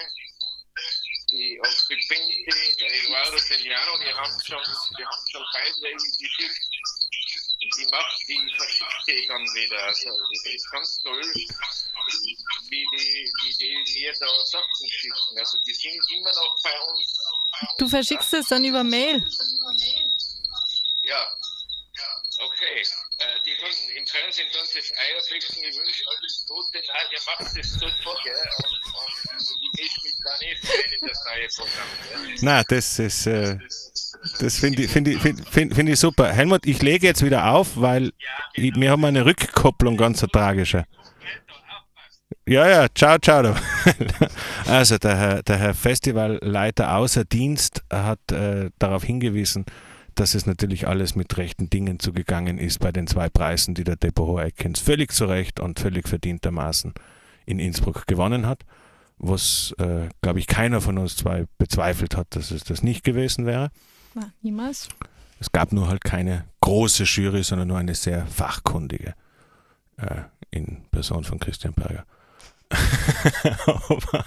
die 1.32 1.60
Oscar 1.62 1.96
Pinti, 2.08 2.76
der 2.80 2.94
Eduardo 2.94 3.38
Celiano, 3.38 3.98
die 3.98 4.14
haben 4.14 4.40
schon, 4.46 4.64
die 4.98 5.06
haben 5.06 5.26
schon 5.32 5.46
Beiträge 5.54 5.98
geschickt. 6.20 6.60
Die 7.62 7.86
macht, 7.92 8.18
die 8.28 8.54
verschickt 8.56 9.08
die 9.08 9.28
dann 9.28 9.44
wieder. 9.54 9.84
Also, 9.84 10.10
das 10.10 10.54
ist 10.54 10.72
ganz 10.72 11.02
toll, 11.04 11.22
wie 11.34 12.88
die, 12.92 13.32
wie 13.44 13.54
die 13.58 14.00
mir 14.00 14.14
da 14.14 14.28
Sachen 14.46 14.90
schicken. 14.90 15.38
Also, 15.38 15.58
die 15.60 15.74
sind 15.74 16.02
immer 16.16 16.32
noch 16.32 16.58
bei 16.64 16.80
uns. 16.80 17.20
Du 17.78 17.90
verschickst 17.90 18.34
es 18.34 18.48
dann 18.48 18.64
über 18.64 18.84
Mail. 18.84 19.28
Ja, 21.04 21.36
okay. 22.40 22.84
Äh, 23.18 23.42
die 23.46 23.56
tun, 23.58 23.70
Im 23.96 24.08
Fernsehen 24.08 24.50
tun 24.52 24.62
sie 24.66 24.80
das 24.80 24.94
Eierblicken, 24.98 25.62
ich 25.62 25.78
wünsche 25.78 26.04
alles 26.08 26.46
Gute. 26.48 26.82
Nein, 26.88 27.08
ihr 27.12 27.20
macht 27.26 27.58
das 27.58 27.72
super, 27.74 28.18
gell? 28.24 28.50
Und, 28.58 28.96
und 28.96 29.42
ich 29.42 29.72
mische 29.74 30.02
mich 30.04 30.16
da 30.24 30.38
nicht 30.38 30.64
rein 30.64 30.94
in 31.02 31.08
das 31.08 31.26
neue 31.26 31.48
Programm. 31.50 31.90
Gell? 32.10 32.36
Na, 32.42 32.64
das 32.64 33.00
ist, 33.00 33.28
äh, 33.28 33.58
Das 34.40 34.58
finde 34.58 34.84
ich, 34.84 34.92
find 34.92 35.08
ich, 35.08 35.20
find, 35.20 35.74
find, 35.74 35.90
ich 35.90 36.00
super. 36.00 36.28
Helmut, 36.32 36.66
ich 36.66 36.82
lege 36.82 37.08
jetzt 37.08 37.24
wieder 37.24 37.52
auf, 37.52 37.80
weil 37.80 38.12
ich, 38.54 38.76
wir 38.76 38.92
haben 38.92 39.06
eine 39.06 39.26
Rückkopplung, 39.26 39.96
ganz 39.98 40.22
eine 40.22 40.32
tragische. 40.32 40.86
Ja, 42.46 42.68
ja, 42.68 42.88
ciao, 42.94 43.18
ciao. 43.20 43.56
Also 44.66 44.98
der 44.98 45.18
Herr, 45.18 45.44
der 45.44 45.58
Herr 45.58 45.74
Festivalleiter 45.74 46.96
außer 46.96 47.24
Dienst 47.26 47.84
hat 47.92 48.20
äh, 48.32 48.70
darauf 48.78 49.04
hingewiesen, 49.04 49.66
dass 50.16 50.36
es 50.36 50.46
natürlich 50.46 50.88
alles 50.88 51.16
mit 51.16 51.38
rechten 51.38 51.70
Dingen 51.70 52.00
zugegangen 52.00 52.58
ist 52.58 52.80
bei 52.80 52.92
den 52.92 53.08
zwei 53.08 53.30
Preisen, 53.30 53.74
die 53.74 53.84
der 53.84 53.96
Deborah 53.96 54.44
Atkins 54.44 54.80
völlig 54.80 55.14
zu 55.14 55.26
Recht 55.26 55.60
und 55.60 55.80
völlig 55.80 56.08
verdientermaßen 56.08 56.94
in 57.46 57.60
Innsbruck 57.60 58.06
gewonnen 58.06 58.46
hat. 58.46 58.64
Was, 59.18 59.74
äh, 59.80 60.10
glaube 60.22 60.40
ich, 60.40 60.48
keiner 60.48 60.82
von 60.82 60.98
uns 60.98 61.16
zwei 61.16 61.46
bezweifelt 61.58 62.16
hat, 62.18 62.28
dass 62.32 62.52
es 62.52 62.64
das 62.64 62.84
nicht 62.84 63.04
gewesen 63.04 63.46
wäre. 63.46 63.70
Na, 64.14 64.32
niemals. 64.42 64.90
Es 65.40 65.52
gab 65.52 65.72
nur 65.72 65.88
halt 65.88 66.04
keine 66.04 66.46
große 66.62 67.04
Jury, 67.04 67.44
sondern 67.44 67.68
nur 67.70 67.78
eine 67.78 67.96
sehr 67.96 68.26
fachkundige 68.28 69.14
äh, 69.98 70.22
in 70.52 70.84
Person 70.92 71.24
von 71.24 71.40
Christian 71.40 71.74
Berger. 71.74 72.06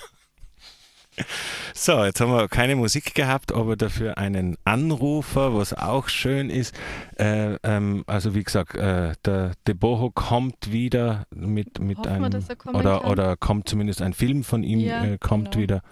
so, 1.74 2.04
jetzt 2.04 2.20
haben 2.20 2.32
wir 2.32 2.48
keine 2.48 2.76
Musik 2.76 3.14
gehabt, 3.14 3.52
aber 3.52 3.76
dafür 3.76 4.18
einen 4.18 4.56
Anrufer, 4.64 5.54
was 5.54 5.74
auch 5.74 6.08
schön 6.08 6.50
ist. 6.50 6.74
Äh, 7.18 7.58
ähm, 7.62 8.04
also 8.06 8.34
wie 8.34 8.42
gesagt, 8.42 8.74
äh, 8.74 9.12
der 9.24 9.52
Deboho 9.66 10.10
kommt 10.10 10.72
wieder 10.72 11.26
mit, 11.30 11.78
mit 11.78 11.98
Hoffen 11.98 12.20
wir, 12.20 12.26
einem 12.26 12.58
kommen 12.58 12.76
oder, 12.76 13.00
kann. 13.00 13.10
oder 13.10 13.36
kommt 13.36 13.68
zumindest 13.68 14.00
ein 14.02 14.14
Film 14.14 14.44
von 14.44 14.62
ihm 14.62 14.80
Ja, 14.80 15.04
äh, 15.04 15.18
kommt 15.18 15.52
genau. 15.52 15.62
wieder. 15.62 15.82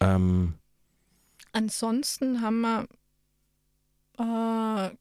Ähm, 0.00 0.54
Ansonsten 1.58 2.40
haben 2.40 2.60
wir 2.60 2.88
äh, 4.18 4.96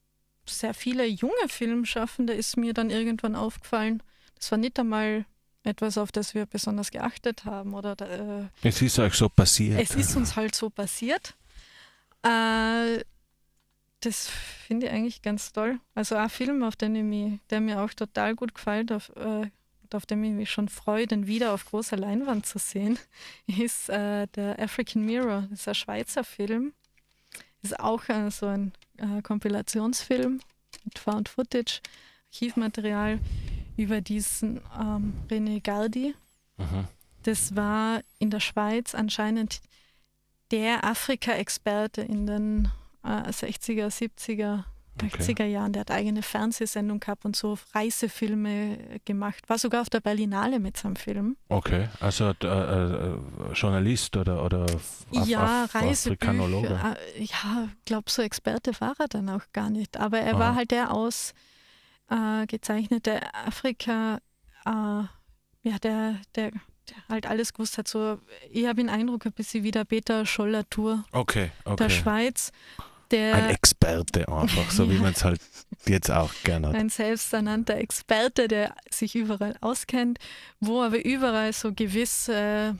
sehr 0.50 0.74
viele 0.74 1.06
junge 1.06 1.48
Filmschaffende, 1.50 2.34
ist 2.34 2.58
mir 2.58 2.74
dann 2.74 2.90
irgendwann 2.90 3.36
aufgefallen. 3.36 4.02
Das 4.34 4.50
war 4.50 4.58
nicht 4.58 4.80
einmal 4.80 5.26
etwas, 5.62 6.00
auf 6.00 6.12
das 6.12 6.34
wir 6.34 6.48
besonders 6.48 6.90
geachtet 6.90 7.46
haben. 7.46 7.76
Oder 7.76 7.96
äh, 8.02 8.48
es 8.68 8.82
ist 8.82 8.98
euch 8.98 9.14
so 9.14 9.30
passiert. 9.30 9.80
es 9.80 9.94
ist 9.94 10.16
uns 10.16 10.36
halt 10.36 10.56
so 10.56 10.72
passiert. 10.72 11.36
Äh, 12.24 13.04
das 14.00 14.28
finde 14.28 14.88
ich 14.88 14.92
eigentlich 14.92 15.22
ganz 15.22 15.54
toll. 15.54 15.80
Also 15.94 16.16
ein 16.16 16.30
Film, 16.32 16.64
auf 16.64 16.76
den 16.76 16.96
ich 16.96 17.04
mich, 17.04 17.40
der 17.52 17.62
mir 17.62 17.84
auch 17.84 17.94
total 17.94 18.34
gut 18.34 18.56
gefällt, 18.56 18.92
auf, 18.92 19.12
äh, 19.16 19.52
und 19.88 19.96
auf 19.96 20.06
den 20.06 20.24
ich 20.24 20.32
mich 20.32 20.52
schon 20.52 20.68
freue, 20.68 21.08
den 21.08 21.28
wieder 21.28 21.54
auf 21.54 21.66
großer 21.66 21.98
Leinwand 21.98 22.46
zu 22.46 22.60
sehen, 22.60 23.00
ist 23.48 23.90
äh, 23.90 24.28
der 24.28 24.60
African 24.60 25.06
Mirror. 25.06 25.48
Das 25.50 25.62
ist 25.62 25.68
ein 25.68 25.76
Schweizer 25.76 26.24
Film. 26.24 26.74
Ist 27.62 27.80
auch 27.80 28.08
äh, 28.10 28.30
so 28.30 28.48
ein 28.48 28.74
äh, 28.98 29.22
Kompilationsfilm 29.22 30.42
mit 30.84 31.00
Found 31.00 31.30
Footage, 31.30 31.82
Archivmaterial 32.34 33.20
über 33.78 34.02
diesen 34.02 34.62
ähm, 34.80 35.14
René 35.30 35.62
Gardi. 35.62 36.16
Mhm. 36.58 36.88
Das 37.24 37.56
war 37.56 38.02
in 38.20 38.30
der 38.30 38.40
Schweiz 38.40 38.94
anscheinend 38.94 39.62
der 40.52 40.84
Afrika-Experte 40.84 42.02
in 42.02 42.26
den 42.26 42.72
äh, 43.04 43.30
60er, 43.30 43.88
70er, 43.88 44.64
Okay. 45.04 45.22
80er 45.22 45.46
Jahren. 45.46 45.74
Der 45.74 45.82
hat 45.82 45.92
eigene 45.92 46.22
Fernsehsendung 46.22 47.00
gehabt 47.00 47.26
und 47.26 47.36
so 47.36 47.58
Reisefilme 47.74 49.00
gemacht. 49.06 49.48
War 49.48 49.58
sogar 49.58 49.82
auf 49.82 49.90
der 49.90 50.00
Berlinale 50.00 50.60
mit 50.60 50.78
seinem 50.78 50.96
Film. 50.96 51.38
Okay, 51.50 51.90
also 52.00 52.34
äh, 52.42 52.46
äh, 52.46 53.18
Journalist 53.54 54.16
oder, 54.18 54.44
oder 54.44 54.66
Af 55.16 55.28
ja, 55.28 55.64
Af 55.64 55.76
Reisebücher. 55.76 56.34
Äh, 56.34 57.24
ja, 57.24 57.70
glaube 57.86 58.10
so 58.10 58.22
Experte 58.22 58.72
war 58.80 58.96
er 59.00 59.08
dann 59.08 59.30
auch 59.30 59.44
gar 59.54 59.70
nicht. 59.70 59.98
Aber 59.98 60.20
er 60.20 60.34
Aha. 60.34 60.40
war 60.40 60.56
halt 60.56 60.72
der 60.72 60.92
ausgezeichnete 60.92 63.34
Afrika, 63.34 64.20
äh, 64.66 64.70
ja, 64.70 65.10
der, 65.84 66.16
der, 66.36 66.52
der 66.52 66.62
halt 67.10 67.28
alles 67.28 67.54
gewusst 67.54 67.78
hat. 67.78 67.88
So, 67.88 68.20
ich 68.52 68.66
habe 68.66 68.76
den 68.76 68.90
Eindruck, 68.90 69.26
ein 69.26 69.34
bisschen 69.34 69.64
wie 69.64 69.72
der 69.72 69.86
Peter 69.86 70.26
Scholler 70.26 70.70
Tour 70.70 71.04
Okay, 71.12 71.52
der 71.66 71.74
okay. 71.74 71.90
Schweiz, 71.90 72.52
der 73.12 73.36
Ein 73.36 73.50
Experte 73.50 74.28
einfach, 74.28 74.70
so 74.72 74.90
wie 74.90 74.96
Ja. 74.96 75.02
man 75.02 75.14
es 75.14 75.24
halt 75.24 75.42
jetzt 75.86 76.12
auch 76.12 76.32
gerne 76.44 76.70
hat. 76.70 76.76
ein 76.76 76.90
selbsternannter 76.90 77.76
Experte, 77.78 78.48
der 78.48 78.74
sich 78.90 79.16
überall 79.16 79.56
auskennt, 79.62 80.20
wo 80.60 80.82
aber 80.82 81.04
überall 81.06 81.54
so 81.54 81.74
gewisse 81.74 82.78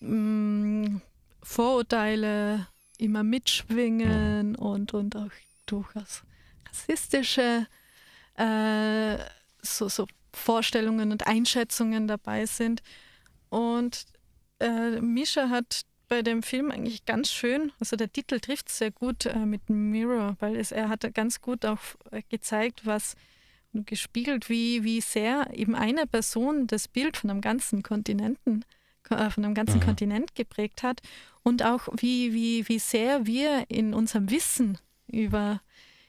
mh, 0.00 1.00
Vorurteile 1.42 2.66
immer 2.98 3.22
mitschwingen 3.22 4.56
und, 4.56 4.94
und 4.94 5.16
auch 5.16 5.30
durchaus 5.66 6.22
rassistische 6.68 7.66
äh, 8.36 9.16
so, 9.62 9.88
so 9.88 10.06
Vorstellungen 10.32 11.12
und 11.12 11.26
Einschätzungen 11.26 12.06
dabei 12.08 12.46
sind. 12.46 12.82
Und 13.48 14.04
äh, 14.60 15.00
Misha 15.00 15.48
hat 15.48 15.82
bei 16.08 16.22
dem 16.22 16.42
Film 16.42 16.70
eigentlich 16.70 17.04
ganz 17.04 17.30
schön, 17.30 17.72
also 17.80 17.96
der 17.96 18.12
Titel 18.12 18.40
trifft 18.40 18.68
sehr 18.68 18.90
gut 18.90 19.26
äh, 19.26 19.46
mit 19.46 19.68
Mirror, 19.68 20.36
weil 20.40 20.56
es, 20.56 20.72
er 20.72 20.88
hat 20.88 21.12
ganz 21.14 21.40
gut 21.40 21.64
auch 21.66 21.80
äh, 22.10 22.22
gezeigt, 22.28 22.82
was 22.84 23.16
und 23.72 23.86
gespiegelt, 23.86 24.48
wie, 24.48 24.82
wie 24.84 25.00
sehr 25.00 25.50
eben 25.52 25.74
eine 25.74 26.06
Person 26.06 26.66
das 26.66 26.88
Bild 26.88 27.16
von 27.16 27.30
einem 27.30 27.40
ganzen 27.40 27.82
Kontinenten, 27.82 28.64
äh, 29.10 29.30
von 29.30 29.44
einem 29.44 29.54
ganzen 29.54 29.80
Mhm. 29.80 29.84
Kontinent 29.84 30.34
geprägt 30.34 30.82
hat 30.82 31.00
und 31.42 31.62
auch 31.62 31.88
wie, 31.96 32.32
wie, 32.32 32.68
wie 32.68 32.78
sehr 32.78 33.26
wir 33.26 33.66
in 33.68 33.94
unserem 33.94 34.30
Wissen 34.30 34.78
über, 35.06 35.60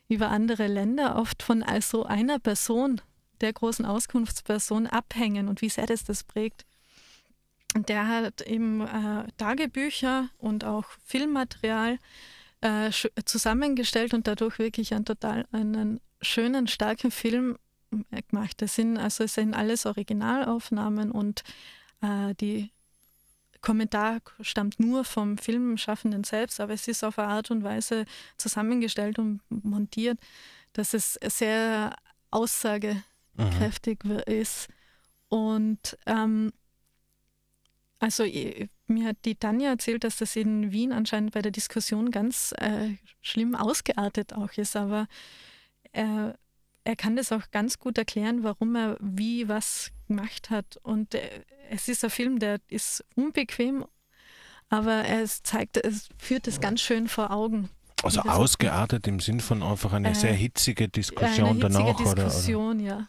über 0.08 0.30
andere 0.30 0.68
Länder 0.68 1.18
oft 1.18 1.44
von 1.44 1.64
so 1.82 2.06
einer 2.06 2.40
Person, 2.40 3.02
der 3.42 3.54
großen 3.54 3.86
Auskunftsperson, 3.86 4.88
abhängen 4.88 5.48
und 5.48 5.62
wie 5.62 5.70
sehr 5.70 5.86
das 5.86 6.04
das 6.04 6.24
prägt. 6.24 6.66
Und 7.76 7.90
der 7.90 8.08
hat 8.08 8.42
eben 8.42 8.82
äh, 8.82 9.28
Tagebücher 9.38 10.30
und 10.38 10.64
auch 10.64 10.86
Filmmaterial 11.06 12.00
äh, 12.62 12.92
zusammengestellt 13.26 14.14
und 14.14 14.28
dadurch 14.28 14.58
wirklich 14.58 14.94
einen 14.94 15.06
total 15.06 15.46
einen 15.52 16.00
schönen, 16.22 16.68
starken 16.68 17.12
Film 17.12 17.58
äh, 18.12 18.22
gemacht. 18.24 18.62
Das 18.62 18.76
sind 18.76 18.98
also 18.98 19.24
es 19.26 19.36
sind 19.36 19.54
alles 19.54 19.86
Originalaufnahmen 19.86 21.12
und 21.12 21.44
äh, 22.02 22.34
die 22.36 22.72
Kommentar 23.62 24.22
stammt 24.42 24.80
nur 24.80 25.04
vom 25.04 25.38
Filmschaffenden 25.38 26.24
selbst, 26.24 26.60
aber 26.60 26.74
es 26.74 26.88
ist 26.88 27.04
auf 27.04 27.20
eine 27.20 27.28
Art 27.28 27.52
und 27.52 27.64
Weise 27.64 28.06
zusammengestellt 28.38 29.20
und 29.20 29.42
montiert, 29.50 30.20
dass 30.74 30.94
es 30.94 31.20
sehr 31.26 31.96
aussagekräftig 32.32 34.04
Mhm. 34.04 34.20
ist. 34.26 34.68
Und 35.30 35.98
ähm, 36.06 36.54
also 38.00 38.24
mir 38.88 39.08
hat 39.08 39.18
die 39.26 39.36
Tanja 39.36 39.70
erzählt, 39.70 40.04
dass 40.04 40.18
das 40.18 40.36
in 40.36 40.72
Wien 40.72 40.92
anscheinend 40.92 41.34
bei 41.34 41.42
der 41.42 41.52
Diskussion 41.52 42.12
ganz 42.12 42.54
äh, 42.58 42.96
schlimm 43.22 43.56
ausgeartet 43.56 44.34
auch 44.34 44.52
ist, 44.54 44.76
aber 44.76 45.08
er, 45.92 46.38
er 46.84 46.96
kann 46.96 47.16
das 47.16 47.32
auch 47.32 47.50
ganz 47.52 47.80
gut 47.80 47.98
erklären, 47.98 48.44
warum 48.44 48.76
er 48.76 48.98
wie 49.00 49.48
was 49.48 49.92
gemacht 50.08 50.50
hat. 50.50 50.78
Und 50.84 51.16
äh, 51.16 51.44
es 51.70 51.88
ist 51.88 52.04
ein 52.04 52.10
Film, 52.10 52.40
der 52.40 52.60
ist 52.70 53.04
unbequem, 53.16 53.86
aber 54.70 55.06
es 55.06 55.44
zeigt, 55.44 55.78
es 55.78 56.10
führt 56.18 56.48
es 56.48 56.60
ganz 56.60 56.82
schön 56.82 57.08
vor 57.08 57.32
Augen. 57.32 57.70
Also 58.04 58.22
ausgeartet 58.22 59.08
im 59.08 59.20
Sinn 59.20 59.40
von 59.40 59.64
einfach 59.64 59.92
eine 59.94 60.12
Äh, 60.12 60.16
sehr 60.16 60.34
hitzige 60.34 60.84
Eine 60.84 60.92
Diskussion 60.92 61.56
hitzige 61.56 61.74
danach, 61.74 62.00
oder, 62.00 62.26
Diskussion, 62.26 62.80
ja. 62.80 63.08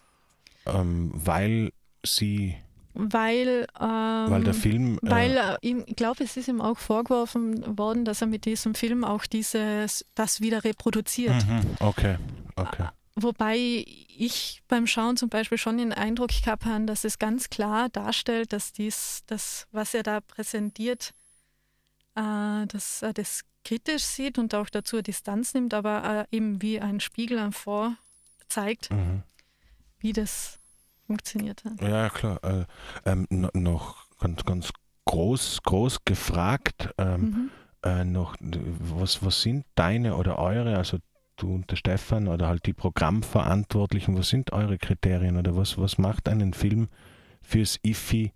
ähm, 0.65 1.11
weil 1.15 1.73
sie, 2.05 2.57
Weil, 3.01 3.69
ähm, 3.81 4.27
weil 4.29 4.43
der 4.43 4.55
Film, 4.55 4.99
äh, 5.05 5.11
Weil 5.11 5.37
äh, 5.37 5.57
ich 5.61 5.95
glaube, 5.95 6.25
es 6.25 6.37
ist 6.37 6.49
ihm 6.49 6.61
auch 6.61 6.79
vorgeworfen 6.79 7.79
worden, 7.79 8.05
dass 8.05 8.23
er 8.23 8.27
mit 8.27 8.45
diesem 8.45 8.75
Film 8.75 9.05
auch 9.05 9.25
dieses, 9.25 10.05
das 10.17 10.41
wieder 10.41 10.65
reproduziert. 10.65 11.47
mhm, 11.47 11.77
okay, 11.79 12.17
okay, 12.57 12.89
Wobei 13.15 13.57
ich 13.57 14.63
beim 14.67 14.89
Schauen 14.89 15.17
zum 15.17 15.29
Beispiel 15.29 15.59
schon 15.59 15.79
den 15.79 15.93
Eindruck 15.93 16.31
gehabt 16.31 16.65
habe, 16.65 16.87
dass 16.87 17.05
es 17.05 17.21
ganz 17.21 17.51
klar 17.51 17.89
darstellt, 17.89 18.53
dass 18.53 18.73
dies, 18.73 19.23
das, 19.27 19.69
was 19.71 19.95
er 19.95 20.03
da 20.03 20.21
präsentiert, 20.21 21.15
äh, 22.17 22.67
dass 22.67 23.03
er 23.03 23.13
das 23.13 23.45
kritisch 23.65 24.05
sieht 24.05 24.39
und 24.39 24.57
auch 24.57 24.71
dazu 24.71 25.03
Distanz 25.03 25.55
nimmt, 25.55 25.73
aber 25.73 26.27
äh, 26.33 26.37
eben 26.37 26.63
wie 26.63 26.81
ein 26.81 26.99
Spiegel 26.99 27.39
am 27.39 27.53
Vor 27.53 27.97
zeigt, 28.49 28.91
mhm. 28.91 29.23
wie 30.01 30.13
das 30.13 30.59
funktioniert 31.09 31.65
hat. 31.65 31.81
ja 31.83 32.09
klar, 32.11 32.39
äh, 32.45 32.65
ähm, 33.05 33.27
no, 33.31 33.49
noch 33.55 34.07
ganz, 34.21 34.45
ganz 34.45 34.71
groß, 35.07 35.63
groß 35.65 36.05
gefragt, 36.05 36.91
ähm, 36.99 37.21
Mhm. 37.21 37.51
äh, 37.83 38.05
noch, 38.05 38.37
was, 38.41 39.25
was 39.25 39.43
sind 39.43 39.65
deine 39.75 40.17
oder 40.17 40.39
eure, 40.39 40.77
also 40.77 40.99
du 41.37 41.55
und 41.55 41.71
der 41.71 41.77
Stefan 41.77 42.29
oder 42.29 42.47
halt 42.49 42.67
die 42.67 42.75
Programmverantwortlichen, 42.75 44.17
was 44.19 44.29
sind 44.29 44.53
eure 44.53 44.77
Kriterien 44.79 45.37
oder 45.37 45.57
was, 45.57 45.79
was 45.79 45.97
macht 45.99 46.29
einen 46.29 46.53
Film 46.53 46.89
fürs 47.43 47.79
IFI 47.83 48.33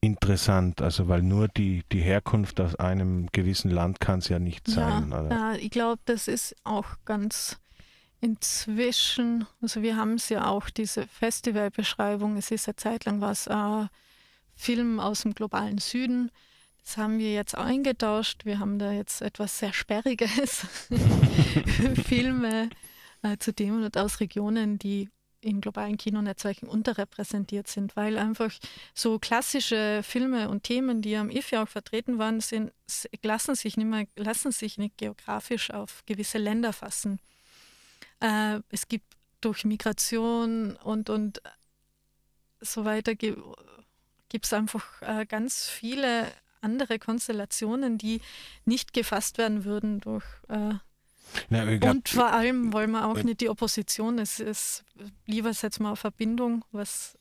interessant, 0.00 0.80
also 0.80 1.08
weil 1.08 1.22
nur 1.22 1.48
die, 1.48 1.82
die 1.92 2.00
Herkunft 2.00 2.60
aus 2.60 2.74
einem 2.76 3.28
gewissen 3.32 3.70
Land 3.70 4.00
kann 4.00 4.20
es 4.20 4.28
ja 4.28 4.38
nicht 4.38 4.66
sein. 4.66 5.10
Ja, 5.10 5.20
oder? 5.20 5.30
ja 5.30 5.54
ich 5.54 5.70
glaube, 5.70 6.00
das 6.06 6.26
ist 6.26 6.56
auch 6.64 6.86
ganz 7.04 7.60
inzwischen, 8.20 9.46
also 9.60 9.82
wir 9.82 9.96
haben 9.96 10.14
es 10.14 10.28
ja 10.28 10.46
auch, 10.46 10.70
diese 10.70 11.06
Festivalbeschreibung, 11.06 12.36
es 12.36 12.50
ist 12.50 12.68
eine 12.68 12.76
Zeit 12.76 13.04
lang 13.04 13.20
was 13.20 13.46
äh, 13.46 13.86
Film 14.54 15.00
aus 15.00 15.22
dem 15.22 15.34
globalen 15.34 15.78
Süden. 15.78 16.30
Das 16.84 16.96
haben 16.96 17.18
wir 17.18 17.32
jetzt 17.32 17.54
eingetauscht. 17.54 18.44
Wir 18.44 18.58
haben 18.58 18.78
da 18.78 18.92
jetzt 18.92 19.22
etwas 19.22 19.58
sehr 19.58 19.72
Sperriges. 19.72 20.66
Filme 22.06 22.70
äh, 23.22 23.36
zu 23.38 23.54
Themen 23.54 23.84
und 23.84 23.96
aus 23.96 24.20
Regionen, 24.20 24.78
die 24.78 25.08
in 25.40 25.60
globalen 25.60 25.96
Kinonetzwerken 25.96 26.68
unterrepräsentiert 26.68 27.68
sind, 27.68 27.96
weil 27.96 28.18
einfach 28.18 28.52
so 28.94 29.18
klassische 29.18 30.02
Filme 30.02 30.50
und 30.50 30.64
Themen, 30.64 31.00
die 31.00 31.16
am 31.16 31.30
IFI 31.30 31.58
auch 31.58 31.68
vertreten 31.68 32.18
waren, 32.18 32.40
sind, 32.40 32.72
lassen 33.22 33.54
sich 33.54 33.76
nicht 33.76 33.86
mehr, 33.86 34.06
lassen 34.16 34.52
sich 34.52 34.76
nicht 34.76 34.98
geografisch 34.98 35.70
auf 35.70 36.02
gewisse 36.06 36.38
Länder 36.38 36.72
fassen. 36.72 37.20
Äh, 38.20 38.60
es 38.70 38.88
gibt 38.88 39.16
durch 39.40 39.64
Migration 39.64 40.76
und, 40.76 41.10
und 41.10 41.40
so 42.60 42.84
weiter 42.84 43.14
gibt 43.14 44.44
es 44.44 44.52
einfach 44.52 44.84
äh, 45.02 45.26
ganz 45.26 45.68
viele 45.68 46.26
andere 46.60 46.98
Konstellationen, 46.98 47.98
die 47.98 48.20
nicht 48.64 48.92
gefasst 48.92 49.38
werden 49.38 49.64
würden 49.64 50.00
durch. 50.00 50.24
Äh, 50.48 50.74
Na, 51.48 51.76
glaub, 51.76 51.94
und 51.94 52.08
vor 52.08 52.32
allem 52.32 52.72
wollen 52.72 52.90
wir 52.90 53.06
auch 53.06 53.16
äh, 53.16 53.24
nicht 53.24 53.40
die 53.40 53.48
Opposition. 53.48 54.18
Es 54.18 54.40
ist 54.40 54.84
lieber 55.26 55.54
setzen 55.54 55.84
wir 55.84 55.92
auf 55.92 56.00
Verbindung, 56.00 56.64
was. 56.72 57.16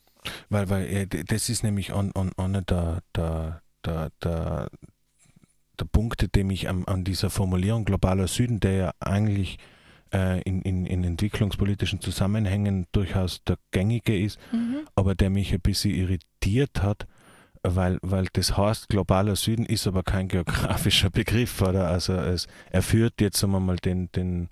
Weil, 0.49 0.69
weil 0.69 0.85
äh, 0.87 1.07
das 1.07 1.47
ist 1.47 1.63
nämlich 1.63 1.93
an, 1.93 2.11
an, 2.13 2.31
an 2.35 2.65
der, 2.67 3.01
der, 3.15 3.61
der, 3.85 4.11
der, 4.21 4.69
der 5.79 5.85
Punkt, 5.85 6.35
dem 6.35 6.51
ich 6.51 6.67
an, 6.67 6.83
an 6.85 7.05
dieser 7.05 7.29
Formulierung 7.29 7.85
globaler 7.85 8.27
Süden, 8.27 8.59
der 8.59 8.73
ja 8.73 8.91
eigentlich 8.99 9.57
äh, 10.13 10.41
in, 10.41 10.61
in, 10.61 10.85
in 10.85 11.03
entwicklungspolitischen 11.03 12.01
Zusammenhängen 12.01 12.87
durchaus 12.91 13.43
der 13.43 13.57
gängige 13.71 14.17
ist, 14.17 14.39
mhm. 14.51 14.81
aber 14.95 15.15
der 15.15 15.29
mich 15.29 15.53
ein 15.53 15.61
bisschen 15.61 15.93
irritiert 15.93 16.81
hat, 16.81 17.07
weil, 17.63 17.99
weil 18.01 18.27
das 18.33 18.57
heißt, 18.57 18.89
globaler 18.89 19.35
Süden 19.35 19.65
ist 19.65 19.87
aber 19.87 20.03
kein 20.03 20.27
geografischer 20.27 21.09
Begriff, 21.11 21.61
oder? 21.61 21.87
Also 21.87 22.13
es, 22.13 22.47
er 22.71 22.81
führt 22.81 23.19
jetzt 23.21 23.39
sagen 23.39 23.53
wir 23.53 23.59
mal 23.59 23.77
den, 23.77 24.11
den 24.13 24.49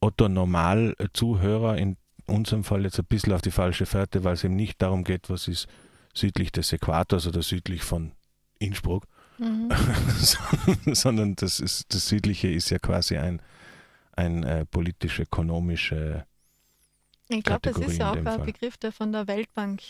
Otto 0.00 0.28
Normal-Zuhörer 0.28 1.78
in 1.78 1.96
unserem 2.26 2.64
Fall 2.64 2.84
jetzt 2.84 2.98
ein 2.98 3.04
bisschen 3.04 3.32
auf 3.32 3.42
die 3.42 3.50
falsche 3.50 3.86
Fährte, 3.86 4.24
weil 4.24 4.34
es 4.34 4.44
ihm 4.44 4.56
nicht 4.56 4.82
darum 4.82 5.04
geht, 5.04 5.30
was 5.30 5.48
ist 5.48 5.68
südlich 6.14 6.52
des 6.52 6.72
Äquators 6.72 7.26
oder 7.26 7.42
südlich 7.42 7.82
von 7.82 8.12
Innsbruck, 8.58 9.06
mhm. 9.38 9.70
sondern 10.92 11.36
das, 11.36 11.60
ist, 11.60 11.94
das 11.94 12.08
Südliche 12.08 12.48
ist 12.48 12.70
ja 12.70 12.78
quasi 12.78 13.16
ein, 13.16 13.40
ein 14.12 14.44
äh, 14.44 14.64
politisch-ökonomische 14.66 16.26
Ich 17.28 17.42
glaube, 17.42 17.60
das 17.62 17.78
ist 17.78 17.98
ja 17.98 18.12
auch 18.12 18.16
ein 18.16 18.24
Fall. 18.24 18.38
Begriff, 18.40 18.76
der 18.76 18.92
von 18.92 19.12
der 19.12 19.26
Weltbank 19.26 19.82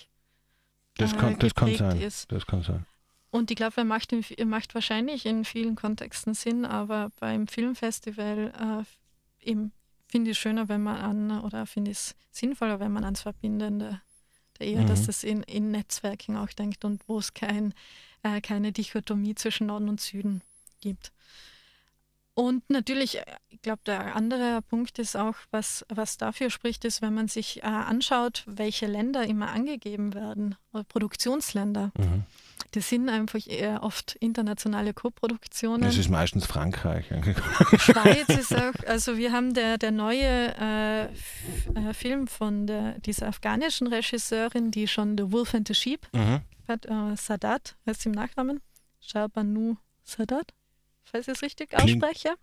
das 0.96 1.16
kann, 1.16 1.38
das 1.38 1.54
kann 1.54 1.74
sein. 1.74 2.00
Ist. 2.00 2.30
Das 2.30 2.46
kann 2.46 2.62
sein. 2.62 2.86
Und 3.30 3.50
ich 3.50 3.56
glaube, 3.56 3.78
er 3.78 3.84
macht, 3.84 4.12
er 4.12 4.46
macht 4.46 4.74
wahrscheinlich 4.74 5.24
in 5.24 5.44
vielen 5.44 5.74
Kontexten 5.74 6.34
Sinn, 6.34 6.66
aber 6.66 7.10
beim 7.18 7.48
Filmfestival 7.48 8.84
äh, 9.42 9.48
eben 9.48 9.72
finde 10.06 10.30
ich 10.30 10.36
es 10.36 10.42
schöner, 10.42 10.68
wenn 10.68 10.82
man 10.82 10.96
an, 10.96 11.40
oder 11.40 11.64
finde 11.64 11.90
ich 11.90 11.96
es 11.96 12.14
sinnvoller, 12.30 12.78
wenn 12.78 12.92
man 12.92 13.04
ans 13.04 13.22
Verbindende, 13.22 14.02
eher, 14.58 14.82
mhm. 14.82 14.86
dass 14.86 15.06
das 15.06 15.24
in, 15.24 15.42
in 15.44 15.70
Netzwerken 15.70 16.36
auch 16.36 16.50
denkt 16.50 16.84
und 16.84 17.08
wo 17.08 17.18
es 17.18 17.32
kein, 17.34 17.74
äh, 18.22 18.40
keine 18.42 18.70
Dichotomie 18.70 19.34
zwischen 19.34 19.68
Norden 19.68 19.88
und 19.88 20.00
Süden 20.00 20.42
gibt. 20.80 21.12
Und 22.34 22.68
natürlich, 22.70 23.18
äh, 23.18 23.24
ich 23.50 23.60
glaube, 23.60 23.82
der 23.84 24.16
andere 24.16 24.62
Punkt 24.62 24.98
ist 24.98 25.16
auch, 25.16 25.34
was, 25.50 25.84
was 25.88 26.16
dafür 26.16 26.50
spricht, 26.50 26.84
ist, 26.84 27.02
wenn 27.02 27.14
man 27.14 27.28
sich 27.28 27.62
äh, 27.62 27.66
anschaut, 27.66 28.44
welche 28.46 28.86
Länder 28.86 29.24
immer 29.26 29.50
angegeben 29.50 30.14
werden, 30.14 30.56
Produktionsländer. 30.88 31.92
Mhm. 31.96 32.24
Das 32.70 32.88
sind 32.88 33.10
einfach 33.10 33.46
eher 33.46 33.82
oft 33.82 34.16
internationale 34.16 34.94
Koproduktionen. 34.94 35.82
Das 35.82 35.98
ist 35.98 36.08
meistens 36.08 36.46
Frankreich. 36.46 37.06
Schweiz 37.78 38.28
ist 38.30 38.54
auch, 38.54 38.72
also 38.86 39.18
wir 39.18 39.32
haben 39.32 39.52
der, 39.52 39.76
der 39.76 39.90
neue 39.90 40.54
äh, 40.58 41.04
äh, 41.04 41.92
Film 41.92 42.26
von 42.28 42.66
der, 42.66 42.98
dieser 43.00 43.28
afghanischen 43.28 43.88
Regisseurin, 43.88 44.70
die 44.70 44.88
schon 44.88 45.18
The 45.18 45.30
Wolf 45.32 45.54
and 45.54 45.68
the 45.68 45.74
Sheep 45.74 46.08
mhm. 46.12 46.40
hat, 46.66 46.86
äh, 46.86 47.14
Sadat, 47.16 47.76
heißt 47.86 48.06
im 48.06 48.12
Nachnamen, 48.12 48.62
Shabanu 49.00 49.76
Sadat 50.02 50.54
falls 51.04 51.28
ich 51.28 51.34
es 51.34 51.42
richtig 51.42 51.74
ausspreche. 51.74 52.34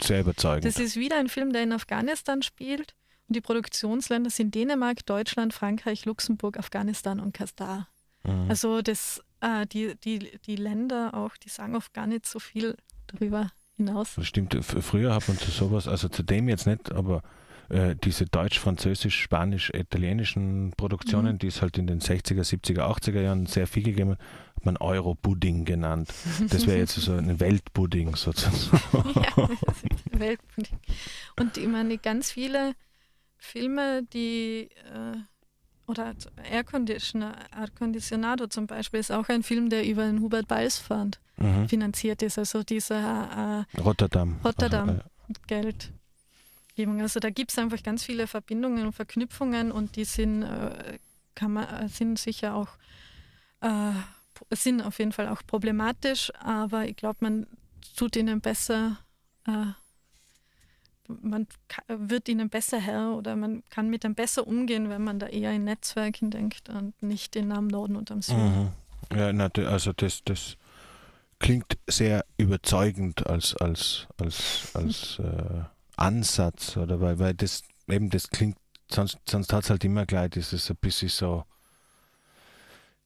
Sehr 0.00 0.20
überzeugend. 0.20 0.64
Das 0.64 0.78
ist 0.78 0.96
wieder 0.96 1.16
ein 1.16 1.28
Film, 1.28 1.52
der 1.52 1.62
in 1.62 1.72
Afghanistan 1.72 2.42
spielt. 2.42 2.94
Und 3.28 3.36
die 3.36 3.40
Produktionsländer 3.40 4.30
sind 4.30 4.54
Dänemark, 4.54 5.04
Deutschland, 5.04 5.52
Frankreich, 5.52 6.04
Luxemburg, 6.04 6.58
Afghanistan 6.58 7.20
und 7.20 7.32
Katar. 7.32 7.88
Mhm. 8.24 8.46
Also 8.48 8.80
das, 8.80 9.22
äh, 9.40 9.66
die, 9.66 9.96
die, 9.96 10.38
die 10.46 10.56
Länder 10.56 11.14
auch, 11.14 11.36
die 11.36 11.48
sagen 11.48 11.76
oft 11.76 11.92
gar 11.92 12.06
nicht 12.06 12.26
so 12.26 12.38
viel 12.38 12.76
darüber 13.08 13.50
hinaus. 13.76 14.14
Das 14.16 14.26
stimmt. 14.26 14.56
Früher 14.64 15.14
hat 15.14 15.28
man 15.28 15.38
zu 15.38 15.50
sowas, 15.50 15.88
also 15.88 16.08
zu 16.08 16.22
dem 16.22 16.48
jetzt 16.48 16.66
nicht, 16.66 16.92
aber 16.92 17.22
äh, 17.68 17.96
diese 17.96 18.24
deutsch, 18.26 18.58
französisch, 18.58 19.20
spanisch, 19.20 19.70
italienischen 19.74 20.72
Produktionen, 20.76 21.34
mhm. 21.34 21.38
die 21.38 21.48
es 21.48 21.60
halt 21.62 21.76
in 21.78 21.86
den 21.86 22.00
60er, 22.00 22.42
70er, 22.42 22.80
80er 22.80 23.20
Jahren 23.20 23.46
sehr 23.46 23.66
viel 23.66 23.82
gegeben 23.82 24.12
hat, 24.12 24.18
hat 24.56 24.64
man 24.64 24.76
Euro-Pudding 24.78 25.64
genannt. 25.64 26.12
Das 26.48 26.66
wäre 26.66 26.78
jetzt 26.78 26.94
so 26.94 27.12
ein 27.12 27.40
Weltpudding 27.40 28.16
sozusagen. 28.16 28.56
ja, 29.14 29.48
Weltpudding. 30.18 30.78
Und 31.38 31.56
ich 31.56 31.68
meine, 31.68 31.98
ganz 31.98 32.30
viele 32.30 32.74
Filme, 33.36 34.02
die 34.12 34.70
äh, 34.92 35.18
oder 35.86 36.14
Air, 36.50 36.64
Conditioner, 36.64 37.34
Air 37.56 38.50
zum 38.50 38.66
Beispiel 38.66 39.00
ist 39.00 39.10
auch 39.10 39.28
ein 39.28 39.42
Film, 39.42 39.70
der 39.70 39.86
über 39.86 40.04
den 40.04 40.20
Hubert 40.20 40.48
Balsfand 40.48 41.18
mhm. 41.36 41.68
finanziert 41.68 42.22
ist. 42.22 42.38
Also 42.38 42.62
dieser 42.62 43.64
äh, 43.76 43.80
Rotterdam. 43.80 44.38
Rotterdam 44.44 44.88
also, 44.88 45.00
äh, 45.00 45.34
Geld. 45.46 45.92
Gebung. 46.78 47.00
Also 47.00 47.20
da 47.20 47.30
gibt 47.30 47.50
es 47.50 47.58
einfach 47.58 47.82
ganz 47.82 48.04
viele 48.04 48.26
Verbindungen 48.26 48.86
und 48.86 48.92
Verknüpfungen 48.92 49.72
und 49.72 49.96
die 49.96 50.04
sind, 50.04 50.42
äh, 50.42 50.98
kann 51.34 51.52
man, 51.52 51.68
äh, 51.68 51.88
sind 51.88 52.18
sicher 52.18 52.54
auch, 52.54 52.68
äh, 53.60 53.92
sind 54.50 54.82
auf 54.82 54.98
jeden 54.98 55.12
Fall 55.12 55.28
auch 55.28 55.42
problematisch, 55.46 56.32
aber 56.38 56.86
ich 56.86 56.96
glaube, 56.96 57.18
man 57.20 57.46
tut 57.96 58.14
ihnen 58.14 58.40
besser, 58.40 58.98
äh, 59.46 59.72
man 61.08 61.48
wird 61.88 62.28
ihnen 62.28 62.48
besser 62.48 62.78
Herr 62.78 63.16
oder 63.16 63.34
man 63.34 63.64
kann 63.70 63.90
mit 63.90 64.04
ihnen 64.04 64.14
besser 64.14 64.46
umgehen, 64.46 64.88
wenn 64.88 65.02
man 65.02 65.18
da 65.18 65.26
eher 65.26 65.52
in 65.52 65.64
Netzwerken 65.64 66.30
denkt 66.30 66.68
und 66.68 67.02
nicht 67.02 67.34
in 67.34 67.50
am 67.50 67.66
Norden 67.66 67.96
und 67.96 68.12
am 68.12 68.22
Süden. 68.22 68.72
Mhm. 69.10 69.16
Ja, 69.16 69.30
also 69.68 69.92
das, 69.94 70.22
das 70.24 70.56
klingt 71.40 71.78
sehr 71.88 72.24
überzeugend 72.36 73.26
als, 73.26 73.56
als, 73.56 74.06
als, 74.18 74.70
als 74.74 75.18
äh 75.18 75.64
Ansatz 75.98 76.76
oder 76.76 77.00
weil, 77.00 77.18
weil 77.18 77.34
das 77.34 77.62
eben 77.88 78.10
das 78.10 78.30
klingt, 78.30 78.56
sonst, 78.90 79.18
sonst 79.28 79.52
hat 79.52 79.64
es 79.64 79.70
halt 79.70 79.84
immer 79.84 80.06
gleich 80.06 80.30
dieses 80.30 80.70
ein 80.70 80.76
bisschen 80.76 81.08
so 81.08 81.44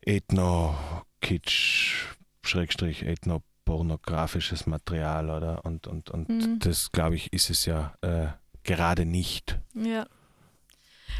Ethno-Kitsch, 0.04 2.06
Schrägstrich, 2.42 3.04
Ethno-pornografisches 3.04 4.66
Material, 4.66 5.30
oder? 5.30 5.64
Und, 5.64 5.86
und, 5.86 6.10
und 6.10 6.28
mhm. 6.28 6.58
das, 6.58 6.90
glaube 6.90 7.16
ich, 7.16 7.32
ist 7.32 7.50
es 7.50 7.66
ja 7.66 7.94
äh, 8.02 8.28
gerade 8.64 9.06
nicht. 9.06 9.60
Ja. 9.74 10.06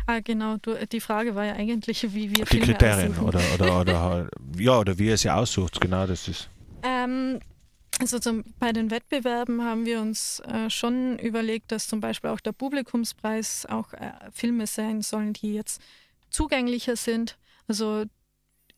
Ah, 0.07 0.21
genau, 0.21 0.57
du, 0.57 0.75
die 0.87 1.01
Frage 1.01 1.35
war 1.35 1.45
ja 1.45 1.53
eigentlich, 1.53 2.03
wie 2.15 2.31
wir 2.31 2.45
Die 2.45 2.47
Filme 2.47 2.67
Kriterien 2.67 3.19
oder, 3.19 3.41
oder, 3.55 3.81
oder, 3.81 4.29
ja, 4.59 4.79
oder 4.79 4.99
wie 4.99 5.07
ihr 5.07 5.19
sie 5.19 5.31
aussucht, 5.31 5.81
genau 5.81 6.07
das 6.07 6.29
ist. 6.29 6.49
Ähm, 6.83 7.39
also 8.01 8.19
zum, 8.19 8.45
bei 8.59 8.73
den 8.73 8.91
Wettbewerben 8.91 9.63
haben 9.63 9.87
wir 9.87 10.01
uns 10.01 10.41
äh, 10.41 10.71
schon 10.71 11.19
überlegt, 11.19 11.73
dass 11.73 11.87
zum 11.87 12.01
Beispiel 12.01 12.31
auch 12.31 12.41
der 12.41 12.53
Publikumspreis 12.53 13.67
auch 13.67 13.93
äh, 13.93 14.13
Filme 14.33 14.67
sein 14.67 15.03
sollen, 15.03 15.33
die 15.33 15.55
jetzt 15.55 15.81
zugänglicher 16.31 16.97
sind. 16.97 17.39
Also 17.69 18.05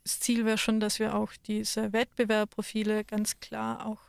das 0.03 0.21
Ziel 0.21 0.45
wäre 0.45 0.59
schon, 0.59 0.81
dass 0.81 0.99
wir 0.99 1.15
auch 1.15 1.33
diese 1.47 1.93
Wettbewerbprofile 1.93 3.05
ganz 3.05 3.41
klar 3.41 3.87
auch 3.87 4.01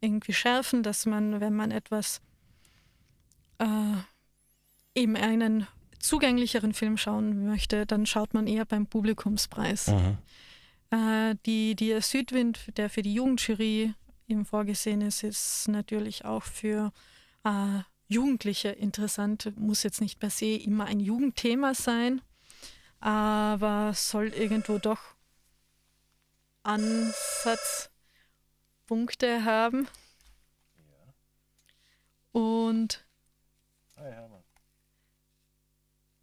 irgendwie 0.00 0.32
schärfen, 0.32 0.82
dass 0.82 1.06
man, 1.06 1.40
wenn 1.40 1.54
man 1.54 1.70
etwas 1.70 2.20
äh, 3.58 3.96
eben 4.94 5.16
einen 5.16 5.66
zugänglicheren 6.00 6.74
Film 6.74 6.96
schauen 6.96 7.46
möchte, 7.46 7.86
dann 7.86 8.06
schaut 8.06 8.34
man 8.34 8.46
eher 8.46 8.64
beim 8.64 8.86
Publikumspreis. 8.86 9.88
Mhm. 9.88 10.18
Äh, 10.90 11.36
die, 11.46 11.74
die 11.74 12.00
Südwind, 12.00 12.76
der 12.76 12.90
für 12.90 13.02
die 13.02 13.14
Jugendjury 13.14 13.94
eben 14.28 14.44
vorgesehen 14.44 15.00
ist, 15.00 15.22
ist 15.22 15.68
natürlich 15.68 16.24
auch 16.24 16.42
für 16.42 16.92
äh, 17.44 17.80
Jugendliche 18.08 18.70
interessant. 18.70 19.52
Muss 19.56 19.82
jetzt 19.82 20.00
nicht 20.00 20.20
per 20.20 20.30
se 20.30 20.56
immer 20.56 20.86
ein 20.86 21.00
Jugendthema 21.00 21.74
sein, 21.74 22.22
aber 23.00 23.92
soll 23.94 24.28
irgendwo 24.28 24.78
doch 24.78 25.00
Ansatzpunkte 26.62 29.44
haben. 29.44 29.88
Und 32.32 33.04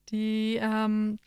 die, 0.10 0.58
ähm, 0.62 1.20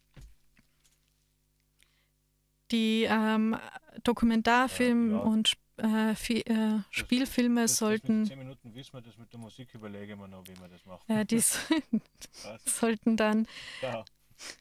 die 2.70 3.06
ähm, 3.08 3.56
Dokumentarfilm 4.04 5.10
Ja, 5.10 5.18
und 5.18 5.56
äh, 5.78 6.12
äh, 6.12 6.80
Spielfilme 6.90 7.62
Das- 7.62 7.72
das 7.72 7.78
sollten, 7.78 8.20
mit 8.20 8.28
10 8.28 8.38
Minuten 8.38 8.74
wissen 8.74 8.92
wir 8.94 9.00
das 9.02 9.16
mit 9.18 9.32
der 9.32 9.40
Musik, 9.40 9.68
überlegen 9.74 10.18
wir 10.18 10.28
noch, 10.28 10.42
wie 10.48 10.58
wir 10.58 10.68
das 10.68 10.84
machen. 10.86 11.02
äh, 11.08 11.24
die 11.24 11.40
sollten 12.64 13.16
dann, 13.16 13.46
Ja. 13.82 14.04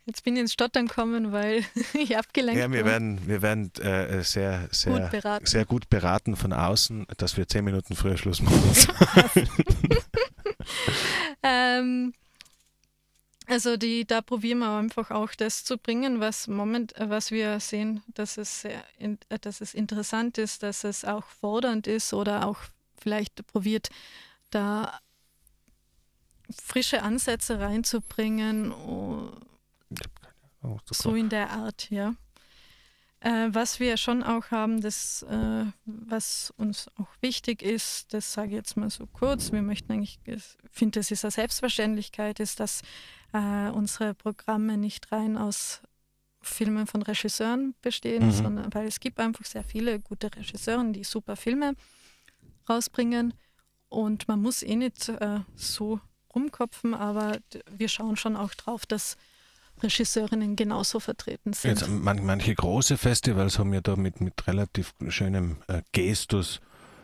jetzt 0.05 0.23
bin 0.23 0.35
ich 0.35 0.41
ins 0.41 0.53
Stottern 0.53 0.87
kommen, 0.87 1.31
weil 1.31 1.63
ich 1.93 2.17
abgelenkt 2.17 2.59
Ja, 2.61 2.71
wir 2.71 2.81
war. 2.83 2.91
werden, 2.91 3.27
wir 3.27 3.41
werden 3.41 3.71
äh, 3.81 4.23
sehr, 4.23 4.67
sehr, 4.71 4.99
Gut 4.99 5.11
beraten. 5.11 5.45
sehr 5.45 5.65
gut 5.65 5.89
beraten 5.89 6.35
von 6.35 6.53
außen, 6.53 7.07
dass 7.17 7.37
wir 7.37 7.47
10 7.47 7.63
Minuten 7.65 7.95
früher 7.95 8.17
Schluss 8.17 8.41
machen. 8.41 8.61
Ähm, 11.43 12.13
also 13.47 13.77
die, 13.77 14.05
da 14.05 14.21
probieren 14.21 14.59
wir 14.59 14.77
einfach 14.77 15.11
auch 15.11 15.33
das 15.35 15.63
zu 15.63 15.77
bringen, 15.77 16.19
was 16.19 16.47
moment, 16.47 16.95
äh, 16.97 17.09
was 17.09 17.31
wir 17.31 17.59
sehen, 17.59 18.03
dass 18.13 18.37
es 18.37 18.61
sehr, 18.61 18.83
äh, 18.99 19.39
dass 19.41 19.61
es 19.61 19.73
interessant 19.73 20.37
ist, 20.37 20.63
dass 20.63 20.83
es 20.83 21.05
auch 21.05 21.25
fordernd 21.25 21.87
ist 21.87 22.13
oder 22.13 22.47
auch 22.47 22.59
vielleicht 22.97 23.45
probiert, 23.47 23.89
da 24.51 24.99
frische 26.49 27.01
Ansätze 27.01 27.59
reinzubringen, 27.59 28.73
Oh, 30.65 30.79
so 30.91 31.15
in 31.15 31.29
der 31.29 31.51
Art, 31.51 31.89
ja. 31.91 32.15
Äh, 33.19 33.49
was 33.51 33.79
wir 33.79 33.97
schon 33.97 34.23
auch 34.23 34.51
haben, 34.51 34.81
das, 34.81 35.23
äh, 35.23 35.65
was 35.85 36.53
uns 36.57 36.89
auch 36.97 37.09
wichtig 37.21 37.61
ist, 37.61 38.13
das 38.13 38.33
sage 38.33 38.49
ich 38.49 38.55
jetzt 38.55 38.77
mal 38.77 38.89
so 38.89 39.05
kurz, 39.07 39.51
wir 39.51 39.61
möchten 39.61 39.91
eigentlich, 39.91 40.19
ich 40.25 40.43
finde, 40.71 40.99
das 40.99 41.11
ist 41.11 41.23
eine 41.23 41.31
Selbstverständlichkeit, 41.31 42.39
ist, 42.39 42.59
dass 42.59 42.81
äh, 43.35 43.69
unsere 43.71 44.13
Programme 44.13 44.77
nicht 44.77 45.11
rein 45.11 45.37
aus 45.37 45.81
Filmen 46.41 46.85
von 46.87 47.01
Regisseuren 47.01 47.73
bestehen, 47.81 48.27
Mhm. 48.27 48.31
sondern 48.31 48.73
weil 48.73 48.87
es 48.87 48.99
gibt 48.99 49.19
einfach 49.19 49.45
sehr 49.45 49.63
viele 49.63 49.99
gute 49.99 50.29
Regisseure, 50.35 50.85
die 50.91 51.03
super 51.03 51.35
Filme 51.35 51.73
rausbringen 52.69 53.33
und 53.89 54.27
man 54.27 54.41
muss 54.41 54.63
eh 54.63 54.75
nicht 54.75 55.09
äh, 55.09 55.39
so 55.55 55.99
rumkopfen, 56.33 56.93
aber 56.93 57.37
wir 57.71 57.87
schauen 57.89 58.15
schon 58.17 58.35
auch 58.35 58.53
drauf, 58.53 58.85
dass 58.85 59.17
Regisseurinnen 59.81 60.55
genauso 60.55 60.99
vertreten 60.99 61.53
sind. 61.53 61.79
Jetzt, 61.81 61.89
man, 61.89 62.25
manche 62.25 62.53
große 62.55 62.97
Festivals 62.97 63.59
haben 63.59 63.73
ja 63.73 63.81
da 63.81 63.95
mit, 63.95 64.21
mit 64.21 64.47
relativ 64.47 64.93
schönem 65.09 65.57
äh, 65.67 65.81
Gestus 65.91 66.61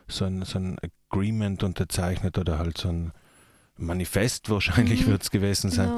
so 0.07 0.25
ein, 0.25 0.43
so 0.45 0.57
ein 0.59 0.77
Agreement 1.09 1.63
unterzeichnet 1.63 2.37
oder 2.37 2.59
halt 2.59 2.77
so 2.77 2.89
ein 2.89 3.11
Manifest 3.81 4.49
wahrscheinlich 4.49 5.05
Mhm. 5.05 5.11
wird 5.11 5.23
es 5.23 5.31
gewesen 5.31 5.71
sein, 5.71 5.89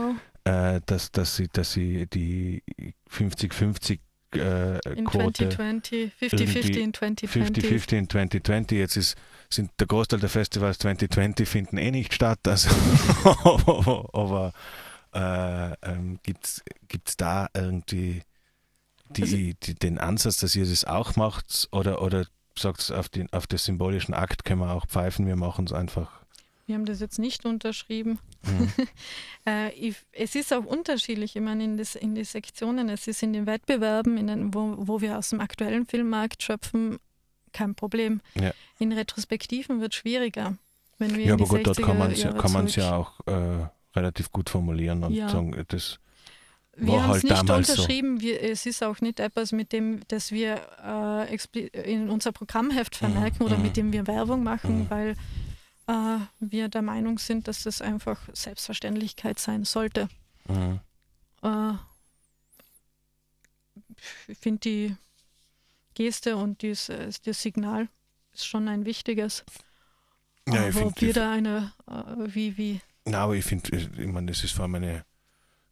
genau, 0.44 0.76
äh, 0.76 0.82
dass, 0.86 1.12
dass, 1.12 1.36
sie, 1.36 1.48
dass 1.52 1.74
sie 1.74 2.08
die 2.08 2.64
50-50 3.12 4.00
äh, 4.36 4.80
in 4.96 5.06
Quote 5.06 5.50
2020, 5.50 6.12
50-50 6.20 6.34
irgendwie 6.42 6.82
in 6.82 6.94
2020. 6.94 7.64
50-50 7.66 7.98
in 7.98 8.10
2020. 8.10 8.78
Jetzt 8.80 8.98
ist, 8.98 9.16
sind 9.50 9.72
der 9.80 9.86
Großteil 9.88 10.20
der 10.20 10.30
Festivals 10.30 10.80
2020 10.80 11.48
finden 11.48 11.78
eh 11.78 11.92
nicht 11.92 12.14
statt. 12.14 12.40
Also, 12.48 12.70
aber 14.14 14.54
äh, 15.14 15.74
ähm, 15.84 16.20
gibt 16.24 16.46
es 16.46 17.18
da 17.18 17.48
irgendwie 17.54 18.24
die, 19.12 19.22
Also- 19.22 19.36
die, 19.38 19.76
den 19.76 20.00
Ansatz, 20.00 20.38
dass 20.38 20.56
ihr 20.56 20.66
das 20.66 20.86
auch 20.86 21.16
macht? 21.16 21.68
Oder, 21.72 22.02
oder 22.02 22.26
sagt 22.58 22.92
auf 22.92 23.10
den, 23.10 23.32
auf 23.34 23.46
den 23.46 23.60
symbolischen 23.60 24.14
Akt 24.16 24.46
können 24.46 24.62
wir 24.62 24.72
auch 24.72 24.88
pfeifen, 24.88 25.28
wir 25.28 25.36
machen 25.36 25.66
es 25.66 25.74
einfach. 25.74 26.23
Wir 26.66 26.76
haben 26.76 26.86
das 26.86 27.00
jetzt 27.02 27.20
nicht 27.20 27.46
unterschrieben. 27.46 28.20
Mhm. 28.44 28.70
Äh, 29.46 29.92
es 30.14 30.36
ist 30.36 30.54
auch 30.54 30.64
unterschiedlich, 30.64 31.36
ich 31.36 31.42
meine, 31.42 31.66
in, 31.66 31.76
das, 31.76 31.96
in 31.96 32.16
die 32.16 32.24
Sektionen, 32.24 32.88
es 32.88 33.08
ist 33.10 33.22
in 33.24 33.34
den 33.34 33.46
Wettbewerben, 33.46 34.16
in 34.18 34.28
den, 34.28 34.54
wo, 34.54 34.76
wo 34.78 35.02
wir 35.02 35.18
aus 35.18 35.32
dem 35.32 35.42
aktuellen 35.42 35.86
Filmmarkt 35.86 36.42
schöpfen, 36.42 36.98
kein 37.52 37.76
Problem. 37.76 38.22
Ja. 38.36 38.52
In 38.80 38.94
Retrospektiven 38.94 39.82
wird 39.82 39.92
es 39.92 40.00
schwieriger. 40.00 40.56
Wenn 40.98 41.18
wir 41.18 41.26
Ja, 41.26 41.34
aber 41.34 41.46
gut, 41.46 41.68
dort 41.68 41.78
60er 41.78 41.84
kann 42.38 42.54
man 42.54 42.66
es 42.68 42.76
ja, 42.78 42.84
ja 42.86 42.96
auch 42.96 43.20
äh, 43.28 43.68
relativ 43.98 44.32
gut 44.32 44.50
formulieren 44.50 45.04
und 45.04 45.14
Ja. 45.14 45.28
sagen, 45.28 45.62
das 45.68 46.00
Wir 46.78 46.94
war 46.94 47.04
haben 47.04 47.10
es 47.10 47.14
halt 47.16 47.24
nicht 47.26 47.50
damals 47.50 47.68
so. 47.68 47.74
unterschrieben. 47.74 48.22
Wir, 48.22 48.42
es 48.42 48.66
ist 48.66 48.82
auch 48.82 49.02
nicht 49.02 49.20
etwas, 49.20 49.52
mit 49.52 49.74
dem, 49.74 50.00
das 50.08 50.32
wir 50.32 50.62
äh, 50.82 51.92
in 51.92 52.10
unser 52.10 52.32
Programmheft 52.32 52.96
vermerken 52.96 53.44
oder 53.44 53.58
mhm. 53.58 53.64
mit 53.64 53.76
dem 53.76 53.92
wir 53.92 54.08
Werbung 54.08 54.42
machen, 54.44 54.84
Mhm. 54.84 54.90
weil 54.90 55.16
äh, 55.88 56.18
wir 56.40 56.70
der 56.70 56.82
Meinung 56.82 57.18
sind, 57.20 57.48
dass 57.48 57.64
das 57.64 57.82
einfach 57.82 58.20
Selbstverständlichkeit 58.34 59.40
sein 59.40 59.66
sollte. 59.66 60.10
mhm. 60.48 60.80
Äh, 61.42 61.74
ich 64.28 64.38
finde 64.38 64.60
die 64.60 64.96
Geste 65.94 66.36
und 66.38 66.62
dies, 66.62 66.90
äh, 66.90 67.10
das 67.26 67.42
Signal 67.42 67.88
ist 68.34 68.46
schon 68.46 68.68
ein 68.68 68.86
wichtiges. 68.86 69.44
Ja, 70.48 70.68
ich 70.68 70.76
ob 70.76 71.00
wir 71.00 71.14
da 71.14 71.32
eine, 71.32 71.72
äh, 71.88 72.34
wie, 72.34 72.58
wie, 72.58 72.82
Na, 73.06 73.20
aber 73.20 73.36
ich 73.36 73.46
finde, 73.46 73.78
ich 73.78 74.08
meine, 74.08 74.28
das 74.32 74.44
ist 74.44 74.52
vor 74.52 74.64
allem 74.64 74.76
eine, 74.76 75.06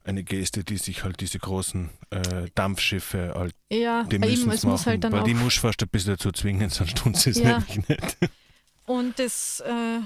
eine 0.04 0.24
Geste, 0.24 0.64
die 0.64 0.78
sich 0.78 1.04
halt 1.04 1.20
diese 1.20 1.38
großen 1.38 1.90
äh, 2.10 2.48
Dampfschiffe 2.54 3.34
halt, 3.34 3.54
ja, 3.70 4.04
die 4.04 4.18
müssen 4.18 4.50
es 4.50 4.56
es 4.58 4.64
muss 4.64 4.80
machen, 4.80 4.90
halt 4.90 5.04
dann 5.04 5.12
weil 5.12 5.24
die 5.24 5.34
musst 5.34 5.58
du 5.58 5.60
fast 5.62 5.82
ein 5.82 5.88
bisschen 5.88 6.14
dazu 6.14 6.32
zwingen, 6.32 6.70
sonst 6.70 6.96
tun 6.96 7.14
sie 7.14 7.30
es 7.30 7.38
Ja. 7.38 7.58
nämlich 7.58 7.88
nicht. 7.88 8.16
Und 8.86 9.18
das 9.18 9.60
äh, 9.60 10.00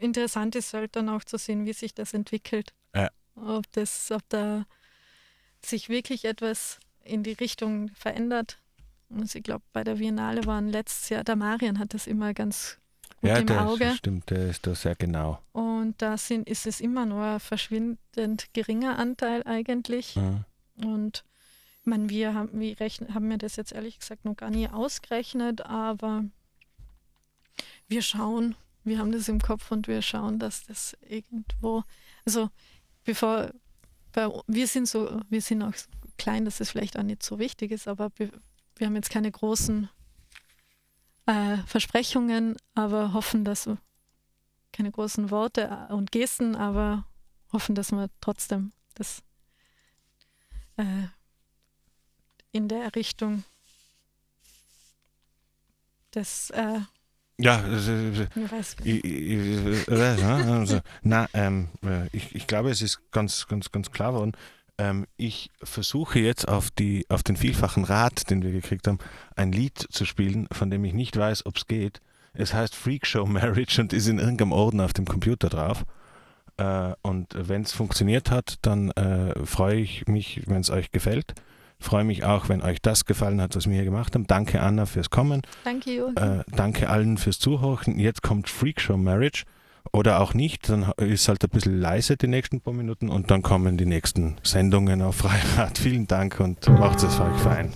interessant 0.00 0.54
ist 0.56 0.74
halt 0.74 0.96
dann 0.96 1.08
auch 1.08 1.24
zu 1.24 1.38
sehen, 1.38 1.66
wie 1.66 1.72
sich 1.72 1.94
das 1.94 2.14
entwickelt. 2.14 2.72
Ja. 2.94 3.10
Ob 3.36 3.70
das, 3.72 4.10
ob 4.10 4.22
da 4.28 4.66
sich 5.64 5.88
wirklich 5.88 6.24
etwas 6.24 6.78
in 7.04 7.22
die 7.22 7.32
Richtung 7.32 7.90
verändert. 7.94 8.58
Und 9.08 9.34
ich 9.34 9.42
glaube, 9.42 9.64
bei 9.72 9.84
der 9.84 9.94
Biennale 9.94 10.44
waren 10.46 10.68
letztes 10.68 11.08
Jahr, 11.08 11.24
der 11.24 11.36
Marian 11.36 11.78
hat 11.78 11.94
das 11.94 12.06
immer 12.06 12.34
ganz 12.34 12.78
gut 13.20 13.30
ja, 13.30 13.38
im 13.38 13.46
der 13.46 13.66
Auge. 13.66 13.84
Ist, 13.84 13.98
stimmt, 13.98 14.30
der 14.30 14.50
ist 14.50 14.66
da 14.66 14.74
sehr 14.74 14.94
genau. 14.94 15.40
Und 15.52 16.00
da 16.02 16.16
sind, 16.16 16.48
ist 16.48 16.66
es 16.66 16.80
immer 16.80 17.06
nur 17.06 17.24
ein 17.24 17.40
verschwindend 17.40 18.52
geringer 18.52 18.98
Anteil 18.98 19.42
eigentlich. 19.44 20.16
Mhm. 20.16 20.44
Und 20.84 21.24
ich 21.80 21.86
meine, 21.86 22.10
wir 22.10 22.34
haben, 22.34 22.60
wir 22.60 22.78
rechnen, 22.80 23.14
haben 23.14 23.28
mir 23.28 23.38
das 23.38 23.56
jetzt 23.56 23.72
ehrlich 23.72 23.98
gesagt 23.98 24.24
noch 24.24 24.36
gar 24.36 24.50
nie 24.50 24.68
ausgerechnet, 24.68 25.62
aber 25.62 26.24
wir 27.88 28.02
schauen, 28.02 28.54
wir 28.84 28.98
haben 28.98 29.12
das 29.12 29.28
im 29.28 29.40
Kopf 29.40 29.70
und 29.70 29.88
wir 29.88 30.02
schauen, 30.02 30.38
dass 30.38 30.64
das 30.64 30.96
irgendwo, 31.00 31.84
also 32.24 32.50
bevor, 33.04 33.52
bei, 34.12 34.28
wir 34.46 34.66
sind 34.66 34.88
so, 34.88 35.20
wir 35.28 35.42
sind 35.42 35.62
auch 35.62 35.74
so 35.74 35.88
klein, 36.16 36.44
dass 36.44 36.60
es 36.60 36.70
vielleicht 36.70 36.98
auch 36.98 37.02
nicht 37.02 37.22
so 37.22 37.38
wichtig 37.38 37.70
ist, 37.72 37.88
aber 37.88 38.10
wir, 38.16 38.30
wir 38.76 38.86
haben 38.86 38.96
jetzt 38.96 39.10
keine 39.10 39.30
großen 39.30 39.88
äh, 41.26 41.56
Versprechungen, 41.66 42.56
aber 42.74 43.12
hoffen, 43.12 43.44
dass 43.44 43.68
keine 44.72 44.90
großen 44.90 45.30
Worte 45.30 45.88
und 45.90 46.12
Gesten, 46.12 46.56
aber 46.56 47.04
hoffen, 47.52 47.74
dass 47.74 47.92
wir 47.92 48.10
trotzdem 48.20 48.72
das 48.94 49.22
äh, 50.76 51.08
in 52.52 52.68
der 52.68 52.94
Richtung 52.94 53.44
des, 56.14 56.50
äh, 56.50 56.80
Ja, 57.40 57.60
äh, 57.60 58.26
äh, 58.84 59.84
äh, 59.86 60.22
also, 60.24 60.80
na, 61.02 61.28
ähm, 61.34 61.68
äh, 61.84 62.08
ich, 62.12 62.34
ich 62.34 62.48
glaube, 62.48 62.70
es 62.70 62.82
ist 62.82 63.00
ganz, 63.12 63.46
ganz, 63.46 63.70
ganz 63.70 63.92
klar 63.92 64.12
geworden. 64.12 64.32
Ähm, 64.76 65.06
ich 65.16 65.50
versuche 65.62 66.18
jetzt 66.18 66.48
auf, 66.48 66.70
die, 66.70 67.06
auf 67.08 67.22
den 67.22 67.36
vielfachen 67.36 67.84
Rat, 67.84 68.28
den 68.30 68.42
wir 68.42 68.50
gekriegt 68.50 68.88
haben, 68.88 68.98
ein 69.36 69.52
Lied 69.52 69.78
zu 69.78 70.04
spielen, 70.04 70.48
von 70.50 70.70
dem 70.70 70.84
ich 70.84 70.94
nicht 70.94 71.16
weiß, 71.16 71.46
ob 71.46 71.56
es 71.56 71.68
geht. 71.68 72.00
Es 72.34 72.54
heißt 72.54 72.74
Freak 72.74 73.06
Show 73.06 73.24
Marriage 73.26 73.80
und 73.80 73.92
ist 73.92 74.08
in 74.08 74.18
irgendeinem 74.18 74.52
Ordner 74.52 74.84
auf 74.84 74.92
dem 74.92 75.04
Computer 75.04 75.48
drauf. 75.48 75.84
Äh, 76.56 76.92
und 77.02 77.28
wenn 77.36 77.62
es 77.62 77.70
funktioniert 77.72 78.32
hat, 78.32 78.56
dann 78.62 78.90
äh, 78.92 79.46
freue 79.46 79.76
ich 79.76 80.08
mich, 80.08 80.42
wenn 80.46 80.60
es 80.60 80.70
euch 80.70 80.90
gefällt. 80.90 81.34
Freue 81.80 82.04
mich 82.04 82.24
auch, 82.24 82.48
wenn 82.48 82.62
euch 82.62 82.82
das 82.82 83.04
gefallen 83.04 83.40
hat, 83.40 83.54
was 83.54 83.66
wir 83.66 83.74
hier 83.74 83.84
gemacht 83.84 84.14
haben. 84.14 84.26
Danke, 84.26 84.60
Anna, 84.60 84.84
fürs 84.86 85.10
Kommen. 85.10 85.42
danke, 85.64 85.90
Jürgen. 85.92 86.16
Äh, 86.16 86.44
danke 86.54 86.90
allen 86.90 87.18
fürs 87.18 87.38
Zuhören. 87.38 87.98
Jetzt 87.98 88.22
kommt 88.22 88.48
Freak 88.48 88.80
Show 88.80 88.96
Marriage 88.96 89.44
oder 89.92 90.20
auch 90.20 90.34
nicht. 90.34 90.68
Dann 90.68 90.92
ist 90.96 91.28
halt 91.28 91.42
ein 91.44 91.50
bisschen 91.50 91.80
leise 91.80 92.16
die 92.16 92.26
nächsten 92.26 92.60
paar 92.60 92.74
Minuten 92.74 93.08
und 93.08 93.30
dann 93.30 93.42
kommen 93.42 93.76
die 93.76 93.86
nächsten 93.86 94.36
Sendungen 94.42 95.02
auf 95.02 95.16
Freirad. 95.16 95.78
Vielen 95.82 96.06
Dank 96.06 96.40
und 96.40 96.68
macht 96.68 97.02
es 97.02 97.20
euch 97.20 97.40
fein. 97.40 97.72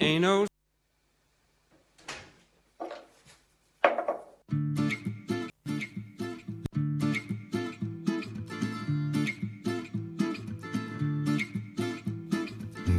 Ain't 0.00 0.48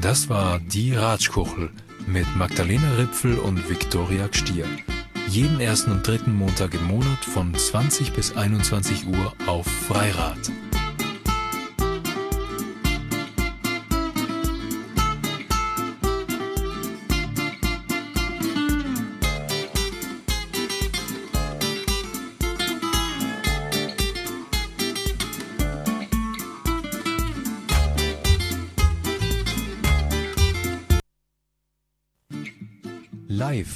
Das 0.02 0.28
war 0.28 0.60
Die 0.60 0.94
Ratschkuchel 0.94 1.70
mit 2.08 2.26
Magdalena 2.36 2.96
Ripfel 2.96 3.38
und 3.38 3.70
Viktoria 3.70 4.28
Gstier. 4.28 4.66
Jeden 5.30 5.60
ersten 5.60 5.92
und 5.92 6.08
dritten 6.08 6.36
Montag 6.36 6.74
im 6.74 6.86
Monat 6.88 7.24
von 7.24 7.54
20 7.54 8.14
bis 8.14 8.36
21 8.36 9.08
Uhr 9.08 9.34
auf 9.46 9.68
Freirad. 9.68 10.52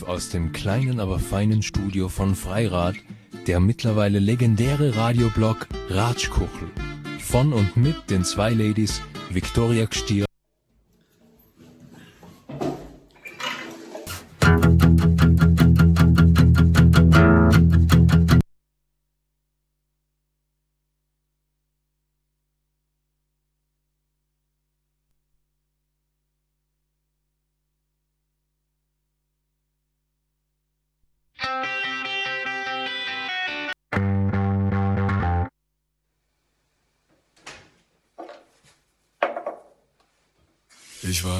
Live 0.04 0.10
aus 0.10 0.30
dem 0.30 0.52
kleinen, 0.52 1.00
aber 1.00 1.20
feinen 1.20 1.62
Studio 1.62 2.10
von 2.10 2.36
Freirad, 2.36 2.96
der 3.48 3.60
mittlerweile 3.60 4.20
legendäre 4.20 4.96
Radioblog 4.96 5.68
Ratschkuchel. 5.90 6.70
Von 7.20 7.54
und 7.54 7.78
mit 7.78 8.10
den 8.10 8.24
zwei 8.24 8.52
Ladies 8.52 9.02
Viktoria 9.30 9.86
Gstier 9.86 10.26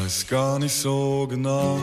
weiß 0.04 0.28
gar 0.28 0.60
nicht 0.60 0.76
so 0.76 1.26
genau, 1.30 1.80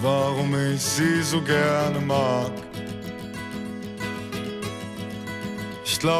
warum 0.00 0.54
ich 0.54 0.80
sie 0.80 1.22
so 1.22 1.42
gerne 1.42 2.00
mag. 2.00 2.52
Ich 5.84 5.98
glaube, 6.00 6.18